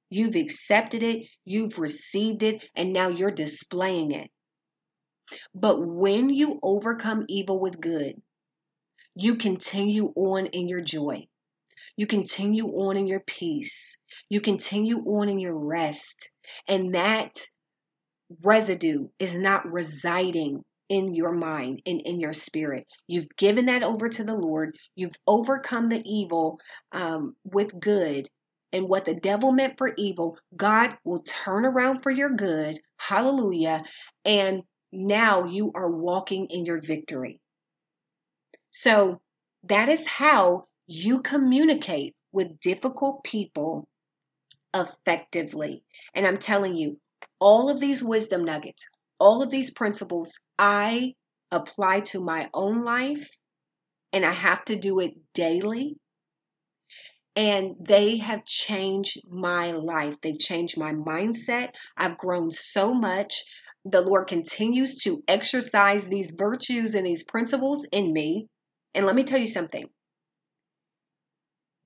You've 0.08 0.36
accepted 0.36 1.02
it, 1.02 1.26
you've 1.44 1.78
received 1.78 2.42
it, 2.42 2.64
and 2.74 2.92
now 2.92 3.08
you're 3.08 3.30
displaying 3.30 4.12
it. 4.12 4.30
But 5.54 5.80
when 5.80 6.30
you 6.30 6.58
overcome 6.62 7.24
evil 7.28 7.60
with 7.60 7.80
good, 7.80 8.20
you 9.14 9.36
continue 9.36 10.12
on 10.16 10.46
in 10.46 10.68
your 10.68 10.80
joy. 10.80 11.26
You 12.00 12.06
continue 12.06 12.66
on 12.68 12.96
in 12.96 13.06
your 13.06 13.20
peace. 13.20 13.94
You 14.30 14.40
continue 14.40 15.00
on 15.00 15.28
in 15.28 15.38
your 15.38 15.54
rest. 15.54 16.30
And 16.66 16.94
that 16.94 17.38
residue 18.42 19.08
is 19.18 19.34
not 19.34 19.70
residing 19.70 20.64
in 20.88 21.14
your 21.14 21.32
mind 21.32 21.82
and 21.84 22.00
in 22.00 22.18
your 22.18 22.32
spirit. 22.32 22.86
You've 23.06 23.28
given 23.36 23.66
that 23.66 23.82
over 23.82 24.08
to 24.08 24.24
the 24.24 24.34
Lord. 24.34 24.78
You've 24.96 25.16
overcome 25.26 25.88
the 25.88 26.00
evil 26.06 26.58
um, 26.92 27.36
with 27.44 27.78
good. 27.78 28.30
And 28.72 28.88
what 28.88 29.04
the 29.04 29.14
devil 29.14 29.52
meant 29.52 29.76
for 29.76 29.92
evil, 29.98 30.38
God 30.56 30.96
will 31.04 31.20
turn 31.20 31.66
around 31.66 32.02
for 32.02 32.10
your 32.10 32.30
good. 32.30 32.80
Hallelujah. 32.96 33.84
And 34.24 34.62
now 34.90 35.44
you 35.44 35.70
are 35.74 35.90
walking 35.90 36.46
in 36.46 36.64
your 36.64 36.80
victory. 36.80 37.40
So 38.70 39.20
that 39.64 39.90
is 39.90 40.06
how 40.06 40.68
you 40.92 41.22
communicate 41.22 42.16
with 42.32 42.58
difficult 42.58 43.22
people 43.22 43.86
effectively. 44.74 45.84
And 46.14 46.26
I'm 46.26 46.38
telling 46.38 46.74
you, 46.74 46.98
all 47.38 47.70
of 47.70 47.78
these 47.78 48.02
wisdom 48.02 48.44
nuggets, 48.44 48.88
all 49.20 49.40
of 49.40 49.50
these 49.50 49.70
principles, 49.70 50.32
I 50.58 51.14
apply 51.52 52.00
to 52.00 52.20
my 52.20 52.50
own 52.52 52.82
life 52.82 53.30
and 54.12 54.26
I 54.26 54.32
have 54.32 54.64
to 54.64 54.74
do 54.74 54.98
it 54.98 55.12
daily. 55.32 55.96
And 57.36 57.76
they 57.80 58.16
have 58.16 58.44
changed 58.44 59.20
my 59.30 59.70
life. 59.70 60.16
They've 60.20 60.36
changed 60.36 60.76
my 60.76 60.92
mindset. 60.92 61.68
I've 61.96 62.18
grown 62.18 62.50
so 62.50 62.92
much. 62.92 63.44
The 63.84 64.00
Lord 64.00 64.26
continues 64.26 65.00
to 65.04 65.22
exercise 65.28 66.08
these 66.08 66.34
virtues 66.36 66.96
and 66.96 67.06
these 67.06 67.22
principles 67.22 67.86
in 67.92 68.12
me. 68.12 68.48
And 68.92 69.06
let 69.06 69.14
me 69.14 69.22
tell 69.22 69.38
you 69.38 69.46
something 69.46 69.88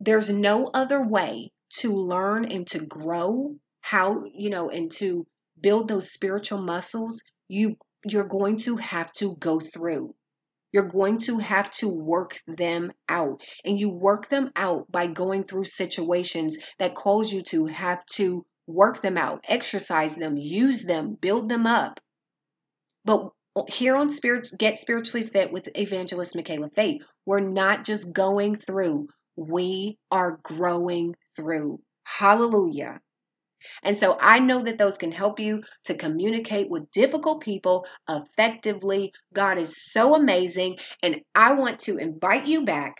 there's 0.05 0.31
no 0.31 0.71
other 0.75 1.03
way 1.03 1.51
to 1.81 1.93
learn 1.93 2.45
and 2.45 2.67
to 2.69 2.79
grow 2.79 3.57
how, 3.81 4.25
you 4.33 4.51
know, 4.51 4.71
and 4.71 4.91
to 4.93 5.27
build 5.61 5.89
those 5.89 6.13
spiritual 6.13 6.61
muscles. 6.61 7.23
You 7.49 7.77
you're 8.07 8.25
going 8.25 8.59
to 8.59 8.77
have 8.77 9.13
to 9.15 9.37
go 9.37 9.61
through. 9.61 10.15
You're 10.73 10.89
going 10.89 11.19
to 11.19 11.39
have 11.39 11.71
to 11.75 11.89
work 11.89 12.41
them 12.47 12.93
out. 13.09 13.41
And 13.65 13.79
you 13.79 13.89
work 13.89 14.29
them 14.29 14.51
out 14.57 14.91
by 14.91 15.07
going 15.07 15.45
through 15.45 15.65
situations 15.65 16.59
that 16.79 16.95
cause 16.95 17.33
you 17.33 17.43
to 17.45 17.67
have 17.67 18.05
to 18.17 18.45
work 18.67 19.01
them 19.01 19.17
out, 19.17 19.45
exercise 19.49 20.17
them, 20.17 20.37
use 20.37 20.83
them, 20.83 21.17
build 21.21 21.49
them 21.49 21.67
up. 21.67 22.01
But 23.05 23.31
here 23.69 23.95
on 23.95 24.11
Spirit 24.11 24.51
Get 24.59 24.79
Spiritually 24.79 25.27
Fit 25.27 25.53
with 25.53 25.69
Evangelist 25.77 26.35
Michaela 26.35 26.71
Fate, 26.71 27.03
we're 27.25 27.41
not 27.41 27.85
just 27.85 28.13
going 28.13 28.57
through, 28.57 29.09
we 29.37 29.99
are 30.11 30.39
growing 30.43 31.15
through. 31.37 31.81
Hallelujah. 32.05 33.01
And 33.83 33.97
so 33.97 34.19
I 34.21 34.41
know 34.41 34.61
that 34.61 34.79
those 34.79 34.99
can 34.99 35.11
help 35.11 35.41
you 35.41 35.63
to 35.85 35.95
communicate 35.95 36.71
with 36.71 36.91
difficult 36.91 37.41
people 37.43 37.87
effectively. 38.09 39.13
God 39.33 39.59
is 39.59 39.91
so 39.91 40.15
amazing. 40.15 40.79
And 41.03 41.17
I 41.35 41.55
want 41.55 41.79
to 41.81 41.97
invite 41.99 42.47
you 42.47 42.65
back 42.65 42.97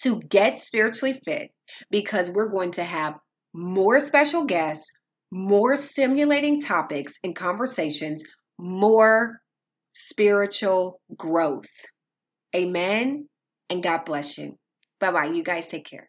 to 0.00 0.20
get 0.22 0.58
spiritually 0.58 1.12
fit 1.24 1.50
because 1.90 2.30
we're 2.30 2.48
going 2.48 2.72
to 2.72 2.84
have 2.84 3.14
more 3.52 4.00
special 4.00 4.44
guests, 4.44 4.90
more 5.30 5.76
stimulating 5.76 6.60
topics 6.60 7.14
and 7.22 7.34
conversations, 7.34 8.24
more 8.58 9.40
spiritual 9.92 11.00
growth. 11.16 11.70
Amen. 12.54 13.28
And 13.68 13.82
God 13.82 14.04
bless 14.04 14.38
you. 14.38 14.56
Bye 15.00 15.10
bye. 15.10 15.24
You 15.26 15.42
guys 15.42 15.66
take 15.66 15.84
care. 15.84 16.08